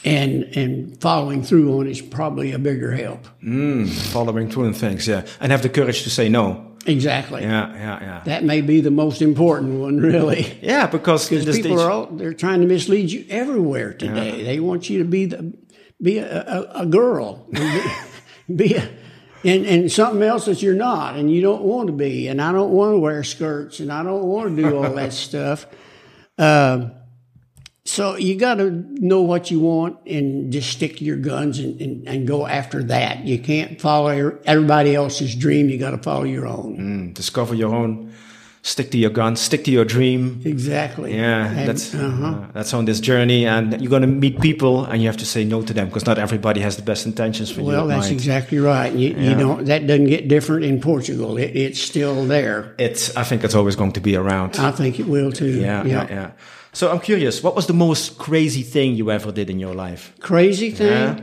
and 0.04 0.44
and 0.56 1.00
following 1.00 1.42
through 1.42 1.78
on 1.78 1.86
is 1.86 2.00
probably 2.00 2.52
a 2.52 2.58
bigger 2.58 2.92
help. 2.92 3.26
Mm, 3.42 3.88
following 4.12 4.50
through 4.50 4.66
on 4.66 4.74
things, 4.74 5.06
yeah, 5.06 5.26
and 5.40 5.52
have 5.52 5.62
the 5.62 5.68
courage 5.68 6.02
to 6.04 6.10
say 6.10 6.28
no. 6.28 6.72
Exactly. 6.86 7.42
Yeah, 7.42 7.74
yeah, 7.74 8.00
yeah. 8.00 8.22
That 8.26 8.44
may 8.44 8.60
be 8.60 8.80
the 8.80 8.92
most 8.92 9.20
important 9.20 9.80
one, 9.80 9.98
really. 9.98 10.56
yeah, 10.62 10.86
because 10.86 11.28
people 11.28 11.52
stage... 11.52 11.66
are 11.72 11.90
all, 11.90 12.06
they're 12.06 12.32
trying 12.32 12.60
to 12.60 12.66
mislead 12.66 13.10
you 13.10 13.24
everywhere 13.28 13.92
today. 13.92 14.38
Yeah. 14.38 14.44
They 14.44 14.60
want 14.60 14.88
you 14.88 15.00
to 15.00 15.04
be 15.04 15.26
the 15.26 15.52
be 16.00 16.18
a, 16.18 16.42
a, 16.42 16.82
a 16.82 16.86
girl, 16.86 17.48
be 18.54 18.74
a 18.74 18.88
and, 19.46 19.64
and 19.64 19.92
something 19.92 20.22
else 20.22 20.46
that 20.46 20.60
you're 20.60 20.74
not 20.74 21.16
and 21.16 21.32
you 21.32 21.40
don't 21.40 21.62
want 21.62 21.86
to 21.86 21.92
be. 21.92 22.26
And 22.28 22.42
I 22.42 22.52
don't 22.52 22.72
want 22.72 22.94
to 22.94 22.98
wear 22.98 23.22
skirts 23.22 23.80
and 23.80 23.92
I 23.92 24.02
don't 24.02 24.24
want 24.24 24.56
to 24.56 24.62
do 24.62 24.76
all 24.76 24.92
that 24.94 25.12
stuff. 25.12 25.66
Um, 26.36 26.92
so 27.84 28.16
you 28.16 28.36
got 28.36 28.56
to 28.56 28.70
know 28.70 29.22
what 29.22 29.50
you 29.50 29.60
want 29.60 29.98
and 30.06 30.52
just 30.52 30.70
stick 30.70 30.96
to 30.96 31.04
your 31.04 31.16
guns 31.16 31.60
and, 31.60 31.80
and, 31.80 32.08
and, 32.08 32.26
go 32.26 32.44
after 32.44 32.82
that. 32.84 33.24
You 33.24 33.38
can't 33.38 33.80
follow 33.80 34.36
everybody 34.44 34.94
else's 34.94 35.34
dream. 35.36 35.68
You 35.68 35.78
got 35.78 35.92
to 35.92 35.98
follow 35.98 36.24
your 36.24 36.48
own. 36.48 36.76
Mm, 36.76 37.14
discover 37.14 37.54
your 37.54 37.72
own 37.72 38.12
stick 38.66 38.90
to 38.90 38.98
your 38.98 39.10
gun, 39.10 39.36
stick 39.36 39.64
to 39.64 39.70
your 39.70 39.84
dream. 39.84 40.42
Exactly. 40.44 41.14
Yeah, 41.14 41.46
and, 41.46 41.68
that's 41.68 41.94
uh-huh. 41.94 42.26
uh, 42.26 42.46
that's 42.52 42.74
on 42.74 42.84
this 42.84 43.00
journey, 43.00 43.46
and 43.46 43.80
you're 43.80 43.90
going 43.90 44.02
to 44.02 44.08
meet 44.08 44.40
people, 44.40 44.84
and 44.84 45.00
you 45.00 45.08
have 45.08 45.16
to 45.18 45.26
say 45.26 45.44
no 45.44 45.62
to 45.62 45.72
them 45.72 45.86
because 45.86 46.04
not 46.04 46.18
everybody 46.18 46.60
has 46.60 46.76
the 46.76 46.82
best 46.82 47.06
intentions 47.06 47.50
for 47.50 47.62
well, 47.62 47.70
you. 47.70 47.76
Well, 47.76 47.86
that's 47.86 48.08
mind. 48.08 48.12
exactly 48.12 48.58
right. 48.58 48.92
You, 48.92 49.10
yeah. 49.10 49.30
you 49.30 49.34
don't. 49.36 49.64
That 49.66 49.86
doesn't 49.86 50.06
get 50.06 50.28
different 50.28 50.64
in 50.64 50.80
Portugal. 50.80 51.38
It, 51.38 51.56
it's 51.56 51.80
still 51.80 52.26
there. 52.26 52.74
It's. 52.78 53.16
I 53.16 53.22
think 53.22 53.44
it's 53.44 53.54
always 53.54 53.76
going 53.76 53.92
to 53.92 54.00
be 54.00 54.16
around. 54.16 54.56
I 54.56 54.72
think 54.72 54.98
it 54.98 55.06
will 55.06 55.32
too. 55.32 55.46
Yeah, 55.46 55.84
yeah, 55.84 55.84
yeah. 55.84 56.06
yeah. 56.10 56.32
So 56.72 56.90
I'm 56.90 57.00
curious. 57.00 57.42
What 57.42 57.54
was 57.54 57.66
the 57.66 57.74
most 57.74 58.18
crazy 58.18 58.62
thing 58.62 58.96
you 58.96 59.10
ever 59.10 59.32
did 59.32 59.48
in 59.48 59.58
your 59.58 59.74
life? 59.74 60.12
Crazy 60.20 60.72
thing. 60.72 60.88
Yeah. 60.88 61.20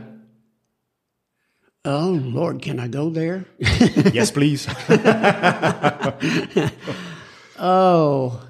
Oh 1.86 2.18
Lord, 2.24 2.62
can 2.62 2.80
I 2.80 2.88
go 2.88 3.10
there? 3.10 3.44
yes, 3.58 4.30
please. 4.30 4.66
Oh, 7.58 8.42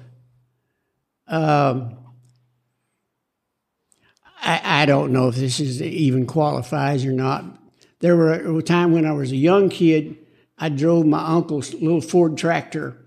um, 1.27 1.97
I, 4.41 4.61
I 4.63 4.85
don't 4.85 5.11
know 5.11 5.27
if 5.27 5.35
this 5.35 5.59
is 5.59 5.81
even 5.81 6.25
qualifies 6.25 7.05
or 7.05 7.11
not. 7.11 7.45
There 7.99 8.15
were 8.15 8.33
a 8.33 8.61
time 8.61 8.91
when 8.91 9.05
I 9.05 9.11
was 9.11 9.31
a 9.31 9.37
young 9.37 9.69
kid, 9.69 10.17
I 10.57 10.69
drove 10.69 11.05
my 11.05 11.25
uncle's 11.25 11.73
little 11.73 12.01
Ford 12.01 12.37
tractor, 12.37 12.97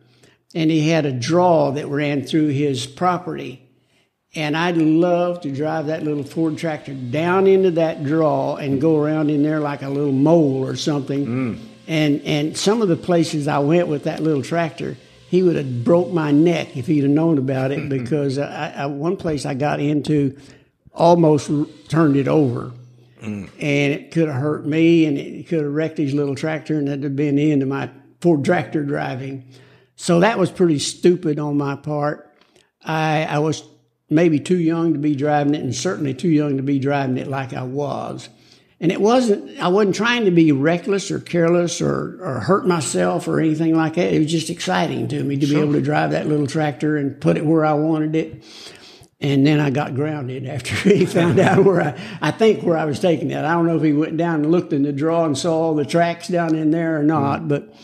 and 0.54 0.70
he 0.70 0.88
had 0.88 1.06
a 1.06 1.12
draw 1.12 1.70
that 1.72 1.86
ran 1.86 2.24
through 2.24 2.48
his 2.48 2.86
property. 2.86 3.62
And 4.34 4.56
I'd 4.56 4.76
love 4.76 5.40
to 5.42 5.50
drive 5.50 5.86
that 5.86 6.02
little 6.02 6.22
Ford 6.22 6.58
tractor 6.58 6.94
down 6.94 7.46
into 7.46 7.70
that 7.72 8.04
draw 8.04 8.56
and 8.56 8.80
go 8.80 8.98
around 8.98 9.30
in 9.30 9.42
there 9.42 9.60
like 9.60 9.82
a 9.82 9.88
little 9.88 10.12
mole 10.12 10.66
or 10.66 10.76
something. 10.76 11.26
Mm. 11.26 11.58
And 11.86 12.20
and 12.22 12.56
some 12.56 12.82
of 12.82 12.88
the 12.88 12.96
places 12.96 13.48
I 13.48 13.60
went 13.60 13.88
with 13.88 14.04
that 14.04 14.20
little 14.20 14.42
tractor, 14.42 14.98
he 15.28 15.42
would 15.42 15.56
have 15.56 15.84
broke 15.84 16.10
my 16.10 16.30
neck 16.30 16.76
if 16.76 16.86
he'd 16.86 17.02
have 17.02 17.10
known 17.10 17.38
about 17.38 17.70
it 17.70 17.88
because 17.90 18.38
I, 18.38 18.70
I, 18.70 18.86
one 18.86 19.16
place 19.16 19.44
I 19.44 19.54
got 19.54 19.78
into 19.78 20.36
almost 20.92 21.50
turned 21.88 22.16
it 22.16 22.28
over. 22.28 22.72
Mm. 23.20 23.50
And 23.58 23.92
it 23.92 24.10
could 24.10 24.28
have 24.28 24.40
hurt 24.40 24.66
me 24.66 25.04
and 25.04 25.18
it 25.18 25.48
could 25.48 25.62
have 25.62 25.72
wrecked 25.72 25.98
his 25.98 26.14
little 26.14 26.34
tractor 26.34 26.78
and 26.78 26.88
that'd 26.88 27.04
have 27.04 27.16
been 27.16 27.36
the 27.36 27.52
end 27.52 27.62
of 27.62 27.68
my 27.68 27.90
Ford 28.20 28.44
tractor 28.44 28.82
driving. 28.84 29.44
So 29.96 30.20
that 30.20 30.38
was 30.38 30.50
pretty 30.50 30.78
stupid 30.78 31.38
on 31.38 31.58
my 31.58 31.76
part. 31.76 32.32
I, 32.84 33.24
I 33.24 33.40
was 33.40 33.64
maybe 34.08 34.40
too 34.40 34.56
young 34.56 34.94
to 34.94 34.98
be 34.98 35.14
driving 35.14 35.54
it 35.54 35.62
and 35.62 35.74
certainly 35.74 36.14
too 36.14 36.28
young 36.28 36.56
to 36.56 36.62
be 36.62 36.78
driving 36.78 37.18
it 37.18 37.26
like 37.26 37.52
I 37.52 37.64
was. 37.64 38.28
And 38.80 38.92
it 38.92 39.00
wasn't, 39.00 39.58
I 39.58 39.68
wasn't 39.68 39.96
trying 39.96 40.24
to 40.26 40.30
be 40.30 40.52
reckless 40.52 41.10
or 41.10 41.18
careless 41.18 41.80
or, 41.80 42.18
or 42.22 42.40
hurt 42.40 42.66
myself 42.66 43.26
or 43.26 43.40
anything 43.40 43.74
like 43.74 43.94
that. 43.94 44.12
It 44.12 44.20
was 44.20 44.30
just 44.30 44.50
exciting 44.50 45.08
to 45.08 45.24
me 45.24 45.36
to 45.36 45.46
sure. 45.46 45.56
be 45.56 45.62
able 45.62 45.72
to 45.72 45.80
drive 45.80 46.12
that 46.12 46.28
little 46.28 46.46
tractor 46.46 46.96
and 46.96 47.20
put 47.20 47.36
it 47.36 47.44
where 47.44 47.66
I 47.66 47.72
wanted 47.72 48.14
it. 48.14 48.44
And 49.20 49.44
then 49.44 49.58
I 49.58 49.70
got 49.70 49.96
grounded 49.96 50.46
after 50.48 50.74
he 50.76 51.06
found 51.06 51.40
out 51.40 51.64
where 51.64 51.82
I, 51.82 52.00
I 52.22 52.30
think 52.30 52.62
where 52.62 52.78
I 52.78 52.84
was 52.84 53.00
taking 53.00 53.32
it. 53.32 53.44
I 53.44 53.52
don't 53.52 53.66
know 53.66 53.76
if 53.76 53.82
he 53.82 53.92
went 53.92 54.16
down 54.16 54.42
and 54.42 54.52
looked 54.52 54.72
in 54.72 54.84
the 54.84 54.92
draw 54.92 55.24
and 55.24 55.36
saw 55.36 55.60
all 55.60 55.74
the 55.74 55.84
tracks 55.84 56.28
down 56.28 56.54
in 56.54 56.70
there 56.70 57.00
or 57.00 57.02
not, 57.02 57.42
mm. 57.42 57.48
but 57.48 57.74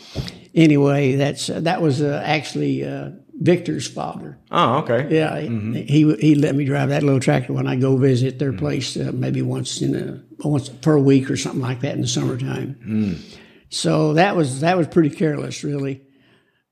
anyway, 0.54 1.16
that's, 1.16 1.50
uh, 1.50 1.58
that 1.60 1.82
was 1.82 2.02
uh, 2.02 2.22
actually, 2.24 2.84
uh, 2.84 3.10
Victor's 3.40 3.86
father. 3.86 4.38
Oh, 4.50 4.78
okay. 4.78 5.08
Yeah, 5.14 5.36
mm-hmm. 5.36 5.74
he 5.74 6.14
he 6.16 6.34
let 6.34 6.54
me 6.54 6.64
drive 6.64 6.90
that 6.90 7.02
little 7.02 7.20
tractor 7.20 7.52
when 7.52 7.66
I 7.66 7.76
go 7.76 7.96
visit 7.96 8.38
their 8.38 8.50
mm-hmm. 8.50 8.58
place, 8.58 8.96
uh, 8.96 9.10
maybe 9.12 9.42
once 9.42 9.82
in 9.82 9.94
a 9.94 10.46
once 10.46 10.68
per 10.68 10.98
week 10.98 11.30
or 11.30 11.36
something 11.36 11.60
like 11.60 11.80
that 11.80 11.94
in 11.94 12.00
the 12.00 12.06
summertime. 12.08 12.76
Mm. 12.86 13.38
So 13.70 14.14
that 14.14 14.36
was 14.36 14.60
that 14.60 14.76
was 14.76 14.86
pretty 14.86 15.10
careless, 15.10 15.64
really. 15.64 16.02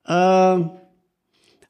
Um, 0.05 0.79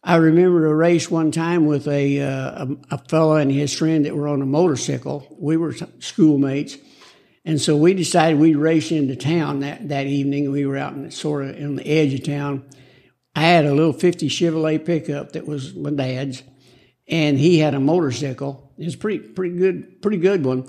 I 0.04 0.16
remember 0.16 0.66
a 0.66 0.74
race 0.74 1.10
one 1.10 1.30
time 1.30 1.66
with 1.66 1.86
a, 1.86 2.20
uh, 2.20 2.64
a, 2.64 2.76
a 2.90 2.98
fellow 2.98 3.36
and 3.36 3.52
his 3.52 3.72
friend 3.72 4.04
that 4.04 4.16
were 4.16 4.26
on 4.26 4.42
a 4.42 4.46
motorcycle. 4.46 5.36
We 5.38 5.56
were 5.56 5.74
schoolmates, 6.00 6.76
And 7.44 7.60
so 7.60 7.76
we 7.76 7.94
decided 7.94 8.38
we'd 8.38 8.56
race 8.56 8.92
into 8.92 9.16
town 9.16 9.60
that, 9.60 9.88
that 9.88 10.06
evening. 10.06 10.50
We 10.50 10.64
were 10.66 10.76
out 10.76 10.94
in 10.94 11.10
sort 11.10 11.44
of 11.44 11.56
on 11.56 11.76
the 11.76 11.86
edge 11.86 12.14
of 12.14 12.24
town. 12.24 12.64
I 13.34 13.42
had 13.42 13.64
a 13.64 13.74
little 13.74 13.92
50 13.92 14.28
Chevrolet 14.28 14.84
pickup 14.84 15.32
that 15.32 15.46
was 15.46 15.74
my 15.74 15.90
dad's, 15.90 16.42
and 17.08 17.38
he 17.38 17.58
had 17.58 17.74
a 17.74 17.80
motorcycle. 17.80 18.72
It 18.78 18.84
was 18.84 18.96
pretty, 18.96 19.20
pretty 19.20 19.56
good, 19.56 20.02
pretty 20.02 20.18
good 20.18 20.44
one. 20.44 20.68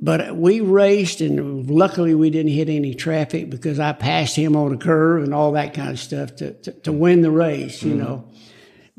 But 0.00 0.36
we 0.36 0.60
raced, 0.60 1.20
and 1.20 1.68
luckily 1.68 2.14
we 2.14 2.30
didn't 2.30 2.52
hit 2.52 2.68
any 2.68 2.94
traffic 2.94 3.50
because 3.50 3.80
I 3.80 3.92
passed 3.92 4.36
him 4.36 4.54
on 4.54 4.72
a 4.72 4.76
curve 4.76 5.24
and 5.24 5.34
all 5.34 5.52
that 5.52 5.74
kind 5.74 5.90
of 5.90 5.98
stuff 5.98 6.36
to, 6.36 6.52
to, 6.52 6.72
to 6.72 6.92
win 6.92 7.22
the 7.22 7.30
race, 7.30 7.82
you 7.82 7.94
mm-hmm. 7.94 8.04
know 8.04 8.28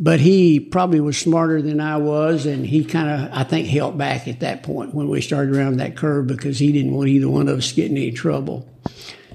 but 0.02 0.22
he 0.22 0.62
probably 0.62 1.02
was 1.02 1.18
smarter 1.18 1.62
than 1.62 1.82
I 1.82 1.98
was, 1.98 2.46
and 2.46 2.66
he 2.66 2.86
kind 2.86 3.10
of, 3.10 3.38
I 3.38 3.44
think, 3.44 3.68
held 3.68 3.98
back 3.98 4.30
at 4.30 4.40
that 4.40 4.64
point 4.64 4.96
when 4.96 5.10
we 5.10 5.20
started 5.20 5.54
around 5.54 5.78
that 5.78 5.98
curve 5.98 6.26
because 6.26 6.58
he 6.58 6.72
didn't 6.72 6.94
want 6.94 7.10
either 7.10 7.28
one 7.28 7.50
of 7.50 7.58
us 7.58 7.74
getting 7.74 7.98
any 7.98 8.14
trouble. 8.14 8.66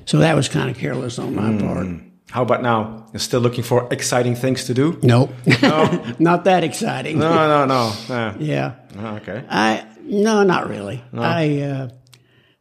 So 0.06 0.18
that 0.18 0.34
was 0.34 0.48
kind 0.48 0.70
of 0.70 0.78
careless 0.78 1.18
on 1.18 1.34
my 1.34 1.50
mm. 1.50 1.60
part. 1.60 1.86
How 2.34 2.42
about 2.42 2.62
now? 2.62 3.06
You're 3.12 3.20
still 3.20 3.38
looking 3.38 3.62
for 3.62 3.86
exciting 3.92 4.34
things 4.34 4.64
to 4.64 4.74
do? 4.74 4.98
Nope. 5.04 5.30
No, 5.62 6.14
not 6.18 6.42
that 6.46 6.64
exciting. 6.64 7.16
No, 7.16 7.32
no, 7.32 7.64
no. 7.64 7.92
Yeah. 8.08 8.34
yeah. 8.40 8.74
Oh, 8.98 9.16
okay. 9.18 9.44
I 9.48 9.86
no, 10.02 10.42
not 10.42 10.68
really. 10.68 11.00
No. 11.12 11.22
I 11.22 11.58
uh, 11.60 11.88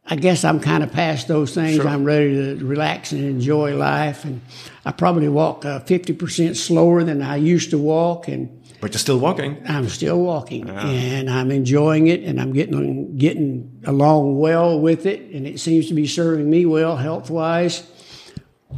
I 0.06 0.14
guess 0.14 0.44
I'm 0.44 0.60
kind 0.60 0.84
of 0.84 0.92
past 0.92 1.26
those 1.26 1.56
things. 1.56 1.78
Sure. 1.78 1.88
I'm 1.88 2.04
ready 2.04 2.34
to 2.56 2.64
relax 2.64 3.10
and 3.10 3.24
enjoy 3.24 3.76
life, 3.76 4.24
and 4.24 4.42
I 4.84 4.92
probably 4.92 5.28
walk 5.28 5.64
uh, 5.64 5.80
fifty 5.80 6.12
uh, 6.12 6.18
percent 6.18 6.56
slower 6.56 7.02
than 7.02 7.20
I 7.20 7.34
used 7.34 7.70
to 7.70 7.78
walk, 7.78 8.28
and 8.28 8.48
but 8.80 8.92
you're 8.92 9.00
still 9.00 9.18
walking. 9.18 9.60
I'm 9.66 9.88
still 9.88 10.20
walking, 10.20 10.68
yeah. 10.68 10.86
and 10.86 11.28
I'm 11.28 11.50
enjoying 11.50 12.06
it, 12.06 12.22
and 12.22 12.40
I'm 12.40 12.52
getting 12.52 13.16
getting 13.18 13.82
along 13.84 14.38
well 14.38 14.78
with 14.78 15.04
it, 15.04 15.34
and 15.34 15.48
it 15.48 15.58
seems 15.58 15.88
to 15.88 15.94
be 15.94 16.06
serving 16.06 16.48
me 16.48 16.64
well 16.64 16.96
health 16.96 17.28
wise. 17.28 17.90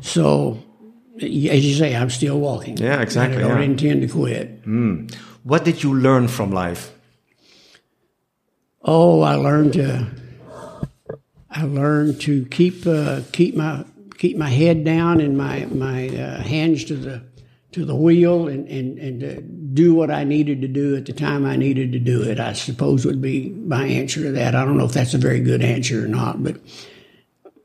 So, 0.03 0.63
as 1.23 1.65
you 1.65 1.75
say, 1.75 1.97
I'm 1.97 2.11
still 2.11 2.39
walking. 2.39 2.77
Yeah, 2.77 3.01
exactly. 3.01 3.43
I 3.43 3.49
don't 3.49 3.59
yeah. 3.59 3.65
intend 3.65 4.03
to 4.03 4.09
quit. 4.09 4.65
Mm. 4.65 5.15
What 5.45 5.65
did 5.65 5.83
you 5.83 5.95
learn 5.95 6.29
from 6.29 6.51
life? 6.51 6.93
Oh, 8.83 9.23
I 9.23 9.35
learned 9.35 9.73
to 9.75 10.07
I 11.51 11.63
learned 11.65 12.21
to 12.23 12.45
keep 12.47 12.87
uh, 12.87 13.23
keep 13.33 13.57
my 13.57 13.85
keep 14.19 14.37
my 14.37 14.51
head 14.51 14.85
down 14.85 15.21
and 15.21 15.37
my 15.37 15.67
my 15.67 16.09
uh, 16.09 16.43
hands 16.43 16.85
to 16.85 16.97
the 16.97 17.23
to 17.73 17.85
the 17.85 17.95
wheel 17.95 18.49
and, 18.49 18.67
and, 18.69 18.99
and 18.99 19.75
do 19.75 19.95
what 19.95 20.11
I 20.11 20.25
needed 20.25 20.63
to 20.63 20.69
do 20.69 20.97
at 20.97 21.05
the 21.05 21.13
time 21.13 21.45
I 21.45 21.57
needed 21.57 21.93
to 21.93 21.99
do 21.99 22.23
it. 22.23 22.41
I 22.41 22.55
suppose 22.55 23.05
would 23.05 23.21
be 23.21 23.51
my 23.51 23.85
answer 23.85 24.23
to 24.23 24.33
that. 24.33 24.55
I 24.55 24.65
don't 24.65 24.79
know 24.79 24.87
if 24.87 24.93
that's 24.93 25.13
a 25.13 25.19
very 25.19 25.41
good 25.41 25.63
answer 25.63 26.05
or 26.05 26.09
not, 26.09 26.43
but 26.43 26.57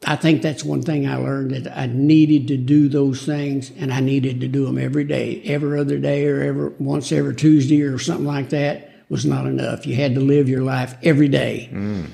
I 0.06 0.16
think 0.16 0.42
that's 0.42 0.64
one 0.64 0.82
thing 0.82 1.08
I 1.08 1.18
learned 1.18 1.52
that 1.52 1.78
I 1.78 1.86
needed 1.86 2.48
to 2.48 2.58
do 2.58 2.90
those 2.90 3.24
things 3.24 3.72
and 3.78 3.94
I 3.94 4.00
needed 4.00 4.42
to 4.42 4.48
do 4.48 4.66
them 4.66 4.80
every 4.80 5.04
day, 5.04 5.42
every 5.46 5.80
other 5.80 6.00
day 6.00 6.26
or 6.28 6.42
every 6.42 6.70
once 6.80 7.12
every 7.12 7.36
Tuesday 7.36 7.82
or 7.82 8.00
something 8.00 8.26
like 8.26 8.50
that 8.50 8.92
was 9.10 9.26
not 9.26 9.46
enough. 9.46 9.86
You 9.86 9.96
had 9.96 10.16
to 10.16 10.22
live 10.22 10.50
your 10.50 10.64
life 10.64 10.96
every 11.04 11.28
day. 11.28 11.70
Mm. 11.72 12.10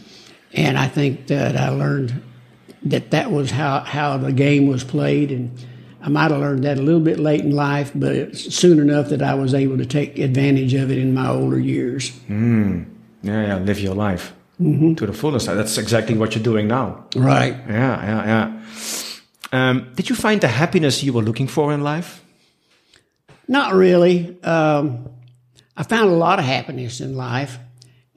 And 0.53 0.77
I 0.77 0.87
think 0.87 1.27
that 1.27 1.55
I 1.55 1.69
learned 1.69 2.21
that 2.83 3.11
that 3.11 3.31
was 3.31 3.51
how, 3.51 3.79
how 3.79 4.17
the 4.17 4.33
game 4.33 4.67
was 4.67 4.83
played. 4.83 5.31
And 5.31 5.51
I 6.01 6.09
might 6.09 6.31
have 6.31 6.41
learned 6.41 6.65
that 6.65 6.77
a 6.77 6.81
little 6.81 6.99
bit 6.99 7.19
late 7.19 7.41
in 7.41 7.51
life, 7.51 7.91
but 7.95 8.35
soon 8.35 8.79
enough 8.79 9.09
that 9.09 9.21
I 9.21 9.33
was 9.35 9.53
able 9.53 9.77
to 9.77 9.85
take 9.85 10.19
advantage 10.19 10.73
of 10.73 10.91
it 10.91 10.97
in 10.97 11.13
my 11.13 11.29
older 11.29 11.59
years. 11.59 12.11
Mm. 12.27 12.85
Yeah, 13.23 13.47
yeah, 13.47 13.55
live 13.59 13.79
your 13.79 13.95
life 13.95 14.33
mm-hmm. 14.59 14.95
to 14.95 15.05
the 15.05 15.13
fullest. 15.13 15.47
That's 15.47 15.77
exactly 15.77 16.17
what 16.17 16.35
you're 16.35 16.43
doing 16.43 16.67
now. 16.67 17.05
Right. 17.15 17.55
Yeah, 17.67 18.05
yeah, 18.05 18.25
yeah. 18.25 18.61
Um, 19.51 19.91
did 19.95 20.09
you 20.09 20.15
find 20.15 20.41
the 20.41 20.47
happiness 20.47 21.03
you 21.03 21.13
were 21.13 21.21
looking 21.21 21.47
for 21.47 21.73
in 21.73 21.81
life? 21.83 22.23
Not 23.47 23.73
really. 23.73 24.41
Um, 24.43 25.09
I 25.75 25.83
found 25.83 26.09
a 26.09 26.15
lot 26.15 26.39
of 26.39 26.45
happiness 26.45 26.99
in 26.99 27.15
life. 27.15 27.59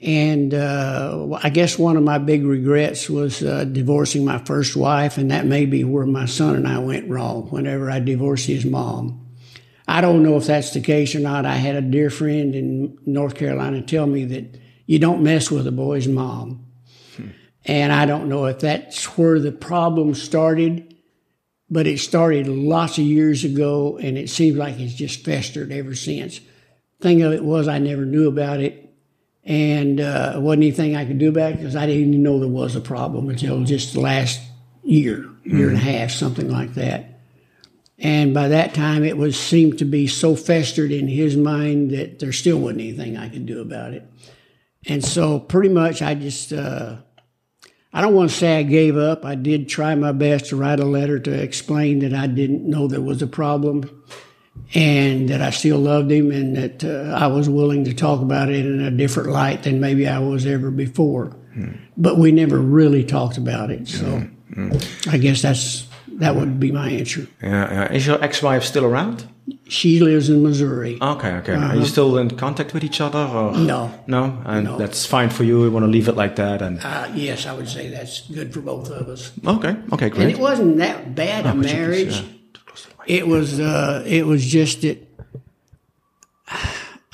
And 0.02 0.54
uh, 0.54 1.38
I 1.42 1.50
guess 1.50 1.78
one 1.78 1.98
of 1.98 2.02
my 2.02 2.16
big 2.16 2.44
regrets 2.44 3.10
was 3.10 3.42
uh, 3.42 3.64
divorcing 3.64 4.24
my 4.24 4.38
first 4.38 4.74
wife, 4.74 5.18
and 5.18 5.30
that 5.30 5.44
may 5.44 5.66
be 5.66 5.84
where 5.84 6.06
my 6.06 6.24
son 6.24 6.56
and 6.56 6.66
I 6.66 6.78
went 6.78 7.10
wrong 7.10 7.48
whenever 7.50 7.90
I 7.90 8.00
divorced 8.00 8.46
his 8.46 8.64
mom. 8.64 9.26
I 9.86 10.00
don't 10.00 10.22
know 10.22 10.38
if 10.38 10.46
that's 10.46 10.70
the 10.70 10.80
case 10.80 11.14
or 11.14 11.20
not. 11.20 11.44
I 11.44 11.56
had 11.56 11.76
a 11.76 11.82
dear 11.82 12.08
friend 12.08 12.54
in 12.54 12.96
North 13.04 13.34
Carolina 13.34 13.82
tell 13.82 14.06
me 14.06 14.24
that 14.24 14.58
you 14.90 14.98
don't 14.98 15.22
mess 15.22 15.52
with 15.52 15.68
a 15.68 15.70
boy's 15.70 16.08
mom. 16.08 16.66
Hmm. 17.16 17.28
And 17.64 17.92
I 17.92 18.06
don't 18.06 18.28
know 18.28 18.46
if 18.46 18.58
that's 18.58 19.04
where 19.16 19.38
the 19.38 19.52
problem 19.52 20.16
started, 20.16 20.96
but 21.70 21.86
it 21.86 22.00
started 22.00 22.48
lots 22.48 22.98
of 22.98 23.04
years 23.04 23.44
ago, 23.44 23.98
and 23.98 24.18
it 24.18 24.28
seems 24.28 24.56
like 24.56 24.80
it's 24.80 24.94
just 24.94 25.24
festered 25.24 25.70
ever 25.70 25.94
since. 25.94 26.40
Thing 27.00 27.22
of 27.22 27.32
it 27.32 27.44
was, 27.44 27.68
I 27.68 27.78
never 27.78 28.04
knew 28.04 28.26
about 28.26 28.58
it 28.58 28.92
and 29.44 30.00
uh, 30.00 30.32
wasn't 30.38 30.64
anything 30.64 30.96
I 30.96 31.04
could 31.04 31.18
do 31.18 31.28
about 31.28 31.52
it 31.52 31.58
because 31.58 31.76
I 31.76 31.86
didn't 31.86 32.08
even 32.08 32.24
know 32.24 32.40
there 32.40 32.48
was 32.48 32.74
a 32.74 32.80
problem 32.80 33.28
until 33.28 33.62
just 33.62 33.94
the 33.94 34.00
last 34.00 34.40
year, 34.82 35.24
year 35.44 35.68
and 35.68 35.78
a 35.78 35.80
mm. 35.80 35.84
half, 35.84 36.10
something 36.10 36.50
like 36.50 36.74
that. 36.74 37.20
And 37.96 38.34
by 38.34 38.48
that 38.48 38.74
time, 38.74 39.04
it 39.04 39.16
was 39.16 39.38
seemed 39.38 39.78
to 39.78 39.84
be 39.84 40.08
so 40.08 40.34
festered 40.34 40.90
in 40.90 41.06
his 41.06 41.36
mind 41.36 41.92
that 41.92 42.18
there 42.18 42.32
still 42.32 42.58
wasn't 42.58 42.80
anything 42.80 43.16
I 43.16 43.28
could 43.28 43.46
do 43.46 43.60
about 43.60 43.92
it. 43.92 44.04
And 44.86 45.04
so, 45.04 45.38
pretty 45.38 45.68
much, 45.68 46.00
I 46.00 46.14
just 46.14 46.52
uh, 46.52 46.96
I 47.92 48.00
don't 48.00 48.14
want 48.14 48.30
to 48.30 48.36
say 48.36 48.58
I 48.58 48.62
gave 48.62 48.96
up. 48.96 49.24
I 49.24 49.34
did 49.34 49.68
try 49.68 49.94
my 49.94 50.12
best 50.12 50.46
to 50.46 50.56
write 50.56 50.80
a 50.80 50.84
letter 50.84 51.18
to 51.18 51.42
explain 51.42 52.00
that 52.00 52.14
I 52.14 52.26
didn't 52.28 52.68
know 52.68 52.86
there 52.86 53.00
was 53.00 53.20
a 53.20 53.26
problem 53.26 54.04
and 54.74 55.28
that 55.28 55.42
I 55.42 55.50
still 55.50 55.78
loved 55.78 56.10
him 56.10 56.30
and 56.30 56.56
that 56.56 56.84
uh, 56.84 57.12
I 57.14 57.26
was 57.26 57.48
willing 57.48 57.84
to 57.84 57.94
talk 57.94 58.20
about 58.20 58.48
it 58.48 58.64
in 58.64 58.80
a 58.80 58.90
different 58.90 59.30
light 59.30 59.64
than 59.64 59.80
maybe 59.80 60.06
I 60.06 60.20
was 60.20 60.46
ever 60.46 60.70
before. 60.70 61.36
Mm. 61.56 61.78
But 61.96 62.16
we 62.16 62.30
never 62.30 62.58
really 62.58 63.04
talked 63.04 63.36
about 63.36 63.70
it. 63.70 63.88
So 63.88 64.04
mm. 64.04 64.34
Mm. 64.54 65.12
I 65.12 65.18
guess 65.18 65.42
that's 65.42 65.88
that 66.20 66.36
would 66.36 66.60
be 66.60 66.70
my 66.70 66.90
answer. 66.90 67.26
Yeah, 67.42 67.72
yeah. 67.72 67.92
Is 67.92 68.06
your 68.06 68.22
ex-wife 68.22 68.62
still 68.62 68.84
around? 68.84 69.26
She 69.68 70.00
lives 70.00 70.28
in 70.28 70.42
Missouri. 70.42 70.98
Okay, 71.00 71.32
okay. 71.34 71.54
Uh-huh. 71.54 71.66
Are 71.66 71.74
you 71.74 71.80
uh-huh. 71.80 71.88
still 71.88 72.18
in 72.18 72.36
contact 72.36 72.74
with 72.74 72.84
each 72.84 73.00
other? 73.00 73.18
Or? 73.18 73.52
No, 73.56 73.92
no, 74.06 74.42
and 74.44 74.64
no. 74.64 74.78
that's 74.78 75.06
fine 75.06 75.30
for 75.30 75.44
you. 75.44 75.64
You 75.64 75.70
want 75.70 75.84
to 75.84 75.90
leave 75.90 76.08
it 76.08 76.16
like 76.16 76.36
that, 76.36 76.62
and 76.62 76.80
uh, 76.82 77.08
yes, 77.14 77.46
I 77.46 77.52
would 77.52 77.68
say 77.68 77.88
that's 77.88 78.28
good 78.28 78.52
for 78.52 78.60
both 78.60 78.90
of 78.90 79.08
us. 79.08 79.32
Okay, 79.44 79.76
okay, 79.92 80.10
great. 80.10 80.22
And 80.22 80.30
it 80.32 80.38
wasn't 80.38 80.76
that 80.78 81.14
bad 81.14 81.46
a 81.46 81.54
marriage. 81.54 82.20
Yeah 82.20 82.28
it 83.06 83.26
was 83.26 83.60
uh, 83.60 84.04
it 84.06 84.26
was 84.26 84.46
just 84.46 84.82
that 84.82 85.06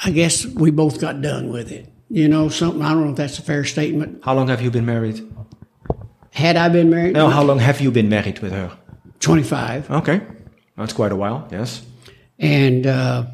I 0.05 0.11
guess 0.11 0.45
we 0.45 0.71
both 0.71 1.01
got 1.01 1.23
done 1.23 1.49
with 1.49 1.73
it. 1.73 1.89
You 2.09 2.29
know, 2.29 2.49
something 2.49 2.83
I 2.83 2.91
don't 2.91 3.05
know 3.05 3.11
if 3.11 3.17
that's 3.17 3.39
a 3.39 3.43
fair 3.43 3.65
statement. 3.65 4.23
How 4.23 4.35
long 4.35 4.49
have 4.49 4.63
you 4.63 4.71
been 4.71 4.87
married? 4.87 5.27
Had 6.33 6.57
I 6.57 6.69
been 6.69 6.91
married? 6.91 7.15
No, 7.15 7.31
how 7.31 7.43
long 7.43 7.59
have 7.59 7.81
you 7.81 7.91
been 7.91 8.09
married 8.09 8.41
with 8.41 8.53
her? 8.53 8.77
Twenty 9.21 9.43
five. 9.43 9.91
Okay, 9.91 10.21
that's 10.77 10.93
quite 10.93 11.13
a 11.13 11.17
while. 11.17 11.49
Yes. 11.51 11.83
And 12.39 12.87
uh, 12.87 13.27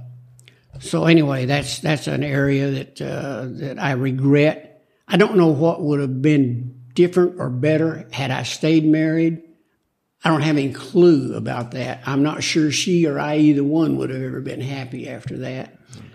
so 0.80 1.04
anyway, 1.04 1.46
that's 1.46 1.80
that's 1.80 2.06
an 2.06 2.22
area 2.22 2.70
that 2.70 3.00
uh, 3.00 3.46
that 3.60 3.78
I 3.78 3.92
regret. 3.92 4.84
I 5.08 5.16
don't 5.16 5.36
know 5.36 5.48
what 5.48 5.82
would 5.82 6.00
have 6.00 6.22
been 6.22 6.80
different 6.94 7.40
or 7.40 7.50
better 7.50 8.06
had 8.12 8.30
I 8.30 8.42
stayed 8.42 8.84
married 8.84 9.42
I 10.24 10.28
don't 10.28 10.42
have 10.42 10.56
any 10.56 10.72
clue 10.72 11.34
about 11.34 11.72
that. 11.72 12.02
I'm 12.06 12.22
not 12.22 12.42
sure 12.42 12.70
she 12.70 13.06
or 13.06 13.18
I, 13.18 13.38
either 13.38 13.64
one, 13.64 13.96
would 13.96 14.10
have 14.10 14.22
ever 14.22 14.40
been 14.40 14.60
happy 14.60 15.08
after 15.08 15.38
that. 15.38 15.76
Okay. 15.90 16.06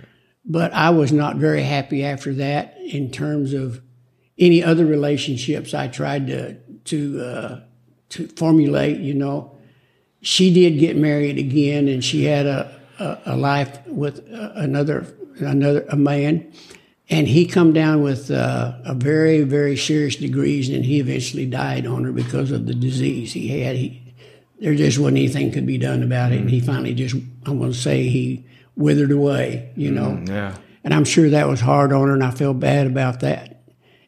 But 0.45 0.73
I 0.73 0.91
was 0.91 1.11
not 1.11 1.35
very 1.35 1.63
happy 1.63 2.05
after 2.05 2.33
that 2.35 2.77
in 2.77 3.11
terms 3.11 3.53
of 3.53 3.81
any 4.38 4.63
other 4.63 4.85
relationships 4.85 5.73
I 5.73 5.88
tried 5.89 6.27
to 6.27 6.53
to 6.85 7.21
uh, 7.21 7.59
to 8.09 8.27
formulate. 8.27 8.99
You 8.99 9.13
know, 9.13 9.57
she 10.21 10.53
did 10.53 10.79
get 10.79 10.95
married 10.95 11.38
again, 11.38 11.89
and 11.89 12.01
she 12.01 12.23
had 12.23 12.45
a 12.45 12.76
a, 13.00 13.20
a 13.26 13.36
life 13.36 13.86
with 13.88 14.20
uh, 14.34 14.52
another 14.56 15.08
another 15.39 15.86
a 15.89 15.95
man, 15.95 16.52
and 17.10 17.28
he 17.28 17.45
come 17.45 17.74
down 17.74 18.02
with 18.02 18.32
uh, 18.32 18.78
a 18.86 18.93
very 18.93 19.41
very 19.43 19.78
serious 19.78 20.16
disease 20.16 20.70
and 20.70 20.86
he 20.86 21.00
eventually 21.00 21.45
died 21.45 21.86
on 21.86 22.04
her 22.04 22.12
because 22.12 22.52
of 22.52 22.66
the 22.66 22.74
disease 22.74 23.34
he 23.34 23.62
had. 23.62 23.76
He 23.76 24.08
there 24.60 24.76
just 24.76 24.98
wasn't 24.98 25.18
anything 25.18 25.52
could 25.52 25.66
be 25.66 25.78
done 25.78 26.04
about 26.04 26.32
it. 26.32 26.39
And 26.39 26.50
he 26.50 26.60
finally 26.60 26.93
just 26.93 27.16
i'm 27.45 27.60
going 27.60 27.72
to 27.72 27.78
say 27.78 28.04
he 28.04 28.45
withered 28.76 29.12
away 29.12 29.72
you 29.76 29.91
know? 29.91 30.10
Mm, 30.12 30.30
yeah. 30.30 30.58
And 30.84 30.93
i'm 30.93 31.06
sure 31.06 31.30
that 31.30 31.48
was 31.48 31.60
hard 31.60 31.91
on 31.93 32.08
her 32.08 32.14
and 32.14 32.24
i 32.24 32.32
feel 32.32 32.54
bad 32.54 32.88
about 32.88 33.22
that. 33.22 33.62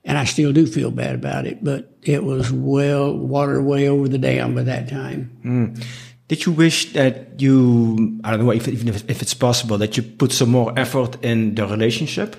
And 0.03 0.17
i 0.17 0.23
still 0.23 0.53
do 0.53 0.65
feel 0.65 0.91
bad 0.91 1.15
about 1.15 1.45
it 1.45 1.63
but 1.63 1.97
it 2.03 2.23
was 2.23 2.51
well 2.51 3.15
water 3.15 3.61
way 3.61 3.87
over 3.87 4.07
the 4.07 4.17
dam 4.17 4.55
by 4.55 4.63
that 4.63 4.89
time. 4.89 5.37
Mm. 5.43 5.85
Did 6.29 6.45
you 6.45 6.53
wish 6.53 6.93
that 6.93 7.41
you, 7.41 8.19
I 8.23 8.31
don't 8.31 8.45
know 8.45 8.51
if, 8.51 8.67
even 8.67 8.87
if, 8.87 9.09
if 9.09 9.21
it's 9.21 9.33
possible, 9.33 9.77
that 9.79 9.97
you 9.97 10.03
put 10.03 10.31
some 10.31 10.49
more 10.49 10.71
effort 10.77 11.17
in 11.23 11.55
the 11.55 11.67
relationship? 11.67 12.37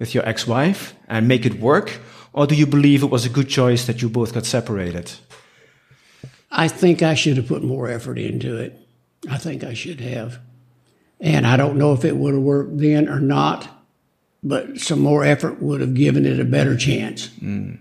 with 0.00 0.14
your 0.14 0.28
ex-wife 0.28 0.94
and 1.06 1.28
make 1.28 1.46
it 1.46 1.60
work? 1.60 2.00
Or 2.32 2.46
do 2.46 2.56
you 2.56 2.66
believe 2.66 3.04
it 3.04 3.10
was 3.10 3.24
a 3.24 3.28
good 3.28 3.48
choice 3.48 3.86
that 3.86 4.02
you 4.02 4.08
both 4.08 4.34
got 4.34 4.46
separated? 4.46 5.12
I 6.50 6.66
think 6.66 7.02
I 7.02 7.14
should 7.14 7.36
have 7.36 7.46
put 7.46 7.62
more 7.62 7.88
effort 7.88 8.18
into 8.18 8.56
it. 8.56 8.76
I 9.30 9.38
think 9.38 9.62
I 9.62 9.74
should 9.74 10.00
have. 10.00 10.40
And 11.20 11.46
I 11.46 11.56
don't 11.56 11.76
know 11.76 11.92
if 11.92 12.04
it 12.04 12.16
would 12.16 12.34
have 12.34 12.42
worked 12.42 12.78
then 12.78 13.08
or 13.08 13.20
not, 13.20 13.68
but 14.42 14.80
some 14.80 15.00
more 15.00 15.22
effort 15.22 15.60
would 15.60 15.80
have 15.80 15.94
given 15.94 16.24
it 16.24 16.40
a 16.40 16.44
better 16.44 16.76
chance. 16.76 17.28
Mm. 17.28 17.78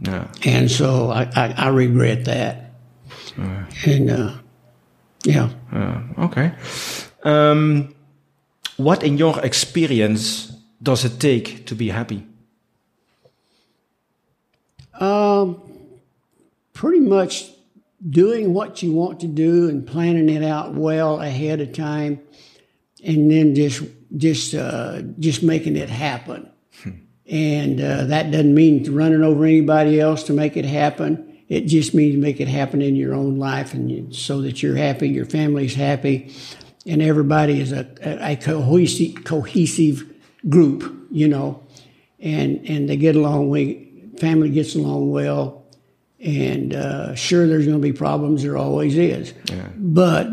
Yeah. 0.00 0.26
And 0.44 0.70
so 0.70 1.10
I, 1.10 1.30
I, 1.36 1.54
I 1.56 1.68
regret 1.68 2.24
that. 2.24 2.72
Uh, 3.38 3.64
and 3.86 4.10
uh, 4.10 4.32
yeah. 5.24 5.50
Uh, 5.72 6.02
okay. 6.26 6.52
Um, 7.22 7.94
what, 8.76 9.02
in 9.02 9.18
your 9.18 9.38
experience, 9.40 10.52
does 10.82 11.04
it 11.04 11.20
take 11.20 11.66
to 11.66 11.74
be 11.74 11.88
happy? 11.88 12.26
Um, 14.98 15.62
pretty 16.72 17.00
much 17.00 17.50
doing 18.08 18.54
what 18.54 18.82
you 18.82 18.92
want 18.92 19.20
to 19.20 19.26
do 19.26 19.68
and 19.68 19.86
planning 19.86 20.28
it 20.28 20.42
out 20.42 20.74
well 20.74 21.20
ahead 21.20 21.60
of 21.60 21.72
time, 21.72 22.20
and 23.04 23.30
then 23.30 23.54
just 23.54 23.82
just 24.16 24.54
uh, 24.54 25.02
just 25.18 25.42
making 25.42 25.76
it 25.76 25.88
happen. 25.88 26.50
Hmm. 26.82 26.90
And 27.26 27.80
uh, 27.80 28.04
that 28.04 28.30
doesn't 28.30 28.54
mean 28.54 28.92
running 28.94 29.22
over 29.22 29.44
anybody 29.44 30.00
else 30.00 30.22
to 30.24 30.32
make 30.32 30.56
it 30.56 30.64
happen. 30.64 31.29
It 31.50 31.62
just 31.62 31.94
means 31.94 32.16
make 32.16 32.40
it 32.40 32.46
happen 32.46 32.80
in 32.80 32.94
your 32.94 33.12
own 33.12 33.40
life, 33.40 33.74
and 33.74 33.90
you, 33.90 34.12
so 34.12 34.40
that 34.42 34.62
you're 34.62 34.76
happy, 34.76 35.08
your 35.08 35.26
family's 35.26 35.74
happy, 35.74 36.32
and 36.86 37.02
everybody 37.02 37.60
is 37.60 37.72
a, 37.72 37.88
a, 38.02 38.32
a 38.32 38.36
cohesive, 38.36 39.24
cohesive 39.24 40.08
group, 40.48 41.08
you 41.10 41.26
know, 41.26 41.60
and 42.20 42.64
and 42.68 42.88
they 42.88 42.96
get 42.96 43.16
along. 43.16 43.50
We 43.50 44.10
family 44.18 44.50
gets 44.50 44.76
along 44.76 45.10
well, 45.10 45.64
and 46.20 46.72
uh, 46.72 47.16
sure, 47.16 47.48
there's 47.48 47.66
going 47.66 47.78
to 47.78 47.82
be 47.82 47.92
problems. 47.92 48.44
There 48.44 48.56
always 48.56 48.96
is, 48.96 49.34
yeah. 49.46 49.70
but 49.76 50.28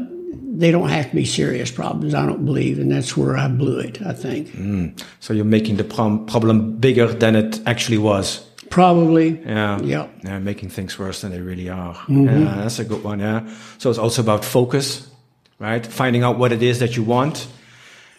they 0.59 0.69
don't 0.69 0.89
have 0.89 1.09
to 1.09 1.15
be 1.15 1.25
serious 1.25 1.71
problems. 1.71 2.13
I 2.13 2.27
don't 2.27 2.45
believe, 2.45 2.77
and 2.77 2.91
that's 2.91 3.17
where 3.17 3.35
I 3.35 3.47
blew 3.47 3.79
it. 3.79 4.03
I 4.03 4.13
think. 4.13 4.49
Mm. 4.49 5.03
So 5.19 5.33
you're 5.33 5.45
making 5.45 5.77
the 5.77 5.83
problem 5.83 6.77
bigger 6.77 7.07
than 7.07 7.35
it 7.35 7.59
actually 7.65 7.97
was. 7.97 8.46
Probably. 8.69 9.39
Yeah. 9.39 9.81
Yeah. 9.81 10.07
Yeah. 10.23 10.39
Making 10.39 10.69
things 10.69 10.97
worse 10.97 11.21
than 11.21 11.31
they 11.31 11.41
really 11.41 11.69
are. 11.69 11.93
Mm-hmm. 11.93 12.27
Yeah, 12.27 12.55
that's 12.55 12.79
a 12.79 12.85
good 12.85 13.03
one. 13.03 13.19
Yeah. 13.19 13.49
So 13.77 13.89
it's 13.89 13.99
also 13.99 14.21
about 14.21 14.45
focus, 14.45 15.09
right? 15.59 15.85
Finding 15.85 16.23
out 16.23 16.37
what 16.37 16.51
it 16.51 16.61
is 16.63 16.79
that 16.79 16.95
you 16.95 17.03
want, 17.03 17.47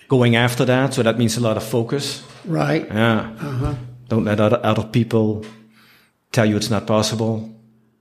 going 0.08 0.36
after 0.36 0.64
that. 0.64 0.94
So 0.94 1.02
that 1.02 1.18
means 1.18 1.36
a 1.36 1.40
lot 1.40 1.56
of 1.56 1.62
focus. 1.62 2.22
Right. 2.44 2.86
Yeah. 2.86 3.30
Uh-huh. 3.40 3.74
Don't 4.08 4.24
let 4.24 4.40
other, 4.40 4.60
other 4.62 4.84
people 4.84 5.44
tell 6.32 6.46
you 6.46 6.56
it's 6.56 6.70
not 6.70 6.86
possible. 6.86 7.54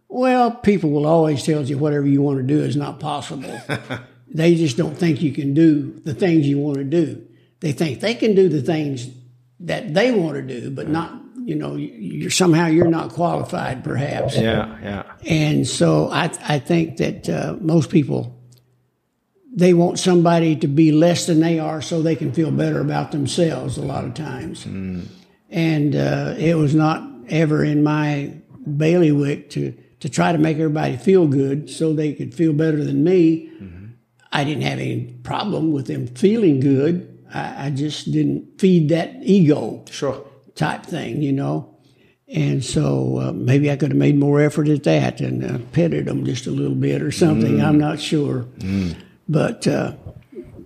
Well, 0.10 0.52
people 0.52 0.90
will 0.92 1.06
always 1.06 1.44
tell 1.44 1.64
you 1.64 1.78
whatever 1.78 2.08
you 2.08 2.22
want 2.22 2.38
to 2.40 2.44
do 2.44 2.62
is 2.62 2.76
not 2.76 3.00
possible. 3.00 3.60
they 4.28 4.56
just 4.56 4.78
don't 4.78 4.98
think 4.98 5.22
you 5.22 5.34
can 5.34 5.54
do 5.54 6.00
the 6.06 6.14
things 6.14 6.48
you 6.48 6.60
want 6.60 6.78
to 6.78 6.84
do. 6.84 7.28
They 7.60 7.72
think 7.72 8.00
they 8.00 8.16
can 8.16 8.36
do 8.36 8.48
the 8.48 8.62
things 8.62 9.10
that 9.62 9.94
they 9.94 10.12
want 10.12 10.36
to 10.36 10.42
do, 10.42 10.70
but 10.70 10.88
not 10.88 11.12
you 11.48 11.56
know 11.56 11.78
you're 11.78 12.30
somehow 12.30 12.66
you're 12.68 12.90
not 12.90 13.14
qualified 13.14 13.82
perhaps. 13.84 14.36
Yeah 14.36 14.78
yeah. 14.84 15.04
And 15.26 15.66
so 15.66 16.10
i 16.10 16.26
i 16.56 16.60
think 16.60 16.98
that 16.98 17.30
uh, 17.30 17.56
most 17.62 17.90
people 17.90 18.38
they 19.56 19.74
want 19.74 19.98
somebody 19.98 20.56
to 20.58 20.68
be 20.68 20.92
less 20.92 21.26
than 21.26 21.40
they 21.40 21.58
are 21.58 21.82
so 21.82 22.02
they 22.02 22.18
can 22.18 22.32
feel 22.34 22.52
better 22.52 22.82
about 22.82 23.12
themselves 23.12 23.78
a 23.78 23.82
lot 23.82 24.04
of 24.04 24.14
times. 24.14 24.66
Mm. 24.66 25.06
and 25.50 25.96
uh, 25.96 26.36
it 26.38 26.56
was 26.56 26.76
not 26.76 27.02
ever 27.30 27.64
in 27.64 27.82
my 27.82 28.34
bailiwick 28.84 29.50
to 29.52 29.74
to 30.02 30.10
try 30.10 30.32
to 30.34 30.38
make 30.38 30.58
everybody 30.58 30.98
feel 30.98 31.28
good 31.28 31.70
so 31.70 31.94
they 31.94 32.14
could 32.14 32.34
feel 32.36 32.54
better 32.54 32.84
than 32.84 33.04
me. 33.04 33.48
Mm-hmm. 33.48 33.86
i 34.34 34.44
didn't 34.44 34.64
have 34.64 34.80
any 34.80 35.14
problem 35.24 35.72
with 35.72 35.88
them 35.88 36.08
feeling 36.08 36.60
good. 36.60 36.96
I, 37.34 37.68
I 37.68 37.70
just 37.72 38.12
didn't 38.12 38.60
feed 38.60 38.90
that 38.90 39.10
ego. 39.24 39.86
Sure 39.90 40.27
type 40.58 40.86
thing, 40.86 41.22
you 41.22 41.32
know. 41.32 41.74
And 42.28 42.64
so 42.64 43.20
uh, 43.20 43.32
maybe 43.32 43.72
I 43.72 43.78
could 43.78 43.92
have 43.92 43.98
made 43.98 44.18
more 44.18 44.42
effort 44.42 44.68
at 44.68 44.84
that 44.84 45.22
and 45.22 45.46
uh, 45.46 45.60
petted 45.72 46.06
them 46.06 46.26
just 46.26 46.46
a 46.46 46.52
little 46.52 46.76
bit 46.76 47.02
or 47.02 47.12
something. 47.12 47.58
Mm. 47.58 47.64
I'm 47.64 47.78
not 47.78 48.02
sure, 48.02 48.46
mm. 48.60 48.96
but 49.30 49.66
uh, 49.66 49.94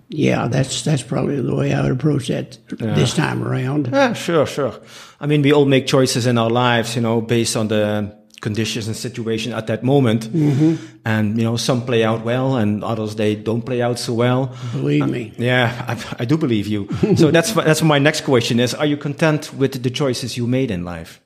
yeah, 0.08 0.48
that's 0.48 0.82
that's 0.82 1.02
probably 1.04 1.40
the 1.40 1.54
way 1.54 1.72
I 1.72 1.82
would 1.82 1.92
approach 1.92 2.28
that 2.28 2.58
yeah. 2.80 2.94
this 2.94 3.14
time 3.14 3.44
around. 3.44 3.90
Yeah, 3.92 4.12
sure, 4.12 4.44
sure. 4.46 4.74
I 5.20 5.26
mean, 5.26 5.42
we 5.42 5.52
all 5.52 5.64
make 5.64 5.86
choices 5.86 6.26
in 6.26 6.36
our 6.36 6.50
lives, 6.50 6.96
you 6.96 7.02
know, 7.02 7.20
based 7.20 7.56
on 7.56 7.68
the 7.68 8.18
conditions 8.42 8.88
and 8.88 8.96
situation 8.96 9.52
at 9.52 9.68
that 9.68 9.82
moment. 9.82 10.24
Mm-hmm. 10.24 10.84
And, 11.06 11.38
you 11.38 11.44
know, 11.44 11.56
some 11.56 11.86
play 11.86 12.04
out 12.04 12.24
well 12.24 12.56
and 12.56 12.84
others, 12.84 13.14
they 13.14 13.36
don't 13.36 13.62
play 13.62 13.80
out 13.80 13.98
so 13.98 14.12
well. 14.12 14.54
Believe 14.72 15.02
uh, 15.02 15.06
me. 15.06 15.32
Yeah, 15.38 15.84
I, 15.88 16.22
I, 16.22 16.24
do 16.26 16.36
believe 16.36 16.66
you. 16.66 16.88
so 17.16 17.30
that's, 17.30 17.52
that's 17.52 17.82
my 17.82 18.00
next 18.00 18.22
question 18.22 18.60
is, 18.60 18.74
are 18.74 18.84
you 18.84 18.96
content 18.96 19.54
with 19.54 19.82
the 19.82 19.90
choices 19.90 20.36
you 20.36 20.46
made 20.46 20.70
in 20.70 20.84
life? 20.84 21.20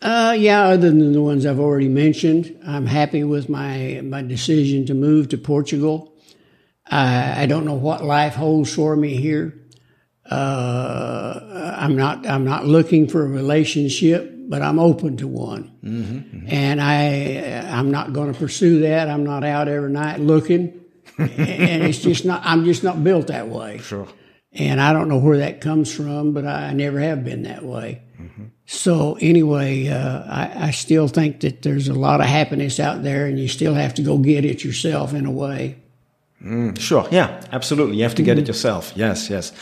Uh, 0.00 0.34
yeah, 0.36 0.62
other 0.68 0.88
than 0.88 1.12
the 1.12 1.20
ones 1.20 1.44
I've 1.44 1.60
already 1.60 1.88
mentioned, 1.88 2.58
I'm 2.66 2.86
happy 2.86 3.22
with 3.22 3.50
my, 3.50 4.00
my 4.02 4.22
decision 4.22 4.86
to 4.86 4.94
move 4.94 5.28
to 5.28 5.38
Portugal. 5.38 6.14
I, 6.86 7.42
I 7.42 7.46
don't 7.46 7.66
know 7.66 7.74
what 7.74 8.02
life 8.02 8.34
holds 8.34 8.74
for 8.74 8.96
me 8.96 9.16
here. 9.16 9.54
Uh, 10.24 11.74
I'm 11.76 11.94
not, 11.94 12.26
I'm 12.26 12.44
not 12.44 12.64
looking 12.64 13.06
for 13.06 13.22
a 13.22 13.28
relationship 13.28 14.39
but 14.50 14.62
I'm 14.62 14.80
open 14.80 15.16
to 15.18 15.28
one. 15.28 15.70
Mm-hmm, 15.84 16.36
mm-hmm. 16.36 16.46
And 16.48 16.80
I, 16.80 17.64
I'm 17.70 17.92
not 17.92 18.12
going 18.12 18.32
to 18.32 18.38
pursue 18.38 18.80
that. 18.80 19.08
I'm 19.08 19.22
not 19.22 19.44
out 19.44 19.68
every 19.68 19.92
night 19.92 20.18
looking. 20.18 20.80
and 21.18 21.84
it's 21.84 22.00
just 22.00 22.24
not, 22.24 22.42
I'm 22.44 22.64
just 22.64 22.82
not 22.82 23.02
built 23.04 23.28
that 23.28 23.46
way. 23.46 23.78
Sure. 23.78 24.08
And 24.52 24.80
I 24.80 24.92
don't 24.92 25.08
know 25.08 25.18
where 25.18 25.38
that 25.38 25.60
comes 25.60 25.94
from, 25.94 26.32
but 26.32 26.44
I 26.44 26.72
never 26.72 26.98
have 26.98 27.24
been 27.24 27.44
that 27.44 27.64
way. 27.64 28.02
Mm-hmm. 28.20 28.46
So 28.66 29.16
anyway, 29.20 29.86
uh, 29.86 30.24
I, 30.24 30.66
I, 30.66 30.70
still 30.72 31.06
think 31.06 31.40
that 31.40 31.62
there's 31.62 31.86
a 31.86 31.94
lot 31.94 32.20
of 32.20 32.26
happiness 32.26 32.80
out 32.80 33.04
there, 33.04 33.26
and 33.26 33.38
you 33.38 33.46
still 33.46 33.74
have 33.74 33.94
to 33.94 34.02
go 34.02 34.18
get 34.18 34.44
it 34.44 34.64
yourself 34.64 35.14
in 35.14 35.26
a 35.26 35.30
way. 35.30 35.76
Mm, 36.42 36.78
sure. 36.78 37.06
Yeah, 37.12 37.40
absolutely. 37.52 37.98
You 37.98 38.02
have 38.02 38.16
to 38.16 38.22
get 38.22 38.36
it 38.36 38.42
mm-hmm. 38.42 38.48
yourself. 38.48 38.92
Yes, 38.96 39.30
yes. 39.30 39.52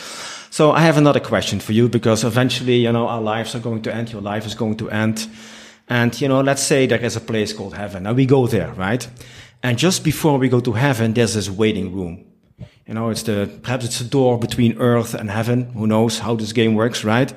So 0.51 0.73
I 0.73 0.81
have 0.81 0.97
another 0.97 1.21
question 1.21 1.61
for 1.61 1.73
you 1.73 1.89
because 1.89 2.25
eventually, 2.25 2.77
you 2.77 2.93
know, 2.93 3.07
our 3.07 3.21
lives 3.21 3.55
are 3.55 3.61
going 3.61 3.83
to 3.83 3.95
end. 3.95 4.13
Your 4.13 4.23
life 4.23 4.47
is 4.47 4.55
going 4.55 4.77
to 4.79 4.91
end. 4.91 5.29
And, 5.89 6.19
you 6.21 6.29
know, 6.29 6.41
let's 6.41 6.63
say 6.63 6.87
there 6.87 7.01
is 7.01 7.17
a 7.17 7.21
place 7.21 7.53
called 7.53 7.75
heaven. 7.75 8.05
Now 8.05 8.15
we 8.15 8.27
go 8.27 8.47
there, 8.47 8.73
right? 8.73 9.09
And 9.63 9.79
just 9.79 10.05
before 10.05 10.39
we 10.39 10.49
go 10.49 10.61
to 10.61 10.73
heaven, 10.73 11.15
there's 11.15 11.35
this 11.35 11.51
waiting 11.51 11.95
room. 11.95 12.25
You 12.87 12.95
know, 12.95 13.11
it's 13.11 13.23
the, 13.23 13.51
perhaps 13.63 13.85
it's 13.85 14.01
a 14.01 14.05
door 14.05 14.39
between 14.39 14.79
earth 14.79 15.15
and 15.15 15.31
heaven. 15.31 15.71
Who 15.73 15.87
knows 15.87 16.19
how 16.19 16.35
this 16.37 16.53
game 16.53 16.75
works, 16.75 17.05
right? 17.05 17.33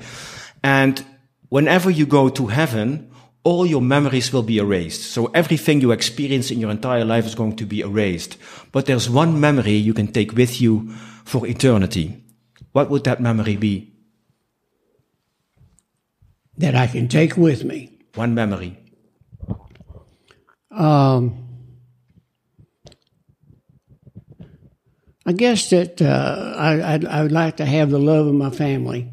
And 0.62 1.04
whenever 1.50 1.90
you 1.90 2.06
go 2.06 2.30
to 2.30 2.46
heaven, 2.46 3.10
all 3.44 3.66
your 3.66 3.82
memories 3.82 4.32
will 4.32 4.42
be 4.42 4.58
erased. 4.58 5.02
So 5.12 5.26
everything 5.26 5.80
you 5.80 5.90
experience 5.90 6.50
in 6.50 6.60
your 6.60 6.70
entire 6.70 7.04
life 7.04 7.26
is 7.26 7.34
going 7.34 7.56
to 7.56 7.66
be 7.66 7.80
erased. 7.80 8.38
But 8.70 8.86
there's 8.86 9.10
one 9.10 9.40
memory 9.40 9.72
you 9.72 9.92
can 9.92 10.06
take 10.06 10.32
with 10.32 10.60
you 10.60 10.90
for 11.24 11.46
eternity 11.46 12.21
what 12.72 12.90
would 12.90 13.04
that 13.04 13.20
memory 13.20 13.56
be? 13.56 13.92
That 16.58 16.74
I 16.74 16.86
can 16.86 17.08
take 17.08 17.36
with 17.36 17.64
me. 17.64 17.98
One 18.14 18.34
memory. 18.34 18.78
Um, 20.70 21.42
I 25.24 25.32
guess 25.32 25.70
that 25.70 26.02
uh, 26.02 26.54
I, 26.56 26.94
I'd, 26.94 27.04
I 27.04 27.22
would 27.22 27.32
like 27.32 27.58
to 27.58 27.64
have 27.64 27.90
the 27.90 27.98
love 27.98 28.26
of 28.26 28.34
my 28.34 28.50
family 28.50 29.10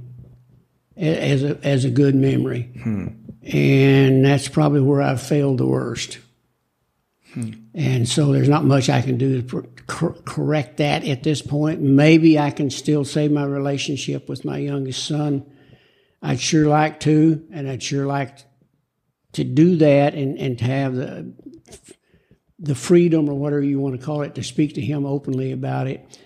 as 0.98 1.44
a, 1.44 1.58
as 1.64 1.86
a 1.86 1.90
good 1.90 2.16
memory. 2.16 2.72
Hmm. 2.82 3.08
And 3.44 4.26
that's 4.26 4.48
probably 4.48 4.82
where 4.82 5.02
I've 5.02 5.22
failed 5.22 5.60
the 5.60 5.66
worst. 5.66 6.20
Hmm. 7.34 7.52
And 7.74 8.08
so 8.08 8.32
there's 8.32 8.50
not 8.50 8.66
much 8.66 8.90
I 8.90 9.02
can 9.02 9.18
do 9.18 9.42
to 9.42 9.64
cor- 9.90 10.16
correct 10.24 10.78
that 10.78 11.04
at 11.06 11.24
this 11.24 11.42
point. 11.42 11.82
Maybe 11.82 12.40
I 12.40 12.52
can 12.52 12.70
still 12.70 13.04
save 13.04 13.32
my 13.32 13.44
relationship 13.44 14.30
with 14.30 14.46
my 14.46 14.58
youngest 14.58 15.06
son. 15.06 15.46
I'd 16.22 16.40
sure 16.40 16.68
like 16.68 17.02
to, 17.02 17.46
and 17.52 17.68
I'd 17.68 17.84
sure 17.84 18.06
like 18.06 18.38
to 19.34 19.44
do 19.44 19.76
that 19.78 20.14
and, 20.14 20.38
and 20.38 20.58
to 20.60 20.66
have 20.66 20.96
the 20.96 21.34
the 22.62 22.76
freedom 22.76 23.30
or 23.30 23.36
whatever 23.36 23.64
you 23.64 23.80
want 23.80 23.98
to 23.98 24.06
call 24.06 24.22
it 24.22 24.36
to 24.36 24.44
speak 24.44 24.74
to 24.74 24.82
him 24.82 25.06
openly 25.06 25.54
about 25.54 25.88
it 25.88 26.20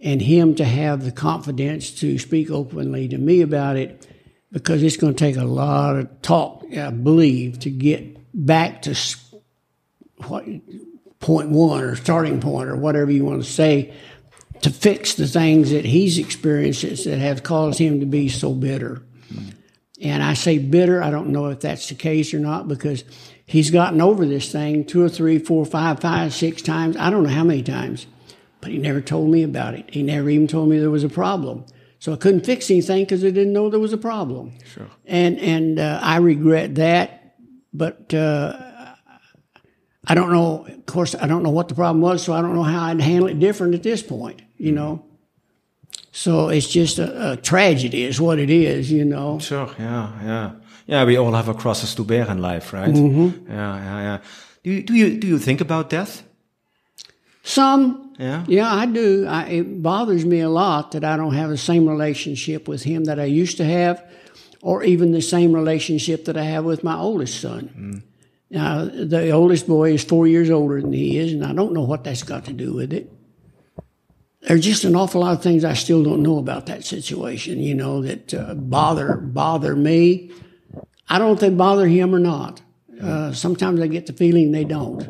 and 0.00 0.22
him 0.22 0.54
to 0.54 0.64
have 0.64 1.04
the 1.04 1.10
confidence 1.10 1.90
to 1.90 2.16
speak 2.16 2.48
openly 2.48 3.08
to 3.08 3.18
me 3.18 3.40
about 3.40 3.74
it 3.74 4.06
because 4.52 4.84
it's 4.84 4.96
going 4.96 5.12
to 5.12 5.18
take 5.18 5.36
a 5.36 5.44
lot 5.44 5.96
of 5.96 6.22
talk, 6.22 6.64
I 6.76 6.90
believe, 6.90 7.58
to 7.60 7.70
get 7.70 8.16
back 8.32 8.82
to 8.82 8.96
what 10.28 10.44
point 11.20 11.50
one 11.50 11.84
or 11.84 11.94
starting 11.96 12.40
point 12.40 12.68
or 12.68 12.76
whatever 12.76 13.10
you 13.10 13.24
want 13.24 13.42
to 13.42 13.50
say 13.50 13.94
to 14.62 14.70
fix 14.70 15.14
the 15.14 15.26
things 15.26 15.70
that 15.70 15.84
he's 15.84 16.18
experienced 16.18 16.82
that 16.82 17.18
have 17.18 17.42
caused 17.42 17.78
him 17.78 18.00
to 18.00 18.06
be 18.06 18.28
so 18.28 18.52
bitter. 18.52 19.02
And 20.02 20.22
I 20.22 20.34
say 20.34 20.58
bitter. 20.58 21.02
I 21.02 21.10
don't 21.10 21.28
know 21.28 21.48
if 21.48 21.60
that's 21.60 21.88
the 21.88 21.94
case 21.94 22.32
or 22.32 22.38
not 22.38 22.68
because 22.68 23.04
he's 23.44 23.70
gotten 23.70 24.00
over 24.00 24.24
this 24.24 24.50
thing 24.50 24.84
two 24.84 25.02
or 25.02 25.08
three, 25.08 25.38
four, 25.38 25.64
five, 25.66 26.00
five, 26.00 26.32
six 26.32 26.62
times. 26.62 26.96
I 26.96 27.10
don't 27.10 27.22
know 27.22 27.30
how 27.30 27.44
many 27.44 27.62
times, 27.62 28.06
but 28.60 28.70
he 28.70 28.78
never 28.78 29.02
told 29.02 29.30
me 29.30 29.42
about 29.42 29.74
it. 29.74 29.92
He 29.92 30.02
never 30.02 30.30
even 30.30 30.46
told 30.46 30.70
me 30.70 30.78
there 30.78 30.90
was 30.90 31.04
a 31.04 31.10
problem. 31.10 31.64
So 31.98 32.14
I 32.14 32.16
couldn't 32.16 32.46
fix 32.46 32.70
anything 32.70 33.04
because 33.04 33.22
I 33.22 33.30
didn't 33.30 33.52
know 33.52 33.68
there 33.68 33.78
was 33.78 33.92
a 33.92 33.98
problem. 33.98 34.52
Sure. 34.64 34.86
And 35.04 35.38
and 35.38 35.78
uh, 35.78 36.00
I 36.02 36.16
regret 36.16 36.76
that, 36.76 37.36
but 37.74 38.12
uh, 38.14 38.69
I 40.06 40.14
don't 40.14 40.32
know. 40.32 40.66
Of 40.66 40.86
course, 40.86 41.14
I 41.14 41.26
don't 41.26 41.42
know 41.42 41.50
what 41.50 41.68
the 41.68 41.74
problem 41.74 42.00
was, 42.00 42.22
so 42.22 42.32
I 42.32 42.40
don't 42.40 42.54
know 42.54 42.62
how 42.62 42.84
I'd 42.84 43.00
handle 43.00 43.28
it 43.28 43.38
different 43.38 43.74
at 43.74 43.82
this 43.82 44.02
point. 44.02 44.42
You 44.56 44.72
know. 44.72 45.04
So 46.12 46.48
it's 46.48 46.68
just 46.68 46.98
a, 46.98 47.32
a 47.32 47.36
tragedy, 47.36 48.02
is 48.04 48.20
what 48.20 48.38
it 48.38 48.50
is. 48.50 48.90
You 48.90 49.04
know. 49.04 49.38
Sure. 49.38 49.70
Yeah. 49.78 50.10
Yeah. 50.24 50.50
Yeah. 50.86 51.04
We 51.04 51.16
all 51.16 51.32
have 51.32 51.48
a 51.48 51.54
crosses 51.54 51.94
to 51.94 52.04
bear 52.04 52.28
in 52.30 52.38
life, 52.40 52.72
right? 52.72 52.94
Mm-hmm. 52.94 53.50
Yeah. 53.50 53.76
Yeah. 53.76 54.00
Yeah. 54.02 54.18
Do 54.62 54.70
you 54.70 54.82
do 54.82 54.94
you 54.94 55.18
do 55.20 55.26
you 55.26 55.38
think 55.38 55.60
about 55.60 55.90
death? 55.90 56.22
Some. 57.42 58.14
Yeah. 58.18 58.44
Yeah, 58.46 58.70
I 58.70 58.84
do. 58.84 59.26
I, 59.26 59.44
it 59.44 59.82
bothers 59.82 60.26
me 60.26 60.40
a 60.40 60.50
lot 60.50 60.92
that 60.92 61.04
I 61.04 61.16
don't 61.16 61.32
have 61.34 61.48
the 61.48 61.56
same 61.56 61.88
relationship 61.88 62.68
with 62.68 62.82
him 62.82 63.04
that 63.04 63.18
I 63.18 63.24
used 63.24 63.56
to 63.56 63.64
have, 63.64 64.04
or 64.60 64.84
even 64.84 65.12
the 65.12 65.22
same 65.22 65.54
relationship 65.54 66.26
that 66.26 66.36
I 66.36 66.44
have 66.44 66.66
with 66.66 66.84
my 66.84 66.96
oldest 66.96 67.40
son. 67.40 68.02
Now, 68.50 68.84
the 68.84 69.30
oldest 69.30 69.66
boy 69.68 69.94
is 69.94 70.02
four 70.02 70.26
years 70.26 70.50
older 70.50 70.80
than 70.80 70.92
he 70.92 71.18
is, 71.18 71.32
and 71.32 71.44
I 71.44 71.52
don't 71.52 71.72
know 71.72 71.82
what 71.82 72.02
that's 72.04 72.24
got 72.24 72.46
to 72.46 72.52
do 72.52 72.74
with 72.74 72.92
it. 72.92 73.12
There's 74.42 74.64
just 74.64 74.84
an 74.84 74.96
awful 74.96 75.20
lot 75.20 75.34
of 75.34 75.42
things 75.42 75.64
I 75.64 75.74
still 75.74 76.02
don't 76.02 76.22
know 76.22 76.38
about 76.38 76.66
that 76.66 76.84
situation, 76.84 77.60
you 77.60 77.74
know, 77.74 78.02
that 78.02 78.34
uh, 78.34 78.54
bother 78.54 79.16
bother 79.16 79.76
me. 79.76 80.32
I 81.08 81.18
don't 81.18 81.28
know 81.28 81.34
if 81.34 81.40
they 81.40 81.50
bother 81.50 81.86
him 81.86 82.14
or 82.14 82.18
not. 82.18 82.62
Uh, 83.00 83.32
sometimes 83.32 83.80
I 83.80 83.86
get 83.86 84.06
the 84.06 84.12
feeling 84.12 84.50
they 84.50 84.64
don't 84.64 85.08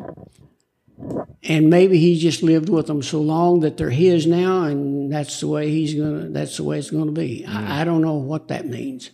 and 1.43 1.69
maybe 1.69 1.97
he's 1.97 2.21
just 2.21 2.43
lived 2.43 2.69
with 2.69 2.87
them 2.87 3.01
so 3.01 3.19
long 3.19 3.61
that 3.61 3.77
they're 3.77 3.89
his 3.89 4.27
now, 4.27 4.63
and 4.63 5.11
that's 5.11 5.39
the 5.39 5.47
way 5.47 5.69
he's 5.69 5.93
gonna. 5.93 6.29
That's 6.29 6.57
the 6.57 6.63
way 6.63 6.77
it's 6.77 6.91
gonna 6.91 7.11
be. 7.11 7.45
I, 7.45 7.81
I 7.81 7.83
don't 7.83 8.01
know 8.01 8.15
what 8.15 8.49
that 8.49 8.67
means, 8.67 9.09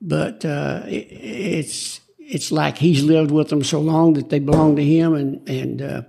but 0.00 0.44
uh, 0.44 0.82
it, 0.86 1.08
it's 1.10 2.00
it's 2.28 2.50
like 2.50 2.78
he's 2.78 3.02
lived 3.04 3.30
with 3.30 3.48
them 3.48 3.62
so 3.62 3.80
long 3.80 4.14
that 4.14 4.30
they 4.30 4.38
belong 4.38 4.76
to 4.76 4.84
him, 4.84 5.14
and 5.14 5.48
and 5.48 5.82
uh, 5.82 6.02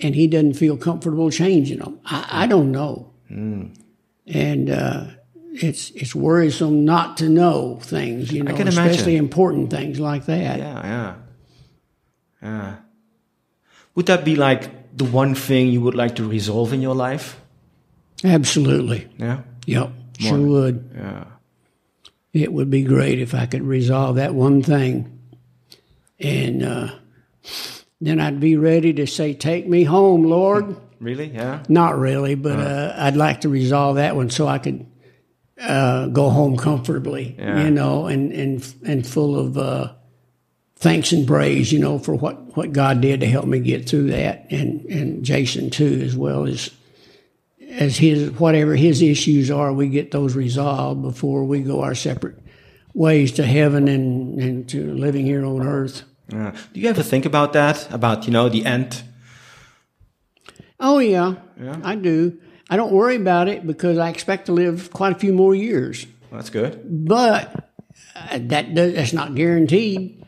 and 0.00 0.14
he 0.14 0.26
doesn't 0.26 0.54
feel 0.54 0.76
comfortable 0.76 1.30
changing 1.30 1.78
them. 1.78 2.00
I, 2.04 2.44
I 2.44 2.46
don't 2.46 2.70
know, 2.70 3.12
and 4.26 4.70
uh, 4.70 5.06
it's 5.52 5.90
it's 5.90 6.14
worrisome 6.14 6.84
not 6.84 7.16
to 7.18 7.28
know 7.28 7.78
things. 7.82 8.32
You 8.32 8.44
know, 8.44 8.54
can 8.54 8.68
especially 8.68 9.16
imagine. 9.16 9.24
important 9.24 9.70
things 9.70 9.98
like 9.98 10.26
that. 10.26 10.58
Yeah. 10.58 10.86
Yeah. 10.86 11.14
Yeah. 12.42 12.76
Would 13.94 14.06
that 14.06 14.24
be 14.24 14.36
like 14.36 14.96
the 14.96 15.04
one 15.04 15.34
thing 15.34 15.68
you 15.68 15.80
would 15.80 15.94
like 15.94 16.16
to 16.16 16.28
resolve 16.28 16.72
in 16.72 16.82
your 16.82 16.94
life? 16.94 17.40
Absolutely. 18.24 19.08
Yeah. 19.18 19.42
Yep. 19.66 19.90
Sure 20.18 20.38
would. 20.38 20.90
Yeah. 20.94 21.24
it 22.32 22.52
would 22.52 22.70
be 22.70 22.82
great 22.82 23.18
if 23.18 23.34
I 23.34 23.46
could 23.46 23.62
resolve 23.62 24.16
that 24.16 24.34
one 24.34 24.62
thing. 24.62 25.15
And 26.18 26.62
uh, 26.62 26.94
then 28.00 28.20
I'd 28.20 28.40
be 28.40 28.56
ready 28.56 28.92
to 28.94 29.06
say, 29.06 29.34
Take 29.34 29.68
me 29.68 29.84
home, 29.84 30.24
Lord. 30.24 30.76
Really? 30.98 31.26
Yeah. 31.26 31.62
Not 31.68 31.98
really, 31.98 32.36
but 32.36 32.58
uh, 32.58 32.94
I'd 32.96 33.16
like 33.16 33.42
to 33.42 33.50
resolve 33.50 33.96
that 33.96 34.16
one 34.16 34.30
so 34.30 34.48
I 34.48 34.56
could 34.56 34.86
uh, 35.60 36.06
go 36.06 36.30
home 36.30 36.56
comfortably, 36.56 37.36
Yeah. 37.38 37.64
you 37.64 37.70
know, 37.70 38.06
and, 38.06 38.32
and, 38.32 38.74
and 38.82 39.06
full 39.06 39.38
of 39.38 39.58
uh, 39.58 39.92
thanks 40.76 41.12
and 41.12 41.26
praise, 41.26 41.70
you 41.70 41.80
know, 41.80 41.98
for 41.98 42.14
what, 42.14 42.56
what 42.56 42.72
God 42.72 43.02
did 43.02 43.20
to 43.20 43.26
help 43.26 43.44
me 43.44 43.58
get 43.58 43.86
through 43.86 44.06
that. 44.12 44.46
And, 44.50 44.86
and 44.86 45.22
Jason, 45.22 45.68
too, 45.68 46.00
as 46.02 46.16
well 46.16 46.46
as 46.46 46.70
as 47.72 47.98
his 47.98 48.30
whatever 48.30 48.74
his 48.74 49.02
issues 49.02 49.50
are, 49.50 49.74
we 49.74 49.88
get 49.88 50.12
those 50.12 50.34
resolved 50.34 51.02
before 51.02 51.44
we 51.44 51.60
go 51.60 51.82
our 51.82 51.94
separate 51.94 52.38
ways 52.96 53.30
to 53.32 53.44
heaven 53.44 53.86
and, 53.88 54.40
and 54.40 54.68
to 54.70 54.92
living 54.94 55.26
here 55.26 55.44
on 55.44 55.64
earth. 55.64 56.02
Yeah. 56.32 56.56
Do 56.72 56.80
you 56.80 56.88
ever 56.88 57.02
think 57.02 57.26
about 57.26 57.52
that? 57.52 57.92
About 57.92 58.26
you 58.26 58.32
know 58.32 58.48
the 58.48 58.64
end? 58.64 59.04
Oh 60.80 60.98
yeah, 60.98 61.36
I 61.84 61.94
do. 61.94 62.38
I 62.68 62.76
don't 62.76 62.92
worry 62.92 63.16
about 63.16 63.48
it 63.48 63.66
because 63.66 63.98
I 63.98 64.08
expect 64.08 64.46
to 64.46 64.52
live 64.52 64.92
quite 64.92 65.12
a 65.12 65.18
few 65.18 65.32
more 65.32 65.54
years. 65.54 66.06
That's 66.32 66.50
good. 66.50 66.82
But 66.84 67.70
uh, 68.16 68.38
that 68.42 68.74
does, 68.74 68.94
that's 68.94 69.12
not 69.12 69.34
guaranteed. 69.34 70.24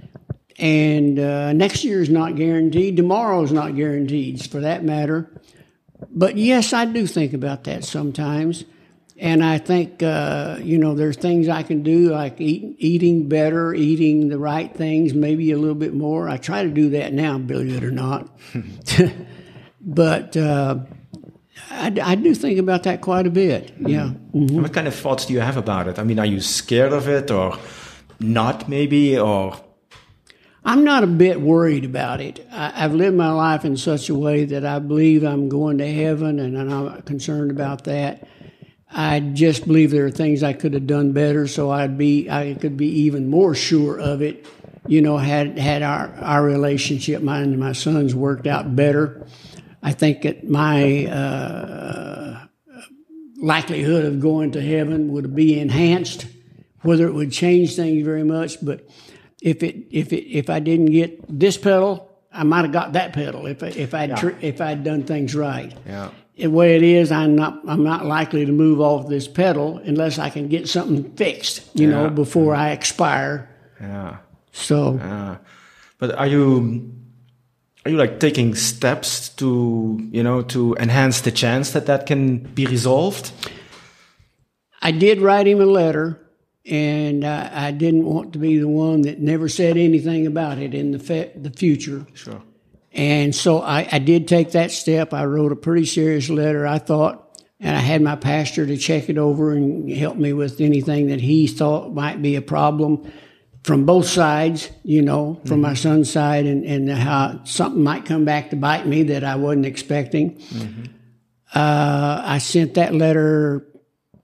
And 0.59 1.19
uh, 1.19 1.53
next 1.53 1.85
year 1.85 2.01
is 2.01 2.11
not 2.11 2.37
guaranteed. 2.37 2.97
Tomorrow 2.97 3.43
is 3.43 3.53
not 3.53 3.75
guaranteed, 3.77 4.49
for 4.49 4.61
that 4.61 4.85
matter. 4.85 5.31
But 6.11 6.37
yes, 6.37 6.73
I 6.73 6.85
do 6.85 7.07
think 7.07 7.33
about 7.33 7.65
that 7.65 7.85
sometimes. 7.85 8.65
And 9.21 9.45
I 9.45 9.59
think, 9.59 10.03
uh, 10.03 10.59
you 10.63 10.79
know, 10.79 10.95
there's 10.95 11.17
things 11.17 11.49
I 11.49 11.65
can 11.65 11.83
do, 11.83 12.11
like 12.11 12.41
eat, 12.41 12.77
eating 12.79 13.29
better, 13.29 13.75
eating 13.75 14.29
the 14.29 14.39
right 14.39 14.73
things, 14.73 15.13
maybe 15.13 15.51
a 15.51 15.59
little 15.59 15.75
bit 15.75 15.93
more. 15.93 16.29
I 16.29 16.37
try 16.37 16.63
to 16.63 16.71
do 16.71 16.91
that 16.91 17.13
now, 17.13 17.37
believe 17.37 17.77
it 17.77 17.85
or 17.85 17.91
not. 17.91 18.29
but 19.81 20.37
uh, 20.37 20.79
I, 21.71 21.97
I 22.03 22.15
do 22.15 22.33
think 22.35 22.61
about 22.61 22.85
that 22.85 23.01
quite 23.01 23.27
a 23.27 23.31
bit. 23.31 23.75
Yeah. 23.81 24.13
And 24.33 24.63
What 24.63 24.73
kind 24.73 24.87
of 24.87 24.95
thoughts 24.95 25.27
do 25.27 25.33
you 25.33 25.41
have 25.41 25.57
about 25.57 25.89
it? 25.89 25.99
I 25.99 26.05
mean, 26.05 26.21
are 26.21 26.27
you 26.27 26.41
scared 26.41 26.93
of 26.93 27.09
it 27.09 27.33
or 27.33 27.59
not? 28.21 28.69
Maybe 28.69 29.19
or 29.19 29.61
I'm 30.65 30.85
not 30.85 31.03
a 31.03 31.07
bit 31.07 31.41
worried 31.41 31.85
about 31.85 32.21
it. 32.21 32.47
I, 32.53 32.85
I've 32.85 32.95
lived 32.95 33.17
my 33.17 33.33
life 33.33 33.65
in 33.65 33.77
such 33.77 34.11
a 34.11 34.15
way 34.15 34.45
that 34.45 34.65
I 34.65 34.79
believe 34.79 35.25
I'm 35.25 35.49
going 35.49 35.79
to 35.79 35.91
heaven, 35.91 36.39
and 36.39 36.59
I'm 36.59 36.69
not 36.69 37.07
concerned 37.07 37.51
about 37.51 37.85
that. 37.85 38.29
I 38.91 39.21
just 39.21 39.67
believe 39.67 39.91
there 39.91 40.07
are 40.07 40.11
things 40.11 40.43
I 40.43 40.55
could 40.55 40.73
have 40.75 40.87
done 40.87 41.13
better, 41.13 41.47
so 41.47 41.71
I'd 41.71 41.99
be 41.99 42.31
I 42.31 42.55
could 42.55 42.77
be 42.77 43.03
even 43.03 43.29
more 43.29 43.55
sure 43.55 43.99
of 43.99 44.23
it. 44.23 44.47
You 44.87 45.03
know, 45.03 45.19
had 45.19 45.59
had 45.59 45.83
our 45.83 46.15
our 46.21 46.43
relationship, 46.43 47.23
mine 47.23 47.45
and 47.45 47.59
my 47.59 47.73
son's, 47.73 48.15
worked 48.15 48.47
out 48.47 48.75
better. 48.75 49.27
I 49.83 49.93
think 49.93 50.23
that 50.23 50.49
my 50.49 51.07
uh, 51.07 52.47
likelihood 53.37 54.07
of 54.07 54.21
going 54.21 54.53
to 54.53 54.61
heaven 54.61 55.13
would 55.13 55.35
be 55.35 55.59
enhanced. 55.59 56.27
Whether 56.83 57.07
it 57.09 57.13
would 57.13 57.33
change 57.33 57.75
things 57.75 58.05
very 58.05 58.25
much, 58.25 58.65
but 58.65 58.89
if 59.43 59.63
it 59.63 59.87
if 59.91 60.13
it 60.13 60.29
if 60.31 60.49
I 60.49 60.61
didn't 60.61 60.87
get 60.87 61.21
this 61.29 61.59
pedal, 61.59 62.11
I 62.33 62.45
might 62.45 62.63
have 62.63 62.73
got 62.73 62.93
that 62.95 63.13
pedal 63.13 63.47
if 63.47 63.63
I, 63.63 63.67
if 63.69 63.95
I 63.95 64.07
would 64.07 64.37
if 64.43 64.61
I'd 64.61 64.85
done 64.85 65.05
things 65.05 65.35
right. 65.35 65.75
Yeah. 65.87 66.11
The 66.39 66.47
way 66.47 66.77
it 66.77 66.83
is, 66.83 67.11
I'm 67.11 67.35
not 67.35 67.61
I'm 67.67 67.83
not 67.83 68.07
likely 68.07 68.47
to 68.47 68.53
move 68.53 68.81
off 68.81 69.09
this 69.09 69.27
pedal 69.29 69.79
unless 69.85 70.19
I 70.19 70.31
can 70.31 70.49
get 70.49 70.69
something 70.69 71.03
fixed, 71.17 71.63
you 71.75 71.89
know, 71.91 72.05
Yeah. 72.05 72.11
before 72.11 72.55
I 72.55 72.71
expire. 72.71 73.49
yeah. 73.81 74.17
So 74.53 74.95
Yeah. 74.99 75.37
But 75.99 76.15
are 76.17 76.27
you 76.29 76.93
are 77.85 77.91
you 77.91 77.97
like 77.97 78.21
taking 78.21 78.55
steps 78.55 79.31
to 79.41 79.99
you 80.13 80.23
know 80.23 80.43
to 80.43 80.77
enhance 80.79 81.21
the 81.23 81.33
chance 81.33 81.73
that 81.73 81.87
that 81.87 82.07
can 82.07 82.39
be 82.55 82.67
resolved? 82.67 83.33
I 84.81 84.93
did 84.93 85.21
write 85.21 85.49
him 85.49 85.61
a 85.61 85.67
letter, 85.67 86.21
and 86.65 87.25
I, 87.25 87.69
I 87.69 87.71
didn't 87.73 88.05
want 88.05 88.33
to 88.35 88.39
be 88.39 88.59
the 88.59 88.69
one 88.69 89.03
that 89.03 89.19
never 89.21 89.49
said 89.49 89.77
anything 89.77 90.25
about 90.27 90.59
it 90.59 90.73
in 90.73 90.93
the 90.93 90.99
the 91.35 91.51
future. 91.51 92.07
Sure. 92.15 92.43
And 92.99 93.33
so 93.33 93.63
I, 93.63 93.89
I 93.93 94.01
did 94.01 94.27
take 94.27 94.53
that 94.53 94.73
step. 94.73 95.15
I 95.15 95.25
wrote 95.25 95.53
a 95.53 95.57
pretty 95.57 95.87
serious 95.87 96.29
letter, 96.29 96.67
I 96.67 96.79
thought, 96.79 97.41
and 97.61 97.77
I 97.77 97.79
had 97.79 98.03
my 98.03 98.17
pastor 98.17 98.67
to 98.67 98.77
check 98.77 99.09
it 99.09 99.19
over 99.19 99.53
and 99.53 99.89
help 99.89 100.17
me 100.17 100.33
with 100.33 100.61
anything 100.61 101.07
that 101.07 101.21
he 101.21 101.47
thought 101.47 101.95
might 101.95 102.21
be 102.21 102.35
a 102.35 102.43
problem 102.43 103.09
from 103.63 103.87
both 103.87 104.07
sides, 104.07 104.69
you 104.83 105.03
know, 105.03 105.41
from 105.47 105.61
my 105.61 105.69
mm-hmm. 105.69 105.77
son's 105.77 106.11
side 106.11 106.47
and, 106.47 106.65
and 106.65 106.91
how 106.91 107.41
something 107.45 107.85
might 107.85 108.05
come 108.05 108.25
back 108.25 108.51
to 108.51 108.57
bite 108.57 108.87
me 108.87 109.05
that 109.05 109.23
I 109.23 109.37
wasn't 109.37 109.67
expecting. 109.67 110.37
Mm-hmm. 110.39 110.85
Uh, 111.55 112.23
I 112.25 112.39
sent 112.39 112.75
that 112.75 112.95
letter 112.95 113.65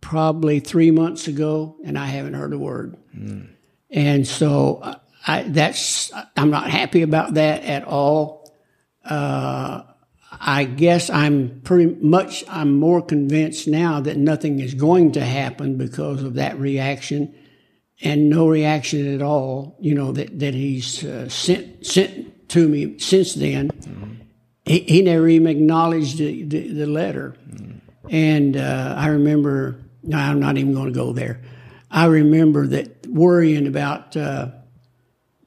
probably 0.00 0.58
three 0.58 0.90
months 0.90 1.28
ago, 1.28 1.76
and 1.84 1.96
I 1.96 2.06
haven't 2.06 2.34
heard 2.34 2.52
a 2.52 2.58
word. 2.58 2.96
Mm. 3.16 3.50
And 3.90 4.26
so 4.26 4.98
I, 5.26 5.42
that's 5.42 6.12
I'm 6.36 6.50
not 6.50 6.68
happy 6.68 7.02
about 7.02 7.34
that 7.34 7.62
at 7.62 7.84
all. 7.84 8.43
Uh, 9.04 9.82
I 10.40 10.64
guess 10.64 11.10
I'm 11.10 11.60
pretty 11.62 11.94
much 12.00 12.44
I'm 12.48 12.78
more 12.78 13.02
convinced 13.02 13.68
now 13.68 14.00
that 14.00 14.16
nothing 14.16 14.60
is 14.60 14.74
going 14.74 15.12
to 15.12 15.24
happen 15.24 15.76
because 15.78 16.22
of 16.22 16.34
that 16.34 16.58
reaction, 16.58 17.34
and 18.02 18.28
no 18.28 18.48
reaction 18.48 19.14
at 19.14 19.22
all. 19.22 19.76
You 19.80 19.94
know 19.94 20.12
that 20.12 20.38
that 20.40 20.54
he's 20.54 21.04
uh, 21.04 21.28
sent 21.28 21.86
sent 21.86 22.48
to 22.50 22.68
me 22.68 22.98
since 22.98 23.34
then. 23.34 23.70
He, 24.64 24.80
he 24.80 25.02
never 25.02 25.28
even 25.28 25.46
acknowledged 25.46 26.18
the, 26.18 26.42
the, 26.44 26.68
the 26.68 26.86
letter. 26.86 27.36
And 28.10 28.56
uh, 28.56 28.94
I 28.96 29.08
remember, 29.08 29.80
no, 30.02 30.18
I'm 30.18 30.40
not 30.40 30.56
even 30.56 30.74
going 30.74 30.86
to 30.86 30.92
go 30.92 31.12
there. 31.12 31.42
I 31.90 32.06
remember 32.06 32.66
that 32.68 33.06
worrying 33.06 33.66
about 33.66 34.16
uh, 34.16 34.48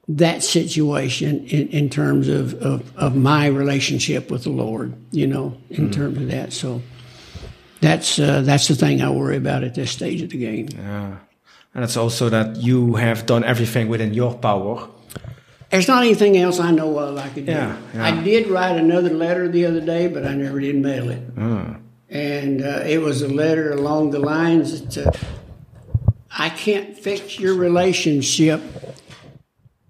that 0.08 0.42
situation 0.42 1.46
in, 1.48 1.68
in 1.70 1.90
terms 1.90 2.30
of, 2.30 2.54
of, 2.56 2.96
of, 2.98 3.16
my 3.16 3.48
relationship 3.48 4.32
with 4.32 4.44
the 4.44 4.50
Lord, 4.50 4.94
you 5.12 5.28
know, 5.28 5.58
in 5.70 5.90
mm. 5.90 5.94
terms 5.94 6.18
of 6.18 6.28
that. 6.30 6.54
So 6.54 6.82
that's 7.82 8.18
uh, 8.18 8.42
that's 8.42 8.70
the 8.70 8.76
thing 8.76 9.02
I 9.02 9.10
worry 9.10 9.36
about 9.36 9.64
at 9.64 9.76
this 9.76 9.92
stage 9.92 10.22
of 10.22 10.30
the 10.30 10.38
game. 10.38 10.70
Yeah. 10.70 11.18
And 11.74 11.84
it's 11.84 11.98
also 11.98 12.30
that 12.30 12.56
you 12.56 12.96
have 12.96 13.26
done 13.26 13.44
everything 13.44 13.90
within 13.90 14.14
your 14.14 14.34
power. 14.34 14.88
There's 15.70 15.90
not 15.90 16.04
anything 16.04 16.38
else 16.38 16.60
I 16.60 16.72
know 16.72 16.98
of 16.98 17.18
I 17.18 17.28
could 17.28 17.46
do. 17.46 17.52
Yeah, 17.52 17.78
yeah. 17.94 18.06
I 18.06 18.24
did 18.24 18.48
write 18.48 18.78
another 18.78 19.10
letter 19.10 19.50
the 19.50 19.66
other 19.66 19.82
day, 19.82 20.08
but 20.08 20.26
I 20.26 20.34
never 20.34 20.62
did 20.62 20.78
mail 20.78 21.10
it. 21.10 21.36
Mm. 21.36 21.82
And 22.10 22.62
uh, 22.64 22.84
it 22.86 23.02
was 23.02 23.22
a 23.22 23.28
letter 23.28 23.74
along 23.74 24.12
the 24.12 24.20
lines 24.20 24.82
that 24.82 25.06
uh, 25.06 25.12
I 26.32 26.50
can't 26.50 26.98
fix 26.98 27.38
your 27.38 27.56
relationship 27.56 28.62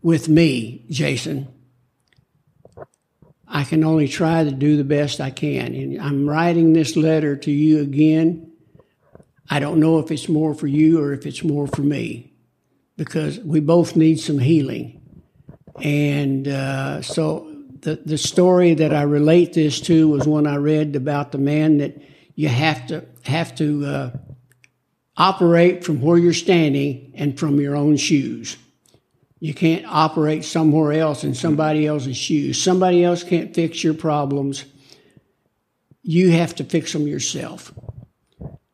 with 0.02 0.30
me, 0.30 0.86
Jason. 0.90 1.48
I 3.48 3.64
can 3.64 3.84
only 3.84 4.08
try 4.08 4.44
to 4.44 4.52
do 4.52 4.76
the 4.78 4.84
best 4.84 5.22
I 5.22 5.30
can. 5.30 5.74
And 5.74 6.02
I'm 6.02 6.30
writing 6.30 6.74
this 6.74 6.96
letter 6.96 7.36
to 7.38 7.52
you 7.52 7.82
again. 7.82 8.52
I 9.50 9.60
don't 9.60 9.80
know 9.80 10.00
if 10.00 10.12
it's 10.12 10.28
more 10.28 10.54
for 10.54 10.68
you 10.68 11.02
or 11.02 11.14
if 11.14 11.26
it's 11.26 11.44
more 11.44 11.68
for 11.68 11.82
me 11.82 12.34
because 12.98 13.40
we 13.40 13.62
both 13.62 13.96
need 13.96 14.20
some 14.20 14.40
healing. 14.40 15.02
And 15.82 16.48
uh, 16.48 17.02
so 17.02 17.54
the, 17.82 17.96
the 17.96 18.18
story 18.18 18.74
that 18.74 18.94
I 18.94 19.04
relate 19.04 19.54
this 19.54 19.80
to 19.82 20.10
was 20.10 20.28
one 20.28 20.48
I 20.48 20.58
read 20.58 20.96
about 20.96 21.32
the 21.32 21.38
man 21.38 21.78
that 21.78 22.02
you 22.36 22.50
have 22.50 22.88
to 22.88 23.06
have 23.24 23.56
to 23.56 23.86
uh, 23.86 24.12
operate 25.16 25.84
from 25.84 26.02
where 26.02 26.18
you're 26.18 26.34
standing 26.34 27.14
and 27.16 27.40
from 27.40 27.60
your 27.60 27.76
own 27.76 27.98
shoes. 27.98 28.58
You 29.40 29.54
can't 29.54 29.86
operate 29.88 30.44
somewhere 30.44 30.94
else 30.94 31.24
in 31.24 31.36
somebody 31.36 31.86
else's 31.86 32.18
shoes. 32.18 32.62
Somebody 32.62 33.04
else 33.04 33.24
can't 33.24 33.54
fix 33.54 33.84
your 33.84 33.94
problems. 33.94 34.66
You 36.02 36.32
have 36.32 36.56
to 36.56 36.64
fix 36.64 36.94
them 36.94 37.08
yourself. 37.08 37.72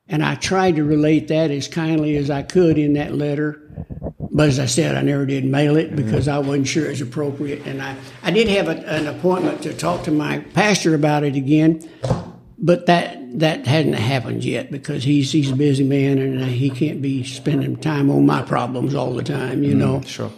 And 0.07 0.23
I 0.23 0.35
tried 0.35 0.75
to 0.75 0.83
relate 0.83 1.27
that 1.29 1.51
as 1.51 1.67
kindly 1.67 2.15
as 2.17 2.29
I 2.29 2.43
could 2.43 2.77
in 2.77 2.93
that 2.93 3.13
letter. 3.15 3.59
But 4.31 4.47
as 4.47 4.59
I 4.59 4.65
said, 4.65 4.95
I 4.95 5.01
never 5.01 5.25
did 5.25 5.45
mail 5.45 5.75
it 5.75 5.95
because 5.95 6.27
I 6.27 6.39
wasn't 6.39 6.67
sure 6.67 6.85
it 6.85 6.89
was 6.89 7.01
appropriate. 7.01 7.65
And 7.65 7.81
I, 7.81 7.95
I 8.23 8.31
did 8.31 8.47
have 8.47 8.67
a, 8.67 8.77
an 8.87 9.07
appointment 9.07 9.61
to 9.63 9.73
talk 9.73 10.03
to 10.03 10.11
my 10.11 10.39
pastor 10.39 10.95
about 10.95 11.23
it 11.23 11.35
again, 11.35 11.87
but 12.57 12.85
that 12.87 13.19
that 13.39 13.65
hadn't 13.65 13.93
happened 13.93 14.43
yet 14.43 14.69
because 14.69 15.03
he's 15.03 15.31
he's 15.31 15.51
a 15.51 15.55
busy 15.55 15.83
man 15.83 16.19
and 16.19 16.43
he 16.45 16.69
can't 16.69 17.01
be 17.01 17.23
spending 17.23 17.75
time 17.75 18.11
on 18.11 18.25
my 18.25 18.43
problems 18.43 18.93
all 18.93 19.13
the 19.13 19.23
time, 19.23 19.63
you 19.63 19.73
mm, 19.73 19.77
know. 19.77 20.01
Sure. 20.01 20.31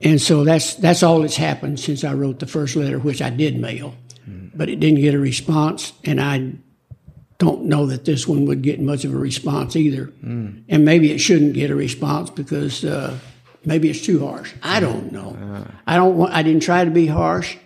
And 0.00 0.20
so 0.20 0.44
that's 0.44 0.74
that's 0.74 1.02
all 1.02 1.20
that's 1.20 1.36
happened 1.36 1.80
since 1.80 2.04
I 2.04 2.14
wrote 2.14 2.38
the 2.38 2.46
first 2.46 2.76
letter, 2.76 2.98
which 2.98 3.20
I 3.20 3.30
did 3.30 3.58
mail, 3.58 3.94
mm. 4.28 4.50
but 4.54 4.68
it 4.68 4.78
didn't 4.78 5.00
get 5.00 5.14
a 5.14 5.18
response, 5.18 5.92
and 6.04 6.20
I 6.20 6.52
don't 7.38 7.64
know 7.64 7.86
that 7.86 8.04
this 8.04 8.26
one 8.26 8.46
would 8.46 8.62
get 8.62 8.80
much 8.80 9.04
of 9.04 9.12
a 9.12 9.18
response 9.18 9.74
either. 9.74 10.06
Mm. 10.24 10.64
And 10.68 10.84
maybe 10.84 11.10
it 11.10 11.18
shouldn't 11.18 11.54
get 11.54 11.70
a 11.70 11.74
response 11.74 12.30
because 12.30 12.84
uh, 12.84 13.18
maybe 13.64 13.90
it's 13.90 14.04
too 14.04 14.24
harsh. 14.24 14.52
I 14.62 14.78
don't 14.78 15.10
know. 15.12 15.36
Uh. 15.40 15.70
I 15.86 15.96
don't 15.96 16.16
want. 16.16 16.32
I 16.32 16.42
didn't 16.42 16.62
try 16.62 16.84
to 16.84 16.90
be 16.90 17.06
harsh. 17.06 17.56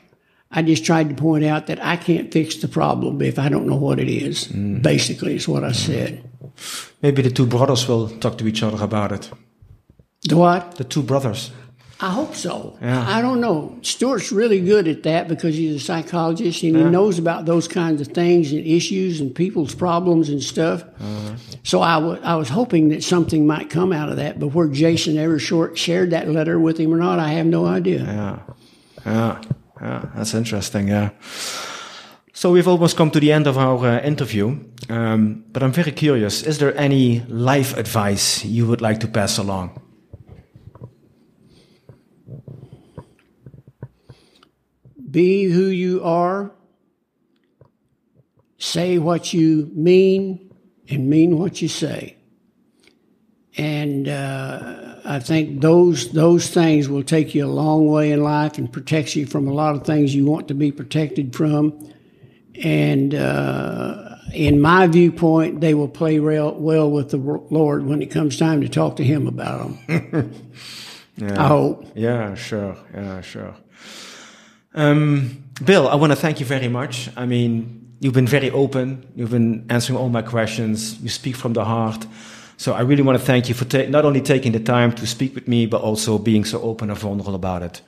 I 0.50 0.62
just 0.62 0.84
tried 0.84 1.08
to 1.10 1.14
point 1.14 1.44
out 1.44 1.66
that 1.66 1.82
I 1.82 1.96
can't 1.96 2.32
fix 2.32 2.56
the 2.56 2.68
problem 2.68 3.20
if 3.22 3.38
I 3.38 3.48
don't 3.48 3.66
know 3.66 3.76
what 3.76 3.98
it 3.98 4.08
is. 4.08 4.48
Mm. 4.48 4.82
Basically, 4.82 5.36
is 5.36 5.48
what 5.48 5.64
I 5.64 5.72
said. 5.72 6.22
Maybe 7.02 7.22
the 7.22 7.30
two 7.30 7.46
brothers 7.46 7.88
will 7.88 8.08
talk 8.08 8.38
to 8.38 8.46
each 8.46 8.62
other 8.62 8.82
about 8.82 9.12
it. 9.12 9.30
The 10.24 10.36
what? 10.36 10.76
The 10.76 10.84
two 10.84 11.02
brothers. 11.02 11.50
I 12.02 12.10
hope 12.10 12.34
so. 12.34 12.76
Yeah. 12.82 13.06
I 13.08 13.22
don't 13.22 13.40
know. 13.40 13.78
Stuart's 13.82 14.32
really 14.32 14.60
good 14.60 14.88
at 14.88 15.04
that 15.04 15.28
because 15.28 15.54
he's 15.54 15.76
a 15.76 15.78
psychologist 15.78 16.64
and 16.64 16.74
yeah. 16.74 16.82
he 16.82 16.90
knows 16.90 17.16
about 17.16 17.44
those 17.44 17.68
kinds 17.68 18.00
of 18.00 18.08
things 18.08 18.50
and 18.50 18.66
issues 18.66 19.20
and 19.20 19.32
people's 19.32 19.72
problems 19.72 20.28
and 20.28 20.42
stuff. 20.42 20.82
Uh-huh. 20.82 21.36
So 21.62 21.80
I, 21.80 22.00
w- 22.00 22.20
I 22.24 22.34
was 22.34 22.48
hoping 22.48 22.88
that 22.88 23.04
something 23.04 23.46
might 23.46 23.70
come 23.70 23.92
out 23.92 24.08
of 24.08 24.16
that. 24.16 24.40
But 24.40 24.48
where 24.48 24.66
Jason 24.66 25.16
ever 25.16 25.38
short 25.38 25.78
shared 25.78 26.10
that 26.10 26.26
letter 26.28 26.58
with 26.58 26.76
him 26.76 26.92
or 26.92 26.96
not, 26.96 27.20
I 27.20 27.28
have 27.28 27.46
no 27.46 27.66
idea. 27.66 28.02
Yeah, 28.02 28.38
yeah, 29.06 29.42
yeah. 29.80 30.04
That's 30.16 30.34
interesting. 30.34 30.88
Yeah. 30.88 31.10
So 32.32 32.50
we've 32.50 32.66
almost 32.66 32.96
come 32.96 33.12
to 33.12 33.20
the 33.20 33.30
end 33.30 33.46
of 33.46 33.56
our 33.56 33.86
uh, 33.86 34.00
interview, 34.00 34.58
um, 34.88 35.44
but 35.52 35.62
I'm 35.62 35.70
very 35.70 35.92
curious. 35.92 36.42
Is 36.42 36.58
there 36.58 36.76
any 36.76 37.20
life 37.28 37.76
advice 37.76 38.44
you 38.44 38.66
would 38.66 38.80
like 38.80 38.98
to 39.00 39.06
pass 39.06 39.38
along? 39.38 39.80
Be 45.12 45.44
who 45.44 45.66
you 45.66 46.02
are. 46.02 46.50
Say 48.58 48.98
what 48.98 49.32
you 49.32 49.70
mean 49.74 50.54
and 50.88 51.08
mean 51.10 51.38
what 51.38 51.60
you 51.60 51.68
say. 51.68 52.16
And 53.56 54.08
uh, 54.08 54.96
I 55.04 55.18
think 55.18 55.60
those 55.60 56.12
those 56.12 56.48
things 56.48 56.88
will 56.88 57.02
take 57.02 57.34
you 57.34 57.44
a 57.44 57.48
long 57.48 57.86
way 57.86 58.12
in 58.12 58.22
life 58.22 58.56
and 58.56 58.72
protect 58.72 59.14
you 59.14 59.26
from 59.26 59.46
a 59.46 59.52
lot 59.52 59.74
of 59.74 59.84
things 59.84 60.14
you 60.14 60.24
want 60.24 60.48
to 60.48 60.54
be 60.54 60.72
protected 60.72 61.36
from. 61.36 61.92
And 62.62 63.14
uh, 63.14 64.16
in 64.32 64.60
my 64.60 64.86
viewpoint, 64.86 65.60
they 65.60 65.74
will 65.74 65.88
play 65.88 66.18
real, 66.18 66.54
well 66.54 66.90
with 66.90 67.10
the 67.10 67.18
Lord 67.18 67.84
when 67.84 68.00
it 68.00 68.06
comes 68.06 68.38
time 68.38 68.62
to 68.62 68.68
talk 68.68 68.96
to 68.96 69.04
Him 69.04 69.26
about 69.26 69.68
them. 69.86 70.32
yeah. 71.16 71.44
I 71.44 71.48
hope. 71.48 71.86
Yeah, 71.94 72.34
sure. 72.34 72.76
Yeah, 72.94 73.20
sure. 73.20 73.54
Um, 74.74 75.44
Bill, 75.64 75.88
I 75.88 75.94
want 75.94 76.12
to 76.12 76.16
thank 76.16 76.40
you 76.40 76.46
very 76.46 76.68
much. 76.68 77.08
I 77.16 77.26
mean, 77.26 77.94
you've 78.00 78.14
been 78.14 78.26
very 78.26 78.50
open. 78.50 79.06
You've 79.14 79.30
been 79.30 79.66
answering 79.68 79.98
all 79.98 80.08
my 80.08 80.22
questions. 80.22 81.00
You 81.00 81.08
speak 81.08 81.36
from 81.36 81.52
the 81.52 81.64
heart. 81.64 82.06
So 82.56 82.72
I 82.72 82.82
really 82.82 83.02
want 83.02 83.18
to 83.18 83.24
thank 83.24 83.48
you 83.48 83.54
for 83.54 83.66
not 83.88 84.04
only 84.04 84.20
taking 84.20 84.52
the 84.52 84.60
time 84.60 84.92
to 84.92 85.06
speak 85.06 85.34
with 85.34 85.48
me, 85.48 85.66
but 85.66 85.80
also 85.82 86.18
being 86.18 86.44
so 86.44 86.60
open 86.62 86.90
and 86.90 86.98
vulnerable 86.98 87.34
about 87.34 87.62
it. 87.62 87.82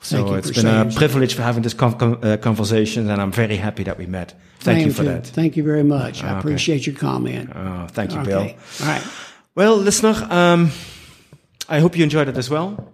So 0.00 0.34
it's 0.34 0.50
been 0.50 0.66
a 0.66 0.90
privilege 0.90 1.34
for 1.34 1.42
having 1.42 1.62
this 1.62 1.74
uh, 1.78 2.36
conversation, 2.40 3.08
and 3.08 3.22
I'm 3.22 3.30
very 3.30 3.56
happy 3.56 3.84
that 3.84 3.98
we 3.98 4.06
met. 4.06 4.34
Thank, 4.58 4.86
you 4.86 4.92
for 4.92 5.04
you. 5.04 5.10
that. 5.10 5.26
Thank 5.26 5.56
you 5.56 5.62
very 5.62 5.84
much. 5.84 6.22
I 6.22 6.30
okay. 6.30 6.38
appreciate 6.38 6.86
your 6.86 6.96
comment. 6.96 7.50
Oh, 7.54 7.86
thank 7.88 8.12
you, 8.12 8.18
okay. 8.20 8.30
Bill. 8.30 8.40
All 8.40 8.92
right. 8.92 9.02
Well, 9.54 9.76
listener, 9.76 10.14
um, 10.30 10.70
I 11.68 11.80
hope 11.80 11.96
you 11.96 12.04
enjoyed 12.04 12.28
it 12.28 12.36
as 12.36 12.50
well. 12.50 12.92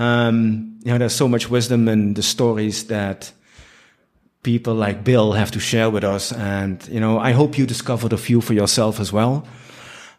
Um, 0.00 0.78
you 0.82 0.92
know, 0.92 0.98
there's 0.98 1.14
so 1.14 1.28
much 1.28 1.50
wisdom 1.50 1.88
in 1.88 2.14
the 2.14 2.22
stories 2.22 2.86
that 2.86 3.32
people 4.42 4.74
like 4.74 5.04
Bill 5.04 5.32
have 5.32 5.50
to 5.50 5.60
share 5.60 5.90
with 5.90 6.04
us. 6.04 6.32
And, 6.32 6.86
you 6.88 7.00
know, 7.00 7.18
I 7.18 7.32
hope 7.32 7.58
you 7.58 7.66
discovered 7.66 8.12
a 8.12 8.16
few 8.16 8.40
for 8.40 8.54
yourself 8.54 8.98
as 8.98 9.12
well. 9.12 9.46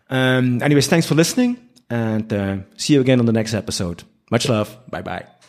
Um, 0.10 0.62
anyways, 0.62 0.88
thanks 0.88 1.08
for 1.08 1.16
listening 1.16 1.58
and 1.90 2.32
uh, 2.32 2.58
see 2.78 2.94
you 2.94 3.02
again 3.02 3.20
on 3.20 3.26
the 3.26 3.34
next 3.34 3.54
episode. 3.56 4.04
Much 4.30 4.48
love. 4.48 4.78
Bye 4.90 5.02
bye. 5.02 5.41